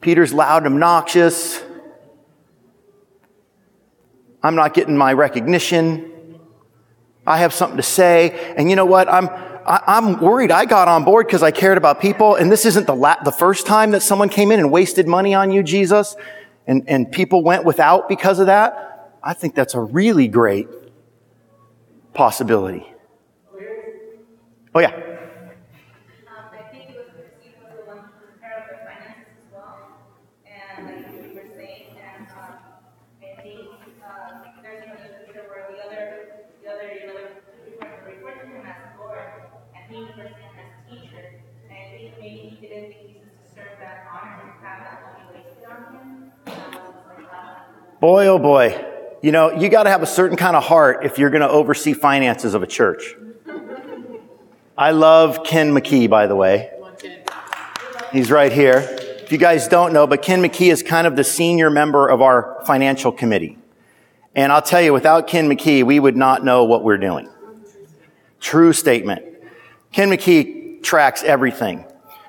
Peter's 0.00 0.32
loud 0.32 0.64
and 0.64 0.74
obnoxious. 0.74 1.62
I'm 4.42 4.54
not 4.54 4.74
getting 4.74 4.96
my 4.96 5.12
recognition. 5.12 6.38
I 7.26 7.38
have 7.38 7.52
something 7.52 7.76
to 7.76 7.82
say. 7.82 8.54
And 8.56 8.70
you 8.70 8.76
know 8.76 8.86
what? 8.86 9.08
I'm, 9.08 9.28
I, 9.28 9.98
am 9.98 10.20
worried. 10.20 10.50
I 10.50 10.64
got 10.64 10.88
on 10.88 11.04
board 11.04 11.26
because 11.26 11.42
I 11.42 11.50
cared 11.50 11.76
about 11.76 12.00
people. 12.00 12.36
And 12.36 12.50
this 12.50 12.64
isn't 12.64 12.86
the, 12.86 12.94
la- 12.94 13.22
the 13.22 13.32
first 13.32 13.66
time 13.66 13.90
that 13.90 14.02
someone 14.02 14.28
came 14.28 14.50
in 14.50 14.60
and 14.60 14.70
wasted 14.70 15.06
money 15.06 15.34
on 15.34 15.50
you, 15.50 15.62
Jesus. 15.62 16.16
And, 16.66 16.88
and 16.88 17.10
people 17.10 17.42
went 17.42 17.64
without 17.64 18.08
because 18.08 18.38
of 18.38 18.46
that. 18.46 19.18
I 19.22 19.34
think 19.34 19.54
that's 19.54 19.74
a 19.74 19.80
really 19.80 20.28
great 20.28 20.68
possibility. 22.14 22.86
Oh, 24.74 24.80
yeah. 24.80 25.07
Boy, 48.00 48.26
oh 48.28 48.38
boy. 48.38 48.84
You 49.22 49.32
know, 49.32 49.50
you 49.50 49.68
got 49.68 49.82
to 49.82 49.90
have 49.90 50.02
a 50.02 50.06
certain 50.06 50.36
kind 50.36 50.54
of 50.54 50.62
heart 50.62 51.04
if 51.04 51.18
you're 51.18 51.30
going 51.30 51.40
to 51.42 51.48
oversee 51.48 51.92
finances 51.92 52.54
of 52.54 52.62
a 52.62 52.66
church. 52.66 53.16
I 54.76 54.92
love 54.92 55.42
Ken 55.42 55.72
McKee, 55.72 56.08
by 56.08 56.28
the 56.28 56.36
way. 56.36 56.70
He's 58.12 58.30
right 58.30 58.52
here. 58.52 58.78
If 58.78 59.32
you 59.32 59.38
guys 59.38 59.66
don't 59.66 59.92
know, 59.92 60.06
but 60.06 60.22
Ken 60.22 60.40
McKee 60.40 60.70
is 60.70 60.84
kind 60.84 61.08
of 61.08 61.16
the 61.16 61.24
senior 61.24 61.70
member 61.70 62.06
of 62.06 62.22
our 62.22 62.62
financial 62.64 63.10
committee. 63.10 63.58
And 64.36 64.52
I'll 64.52 64.62
tell 64.62 64.80
you, 64.80 64.92
without 64.92 65.26
Ken 65.26 65.48
McKee, 65.48 65.82
we 65.82 65.98
would 65.98 66.16
not 66.16 66.44
know 66.44 66.62
what 66.64 66.84
we're 66.84 66.98
doing. 66.98 67.28
True 68.38 68.72
statement. 68.72 69.24
Ken 69.90 70.08
McKee 70.08 70.84
tracks 70.84 71.24
everything. 71.24 71.84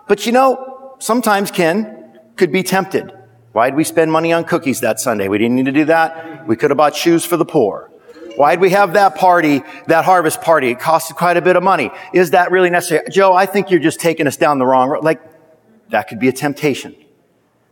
But 0.08 0.26
you 0.26 0.32
know, 0.32 0.96
sometimes 0.98 1.52
Ken 1.52 2.20
could 2.36 2.52
be 2.52 2.64
tempted. 2.64 3.14
Why'd 3.52 3.76
we 3.76 3.84
spend 3.84 4.12
money 4.12 4.32
on 4.32 4.44
cookies 4.44 4.82
that 4.82 5.00
Sunday? 5.00 5.28
We 5.28 5.38
didn't 5.38 5.56
need 5.56 5.66
to 5.66 5.72
do 5.72 5.86
that. 5.86 6.48
We 6.48 6.56
could 6.56 6.70
have 6.70 6.78
bought 6.78 6.96
shoes 6.96 7.26
for 7.26 7.36
the 7.36 7.46
poor. 7.46 7.90
Why'd 8.36 8.60
we 8.60 8.70
have 8.70 8.94
that 8.94 9.16
party, 9.16 9.64
that 9.88 10.06
harvest 10.06 10.42
party? 10.42 10.72
It 10.72 10.80
costed 10.80 11.16
quite 11.16 11.36
a 11.36 11.42
bit 11.42 11.56
of 11.56 11.64
money. 11.64 11.92
Is 12.14 12.32
that 12.32 12.52
really 12.52 12.70
necessary? 12.70 13.10
Joe, 13.10 13.34
I 13.34 13.46
think 13.46 13.70
you're 13.72 13.80
just 13.80 14.00
taking 14.00 14.28
us 14.28 14.38
down 14.38 14.60
the 14.60 14.66
wrong 14.66 14.90
road. 14.90 15.04
Like, 15.04 15.20
that 15.90 16.08
could 16.08 16.20
be 16.20 16.28
a 16.28 16.32
temptation. 16.32 16.96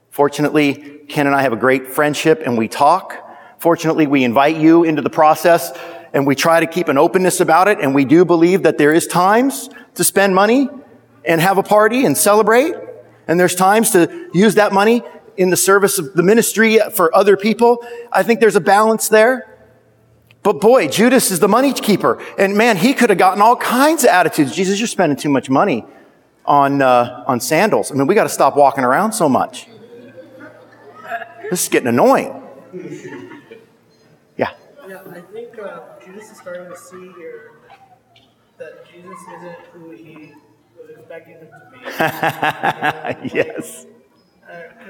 Fortunately, 0.10 1.02
Ken 1.08 1.28
and 1.28 1.36
I 1.36 1.44
have 1.44 1.54
a 1.54 1.58
great 1.58 1.88
friendship 1.88 2.42
and 2.44 2.58
we 2.58 2.68
talk. 2.68 3.16
Fortunately, 3.60 4.08
we 4.08 4.24
invite 4.24 4.58
you 4.58 4.84
into 4.84 5.02
the 5.02 5.10
process 5.10 5.72
and 6.12 6.26
we 6.26 6.34
try 6.34 6.60
to 6.60 6.68
keep 6.68 6.88
an 6.88 6.98
openness 6.98 7.40
about 7.40 7.68
it. 7.68 7.80
And 7.80 7.94
we 7.94 8.04
do 8.04 8.26
believe 8.26 8.64
that 8.64 8.78
there 8.78 8.94
is 8.94 9.06
times 9.06 9.70
to 9.94 10.04
spend 10.04 10.34
money 10.34 10.70
and 11.24 11.40
have 11.40 11.58
a 11.60 11.64
party 11.64 12.04
and 12.06 12.18
celebrate. 12.18 12.74
And 13.28 13.40
there's 13.40 13.56
times 13.56 13.92
to 13.92 14.30
use 14.34 14.56
that 14.56 14.74
money 14.74 15.04
in 15.38 15.52
the 15.52 15.58
service 15.58 16.00
of 16.00 16.14
the 16.14 16.24
ministry 16.24 16.80
for 16.92 17.16
other 17.16 17.38
people. 17.38 17.86
I 18.12 18.24
think 18.24 18.40
there's 18.40 18.56
a 18.56 18.62
balance 18.62 19.08
there. 19.08 19.54
But 20.44 20.60
boy, 20.60 20.88
Judas 20.88 21.32
is 21.32 21.40
the 21.40 21.48
money 21.48 21.74
keeper. 21.74 22.22
And 22.38 22.58
man, 22.58 22.78
he 22.78 22.94
could 22.94 23.10
have 23.10 23.20
gotten 23.20 23.42
all 23.42 23.56
kinds 23.56 24.04
of 24.04 24.10
attitudes. 24.10 24.56
Jesus, 24.56 24.80
you're 24.80 24.88
spending 24.88 25.18
too 25.18 25.30
much 25.30 25.50
money 25.50 25.86
on, 26.46 26.82
uh, 26.82 27.24
on 27.28 27.40
sandals. 27.40 27.92
I 27.92 27.96
mean, 27.96 28.08
we 28.08 28.16
got 28.16 28.24
to 28.24 28.30
stop 28.30 28.56
walking 28.56 28.84
around 28.84 29.12
so 29.12 29.30
much. 29.30 29.68
This 31.50 31.64
is 31.64 31.70
getting 31.70 31.88
annoying. 31.88 32.44
Yeah. 34.38 34.52
Yeah, 34.88 35.02
I 35.10 35.22
think 35.22 35.60
uh, 35.60 35.82
Judas 36.06 36.32
is 36.32 36.38
starting 36.38 36.70
to 36.70 36.78
see 36.78 37.12
here 37.18 37.52
that 38.58 38.86
Jesus 38.90 39.20
isn't 39.38 39.60
who 39.74 39.92
he 39.92 40.34
was 40.78 40.90
expecting 40.98 41.34
him 41.34 41.48
to 41.48 43.20
be. 43.22 43.36
yes 43.36 43.86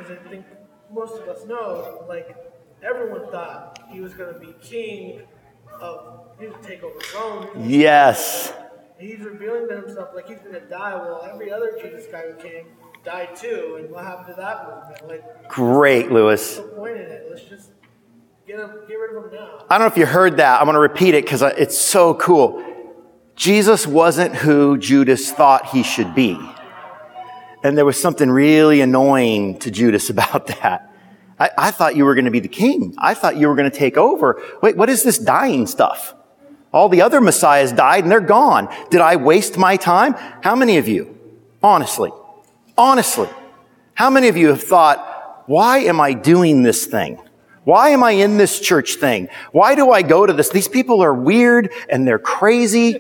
I 0.10 0.30
think 0.30 0.46
most 0.94 1.22
of 1.22 1.28
us 1.28 1.46
know, 1.46 2.06
like, 2.08 2.36
everyone 2.84 3.30
thought 3.32 3.80
he 3.90 4.00
was 4.00 4.14
going 4.14 4.34
to 4.34 4.40
be 4.40 4.54
king 4.62 5.22
of, 5.82 6.28
he 6.40 6.48
would 6.48 6.64
take 6.64 6.84
over 6.84 7.00
Rome. 7.16 7.48
Yes. 7.68 8.54
He's 9.00 9.20
revealing 9.20 9.68
to 9.70 9.82
himself 9.82 10.10
like 10.16 10.28
he's 10.28 10.40
going 10.40 10.54
to 10.54 10.62
die. 10.62 10.96
Well, 10.96 11.28
every 11.32 11.52
other 11.52 11.72
Jesus 11.82 12.06
guy 12.12 12.24
who 12.32 12.34
came 12.36 12.66
died 13.04 13.36
too. 13.36 13.78
And 13.80 13.92
what 13.92 14.04
happened 14.04 14.36
to 14.36 14.42
that 14.42 14.68
movement? 14.68 15.08
Like, 15.08 15.48
great, 15.50 16.12
Lewis. 16.12 16.58
What's 16.58 16.70
the 16.70 16.76
point 16.76 16.96
in 16.96 17.02
it? 17.02 17.28
Let's 17.30 17.44
just 17.44 17.72
get 18.48 18.60
him, 18.60 18.72
get 18.88 18.96
rid 18.96 19.16
of 19.16 19.26
him 19.26 19.32
now. 19.34 19.66
I 19.70 19.78
don't 19.78 19.88
know 19.88 19.92
if 19.92 19.98
you 19.98 20.06
heard 20.06 20.38
that. 20.38 20.60
I'm 20.60 20.66
going 20.66 20.76
to 20.76 20.80
repeat 20.80 21.14
it 21.14 21.26
because 21.26 21.42
it's 21.42 21.78
so 21.78 22.16
cool. 22.16 22.64
Jesus 23.36 23.86
wasn't 23.86 24.36
who 24.36 24.80
Judas 24.80 25.32
thought 25.32 25.68
he 25.68 25.84
should 25.84 26.16
be. 26.16 26.40
And 27.64 27.78
there 27.78 27.86
was 27.86 28.00
something 28.00 28.30
really 28.30 28.82
annoying 28.82 29.60
to 29.60 29.72
Judas 29.72 30.10
about 30.16 30.48
that. 30.48 30.94
I, 31.40 31.50
I 31.58 31.72
thought 31.72 31.96
you 31.96 32.06
were 32.06 32.16
going 32.16 32.26
to 32.26 32.32
be 32.32 32.40
the 32.40 32.48
king. 32.48 32.96
I 32.98 33.14
thought 33.14 33.38
you 33.38 33.48
were 33.48 33.56
going 33.56 33.70
to 33.70 33.78
take 33.78 33.98
over. 33.98 34.42
Wait, 34.62 34.76
what 34.76 34.90
is 34.90 35.04
this 35.04 35.18
dying 35.18 35.68
stuff? 35.68 36.16
All 36.74 36.90
the 36.90 37.02
other 37.02 37.22
messiahs 37.22 37.72
died 37.72 38.04
and 38.04 38.12
they're 38.12 38.20
gone. 38.20 38.74
Did 38.90 39.02
I 39.02 39.16
waste 39.16 39.58
my 39.58 39.78
time? 39.78 40.14
How 40.42 40.56
many 40.56 40.78
of 40.78 40.88
you, 40.88 41.18
honestly, 41.64 42.12
honestly, 42.78 43.30
how 43.94 44.10
many 44.10 44.28
of 44.28 44.38
you 44.38 44.50
have 44.50 44.62
thought, 44.62 45.44
why 45.48 45.80
am 45.80 46.02
I 46.02 46.14
doing 46.14 46.64
this 46.64 46.86
thing? 46.86 47.20
Why 47.64 47.90
am 47.90 48.04
I 48.04 48.12
in 48.12 48.38
this 48.38 48.60
church 48.60 48.96
thing? 48.96 49.30
Why 49.52 49.76
do 49.76 49.92
I 49.92 50.02
go 50.02 50.26
to 50.26 50.34
this? 50.34 50.50
These 50.50 50.68
people 50.68 51.02
are 51.04 51.14
weird 51.14 51.72
and 51.90 52.08
they're 52.08 52.20
crazy 52.20 53.00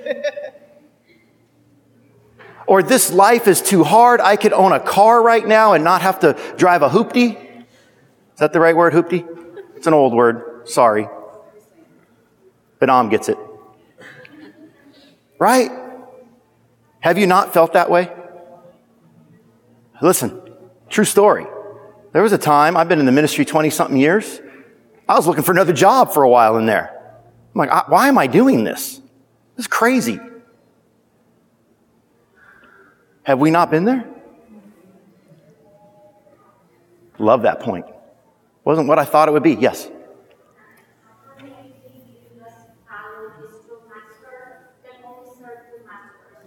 or 2.68 2.84
this 2.84 3.12
life 3.12 3.48
is 3.48 3.62
too 3.62 3.84
hard. 3.84 4.20
I 4.20 4.36
could 4.36 4.54
own 4.54 4.74
a 4.74 4.80
car 4.80 5.24
right 5.24 5.46
now 5.46 5.74
and 5.74 5.84
not 5.84 6.02
have 6.02 6.20
to 6.20 6.38
drive 6.58 6.82
a 6.84 6.90
hoopty. 6.90 7.36
Is 7.36 8.40
that 8.40 8.54
the 8.54 8.60
right 8.60 8.76
word, 8.76 8.94
hoopty? 8.94 9.26
It's 9.76 9.88
an 9.88 9.94
old 9.94 10.14
word. 10.14 10.68
Sorry. 10.68 11.08
But 12.80 12.90
Am 12.90 13.10
gets 13.10 13.30
it. 13.30 13.38
Right? 15.40 15.72
Have 17.00 17.18
you 17.18 17.26
not 17.26 17.54
felt 17.54 17.74
that 17.74 17.90
way? 17.90 18.12
Listen, 20.02 20.42
true 20.90 21.06
story. 21.06 21.46
There 22.12 22.22
was 22.22 22.34
a 22.34 22.38
time, 22.38 22.76
I've 22.76 22.90
been 22.90 23.00
in 23.00 23.06
the 23.06 23.12
ministry 23.12 23.46
20 23.46 23.70
something 23.70 23.98
years. 23.98 24.42
I 25.08 25.16
was 25.16 25.26
looking 25.26 25.44
for 25.44 25.52
another 25.52 25.74
job 25.74 26.14
for 26.14 26.24
a 26.24 26.30
while 26.30 26.58
in 26.58 26.66
there. 26.66 26.94
I'm 27.56 27.68
like, 27.68 27.90
why 27.90 28.08
am 28.08 28.18
I 28.18 28.28
doing 28.28 28.64
this? 28.64 28.98
This 29.56 29.64
is 29.64 29.68
crazy. 29.68 30.20
Have 33.28 33.40
we 33.40 33.52
not 33.52 33.70
been 33.70 33.84
there? 33.84 34.06
Love 37.20 37.42
that 37.42 37.60
point. 37.60 37.86
Wasn't 38.64 38.88
what 38.88 39.00
I 39.00 39.04
thought 39.04 39.28
it 39.28 39.34
would 39.34 39.44
be. 39.44 39.56
Yes. 39.56 39.90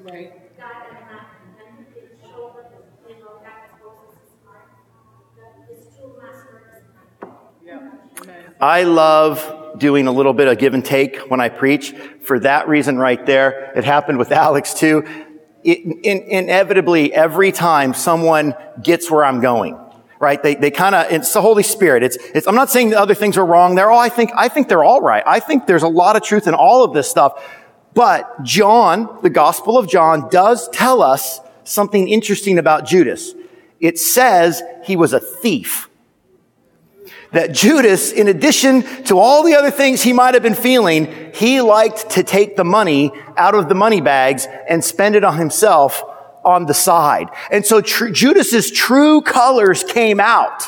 Right. 0.02 0.32
I 8.58 8.84
love 8.84 9.78
doing 9.78 10.06
a 10.06 10.12
little 10.12 10.32
bit 10.32 10.48
of 10.48 10.56
give 10.56 10.72
and 10.72 10.82
take 10.82 11.30
when 11.30 11.42
I 11.42 11.50
preach. 11.50 11.92
For 12.22 12.38
that 12.40 12.68
reason 12.68 12.96
right 12.96 13.24
there, 13.26 13.70
it 13.76 13.84
happened 13.84 14.16
with 14.16 14.32
Alex 14.32 14.72
too 14.72 15.04
in, 15.64 16.22
inevitably 16.22 17.12
every 17.12 17.52
time 17.52 17.94
someone 17.94 18.54
gets 18.82 19.10
where 19.10 19.24
I'm 19.24 19.40
going, 19.40 19.78
right? 20.18 20.42
They, 20.42 20.54
they 20.54 20.70
kind 20.70 20.94
of, 20.94 21.10
it's 21.12 21.32
the 21.32 21.42
Holy 21.42 21.62
Spirit. 21.62 22.02
It's, 22.02 22.16
it's, 22.34 22.46
I'm 22.46 22.54
not 22.54 22.70
saying 22.70 22.90
the 22.90 23.00
other 23.00 23.14
things 23.14 23.36
are 23.36 23.44
wrong. 23.44 23.74
They're 23.74 23.90
all, 23.90 23.98
I 23.98 24.08
think, 24.08 24.30
I 24.34 24.48
think 24.48 24.68
they're 24.68 24.84
all 24.84 25.02
right. 25.02 25.22
I 25.26 25.40
think 25.40 25.66
there's 25.66 25.82
a 25.82 25.88
lot 25.88 26.16
of 26.16 26.22
truth 26.22 26.46
in 26.46 26.54
all 26.54 26.84
of 26.84 26.94
this 26.94 27.10
stuff. 27.10 27.44
But 27.92 28.42
John, 28.42 29.18
the 29.22 29.30
Gospel 29.30 29.76
of 29.76 29.88
John 29.88 30.28
does 30.30 30.68
tell 30.68 31.02
us 31.02 31.40
something 31.64 32.08
interesting 32.08 32.58
about 32.58 32.86
Judas. 32.86 33.34
It 33.80 33.98
says 33.98 34.62
he 34.84 34.96
was 34.96 35.12
a 35.12 35.20
thief 35.20 35.89
that 37.32 37.52
Judas, 37.52 38.12
in 38.12 38.28
addition 38.28 38.82
to 39.04 39.18
all 39.18 39.44
the 39.44 39.54
other 39.54 39.70
things 39.70 40.02
he 40.02 40.12
might 40.12 40.34
have 40.34 40.42
been 40.42 40.54
feeling, 40.54 41.32
he 41.32 41.60
liked 41.60 42.10
to 42.10 42.22
take 42.22 42.56
the 42.56 42.64
money 42.64 43.12
out 43.36 43.54
of 43.54 43.68
the 43.68 43.74
money 43.74 44.00
bags 44.00 44.46
and 44.68 44.82
spend 44.84 45.14
it 45.14 45.24
on 45.24 45.38
himself 45.38 46.02
on 46.44 46.66
the 46.66 46.74
side. 46.74 47.28
And 47.50 47.64
so 47.64 47.80
tr- 47.80 48.08
Judas's 48.08 48.70
true 48.70 49.20
colors 49.20 49.84
came 49.84 50.18
out 50.18 50.64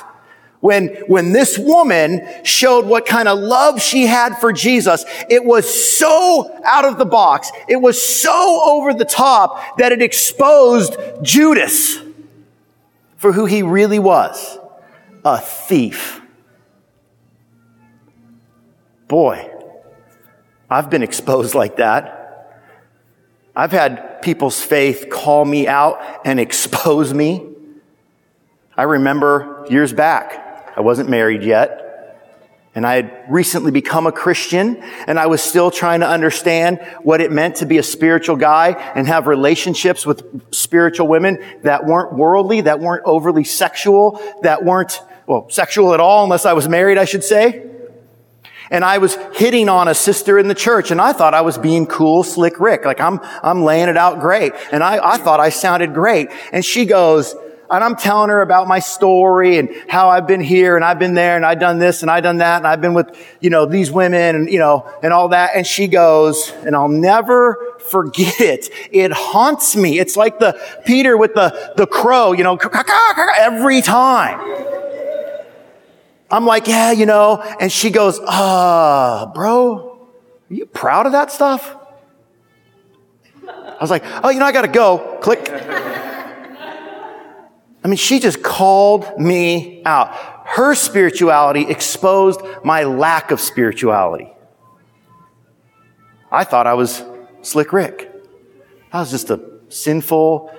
when, 0.61 0.89
when 1.09 1.33
this 1.33 1.59
woman 1.59 2.25
showed 2.45 2.87
what 2.87 3.07
kind 3.07 3.27
of 3.27 3.39
love 3.39 3.83
she 3.83 4.07
had 4.07 4.39
for 4.39 4.53
Jesus. 4.53 5.05
It 5.29 5.45
was 5.45 5.99
so 5.99 6.61
out 6.65 6.85
of 6.85 6.99
the 6.99 7.05
box. 7.05 7.51
It 7.69 7.77
was 7.77 8.01
so 8.01 8.63
over 8.65 8.95
the 8.95 9.05
top 9.05 9.79
that 9.79 9.91
it 9.91 10.01
exposed 10.01 10.97
Judas 11.23 11.99
for 13.17 13.33
who 13.33 13.47
he 13.47 13.63
really 13.63 13.99
was. 13.99 14.59
A 15.25 15.39
thief. 15.39 16.22
Boy, 19.13 19.47
I've 20.71 20.89
been 20.89 21.03
exposed 21.03 21.55
like 21.55 21.77
that. 21.77 22.65
I've 23.55 23.71
had 23.71 24.23
people's 24.23 24.59
faith 24.59 25.09
call 25.11 25.45
me 25.45 25.69
out 25.69 26.23
and 26.25 26.41
expose 26.41 27.13
me. 27.13 27.47
I 28.75 28.85
remember 28.85 29.67
years 29.69 29.93
back, 29.93 30.73
I 30.79 30.81
wasn't 30.81 31.11
married 31.11 31.43
yet, 31.43 32.25
and 32.75 32.87
I 32.87 32.95
had 32.95 33.27
recently 33.29 33.71
become 33.71 34.07
a 34.07 34.13
Christian, 34.13 34.77
and 35.07 35.19
I 35.19 35.27
was 35.27 35.43
still 35.43 35.71
trying 35.71 36.01
to 36.01 36.09
understand 36.09 36.81
what 37.03 37.21
it 37.21 37.31
meant 37.31 37.57
to 37.57 37.67
be 37.67 37.77
a 37.77 37.83
spiritual 37.83 38.37
guy 38.37 38.71
and 38.95 39.07
have 39.07 39.27
relationships 39.27 40.07
with 40.07 40.55
spiritual 40.55 41.07
women 41.07 41.45
that 41.65 41.85
weren't 41.85 42.15
worldly, 42.15 42.63
that 42.63 42.81
weren't 42.81 43.03
overly 43.05 43.45
sexual, 43.45 44.23
that 44.41 44.65
weren't, 44.65 45.03
well, 45.27 45.51
sexual 45.51 45.93
at 45.93 46.01
all, 46.01 46.25
unless 46.25 46.47
I 46.47 46.55
was 46.55 46.67
married, 46.67 46.97
I 46.97 47.05
should 47.05 47.25
say 47.25 47.69
and 48.73 48.87
I 48.87 48.99
was 48.99 49.17
hitting 49.35 49.69
on 49.69 49.87
a 49.87 49.95
sister 49.95 50.39
in 50.39 50.49
the 50.49 50.55
church 50.55 50.91
and 50.91 51.01
I 51.01 51.13
thought 51.13 51.35
I 51.35 51.43
was 51.43 51.59
being 51.59 51.87
cool, 51.87 52.25
slick 52.25 52.59
Rick. 52.59 52.87
Like 52.87 53.01
I'm, 53.01 53.21
I'm 53.43 53.63
laying 53.63 53.91
it 53.91 53.99
out 53.99 54.19
great. 54.19 54.55
And 54.73 54.83
I, 54.83 54.99
I 55.13 55.19
thought 55.19 55.41
I 55.41 55.51
sounded 55.51 55.93
great. 55.93 56.31
And 56.53 56.65
she 56.65 56.87
goes, 56.87 57.37
and 57.71 57.85
I'm 57.85 57.97
telling 57.97 58.31
her 58.31 58.41
about 58.41 58.69
my 58.69 58.79
story 58.79 59.59
and 59.59 59.69
how 59.89 60.09
I've 60.09 60.27
been 60.27 60.41
here 60.41 60.77
and 60.77 60.85
I've 60.85 60.99
been 60.99 61.13
there 61.13 61.37
and 61.37 61.45
I've 61.45 61.61
done 61.61 61.79
this 61.79 62.01
and 62.01 62.11
I've 62.11 62.23
done 62.23 62.39
that 62.39 62.59
and 62.59 62.67
I've 62.67 62.81
been 62.81 62.95
with, 62.95 63.15
you 63.41 63.51
know, 63.51 63.67
these 63.67 63.91
women 63.91 64.37
and, 64.37 64.51
you 64.51 64.59
know, 64.59 64.91
and 65.03 65.13
all 65.13 65.29
that. 65.29 65.51
And 65.55 65.67
she 65.67 65.87
goes, 65.87 66.51
and 66.65 66.75
I'll 66.75 66.89
never 66.89 67.77
forget 67.79 68.41
it. 68.41 68.71
It 68.91 69.13
haunts 69.13 69.77
me. 69.77 69.99
It's 69.99 70.17
like 70.17 70.39
the 70.39 70.59
Peter 70.87 71.17
with 71.19 71.35
the, 71.35 71.75
the 71.77 71.87
crow, 71.87 72.33
you 72.33 72.43
know, 72.43 72.59
every 73.39 73.83
time. 73.83 74.82
I'm 76.33 76.47
like, 76.47 76.67
yeah, 76.67 76.91
you 76.93 77.05
know. 77.05 77.43
And 77.61 77.71
she 77.71 77.91
goes, 77.91 78.19
uh, 78.27 79.27
bro, 79.35 80.09
are 80.51 80.55
you 80.55 80.65
proud 80.65 81.05
of 81.05 81.13
that 81.13 81.31
stuff? 81.31 81.77
I 83.47 83.77
was 83.81 83.91
like, 83.91 84.03
oh, 84.25 84.31
you 84.31 84.41
know, 84.41 84.47
I 84.47 84.53
got 84.53 84.63
to 84.63 84.69
go. 84.69 85.19
Click. 85.21 85.51
I 87.85 87.89
mean, 87.89 87.97
she 87.97 88.19
just 88.19 88.43
called 88.43 89.19
me 89.19 89.83
out. 89.85 90.15
Her 90.47 90.75
spirituality 90.75 91.67
exposed 91.69 92.41
my 92.65 92.85
lack 92.85 93.31
of 93.31 93.41
spirituality. 93.41 94.33
I 96.31 96.45
thought 96.45 96.67
I 96.67 96.75
was 96.75 97.05
Slick 97.43 97.73
Rick. 97.73 98.11
I 98.93 99.01
was 99.01 99.11
just 99.11 99.31
a 99.31 99.41
sinful 99.69 100.51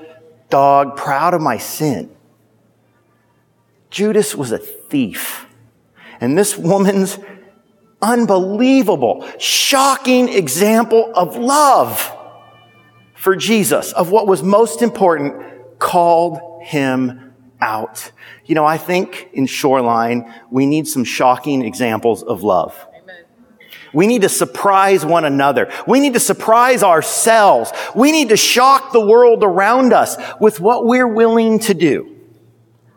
dog, 0.49 0.97
proud 0.97 1.33
of 1.33 1.41
my 1.41 1.57
sin. 1.57 2.09
Judas 3.89 4.35
was 4.35 4.51
a 4.51 4.57
thief. 4.57 5.42
And 6.21 6.37
this 6.37 6.57
woman's 6.57 7.17
unbelievable, 8.01 9.27
shocking 9.39 10.29
example 10.29 11.11
of 11.15 11.37
love 11.37 12.11
for 13.15 13.35
Jesus, 13.35 13.93
of 13.93 14.11
what 14.11 14.27
was 14.27 14.43
most 14.43 14.81
important, 14.81 15.79
called 15.79 16.63
him 16.63 17.33
out. 17.61 18.11
You 18.45 18.55
know, 18.55 18.65
I 18.65 18.77
think 18.77 19.29
in 19.33 19.45
Shoreline, 19.45 20.31
we 20.51 20.65
need 20.65 20.87
some 20.87 21.05
shocking 21.05 21.63
examples 21.63 22.23
of 22.23 22.43
love. 22.43 22.75
We 23.93 24.07
need 24.07 24.23
to 24.23 24.29
surprise 24.29 25.05
one 25.05 25.23
another. 25.23 25.71
We 25.87 25.99
need 25.99 26.13
to 26.13 26.19
surprise 26.19 26.83
ourselves. 26.83 27.71
We 27.95 28.11
need 28.11 28.29
to 28.29 28.37
shock 28.37 28.91
the 28.91 29.05
world 29.05 29.43
around 29.43 29.93
us 29.93 30.17
with 30.41 30.59
what 30.59 30.85
we're 30.85 31.07
willing 31.07 31.59
to 31.59 31.73
do 31.73 32.09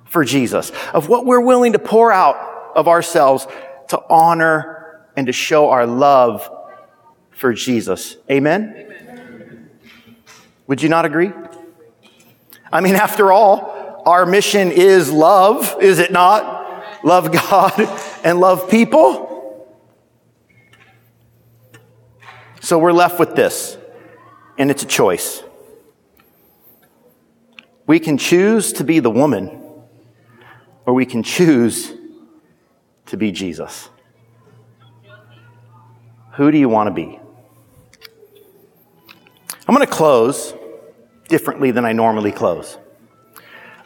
for 0.06 0.24
Jesus, 0.24 0.72
of 0.94 1.08
what 1.08 1.26
we're 1.26 1.42
willing 1.42 1.74
to 1.74 1.78
pour 1.78 2.10
out 2.10 2.55
of 2.76 2.86
ourselves 2.86 3.48
to 3.88 4.00
honor 4.08 5.06
and 5.16 5.26
to 5.26 5.32
show 5.32 5.70
our 5.70 5.86
love 5.86 6.48
for 7.30 7.52
Jesus. 7.52 8.16
Amen? 8.30 8.74
Amen? 8.76 9.70
Would 10.66 10.82
you 10.82 10.88
not 10.88 11.04
agree? 11.04 11.32
I 12.72 12.80
mean, 12.80 12.94
after 12.94 13.32
all, 13.32 14.02
our 14.06 14.26
mission 14.26 14.70
is 14.70 15.10
love, 15.10 15.76
is 15.80 15.98
it 15.98 16.12
not? 16.12 17.04
Love 17.04 17.32
God 17.32 17.72
and 18.24 18.38
love 18.38 18.68
people. 18.68 19.24
So 22.60 22.78
we're 22.78 22.92
left 22.92 23.18
with 23.18 23.36
this, 23.36 23.78
and 24.58 24.70
it's 24.70 24.82
a 24.82 24.86
choice. 24.86 25.42
We 27.86 28.00
can 28.00 28.18
choose 28.18 28.72
to 28.74 28.84
be 28.84 28.98
the 28.98 29.10
woman, 29.10 29.62
or 30.84 30.92
we 30.92 31.06
can 31.06 31.22
choose 31.22 31.95
to 33.06 33.16
be 33.16 33.32
Jesus? 33.32 33.88
Who 36.34 36.50
do 36.50 36.58
you 36.58 36.68
want 36.68 36.88
to 36.88 36.90
be? 36.92 37.18
I'm 39.68 39.74
going 39.74 39.86
to 39.86 39.92
close 39.92 40.54
differently 41.28 41.70
than 41.70 41.84
I 41.84 41.92
normally 41.92 42.30
close. 42.30 42.78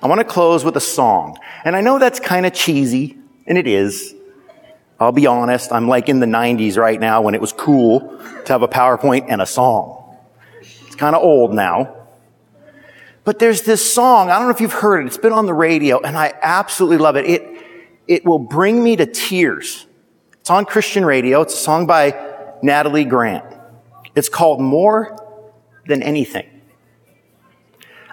I 0.02 0.08
want 0.08 0.18
to 0.20 0.24
close 0.24 0.64
with 0.64 0.76
a 0.76 0.80
song. 0.80 1.38
And 1.64 1.76
I 1.76 1.80
know 1.80 1.98
that's 1.98 2.20
kind 2.20 2.46
of 2.46 2.52
cheesy, 2.52 3.18
and 3.46 3.56
it 3.56 3.66
is. 3.66 4.14
I'll 4.98 5.12
be 5.12 5.26
honest, 5.26 5.72
I'm 5.72 5.88
like 5.88 6.08
in 6.08 6.20
the 6.20 6.26
90s 6.26 6.76
right 6.76 7.00
now 7.00 7.22
when 7.22 7.34
it 7.34 7.40
was 7.40 7.52
cool 7.52 8.18
to 8.44 8.52
have 8.52 8.62
a 8.62 8.68
PowerPoint 8.68 9.26
and 9.28 9.40
a 9.40 9.46
song. 9.46 10.16
It's 10.60 10.96
kind 10.96 11.16
of 11.16 11.22
old 11.22 11.54
now. 11.54 11.96
But 13.24 13.38
there's 13.38 13.62
this 13.62 13.92
song, 13.92 14.30
I 14.30 14.38
don't 14.38 14.48
know 14.48 14.54
if 14.54 14.60
you've 14.60 14.72
heard 14.72 15.04
it, 15.04 15.06
it's 15.06 15.18
been 15.18 15.32
on 15.32 15.46
the 15.46 15.54
radio, 15.54 16.00
and 16.00 16.16
I 16.16 16.34
absolutely 16.42 16.98
love 16.98 17.16
it. 17.16 17.26
It 17.26 17.49
it 18.10 18.26
will 18.26 18.40
bring 18.40 18.82
me 18.82 18.96
to 18.96 19.06
tears. 19.06 19.86
It's 20.40 20.50
on 20.50 20.64
Christian 20.64 21.04
radio. 21.04 21.42
It's 21.42 21.54
a 21.54 21.56
song 21.56 21.86
by 21.86 22.56
Natalie 22.60 23.04
Grant. 23.04 23.44
It's 24.16 24.28
called 24.28 24.60
More 24.60 25.16
Than 25.86 26.02
Anything. 26.02 26.60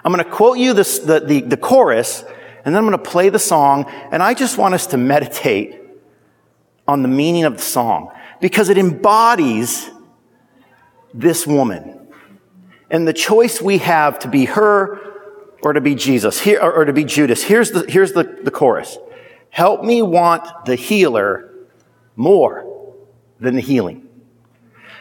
I'm 0.04 0.12
going 0.12 0.24
to 0.24 0.30
quote 0.30 0.58
you 0.58 0.72
this, 0.72 1.00
the, 1.00 1.18
the, 1.18 1.40
the 1.40 1.56
chorus, 1.56 2.22
and 2.64 2.72
then 2.72 2.76
I'm 2.76 2.86
going 2.88 2.96
to 2.96 3.10
play 3.10 3.28
the 3.28 3.40
song, 3.40 3.86
and 4.12 4.22
I 4.22 4.34
just 4.34 4.56
want 4.56 4.72
us 4.72 4.86
to 4.88 4.96
meditate 4.96 5.80
on 6.86 7.02
the 7.02 7.08
meaning 7.08 7.42
of 7.42 7.56
the 7.56 7.62
song 7.62 8.12
because 8.40 8.68
it 8.68 8.78
embodies 8.78 9.90
this 11.12 11.44
woman 11.44 12.06
and 12.88 13.06
the 13.06 13.12
choice 13.12 13.60
we 13.60 13.78
have 13.78 14.20
to 14.20 14.28
be 14.28 14.44
her 14.44 15.00
or 15.60 15.72
to 15.72 15.80
be 15.80 15.96
Jesus, 15.96 16.46
or 16.46 16.84
to 16.84 16.92
be 16.92 17.02
Judas. 17.02 17.42
Here's 17.42 17.72
the, 17.72 17.84
here's 17.88 18.12
the, 18.12 18.22
the 18.44 18.52
chorus. 18.52 18.96
Help 19.50 19.82
me 19.82 20.02
want 20.02 20.66
the 20.66 20.74
healer 20.74 21.50
more 22.16 22.94
than 23.40 23.54
the 23.54 23.60
healing. 23.60 24.08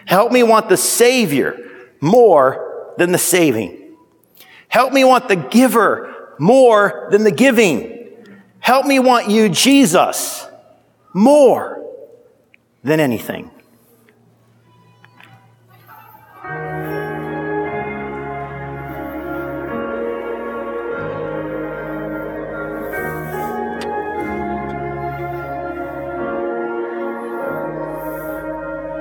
Help 0.06 0.32
me 0.32 0.44
want 0.44 0.70
the 0.70 0.78
Savior 0.78 1.58
more 2.00 2.94
than 2.98 3.12
the 3.12 3.18
saving. 3.18 3.96
Help 4.68 4.94
me 4.94 5.04
want 5.04 5.28
the 5.28 5.36
giver 5.36 6.36
more 6.40 7.08
than 7.12 7.24
the 7.24 7.32
giving. 7.32 8.10
Help 8.60 8.86
me 8.86 9.00
want 9.00 9.30
you, 9.30 9.50
Jesus, 9.50 10.46
more 11.14 11.84
than 12.84 13.00
anything. 13.00 13.52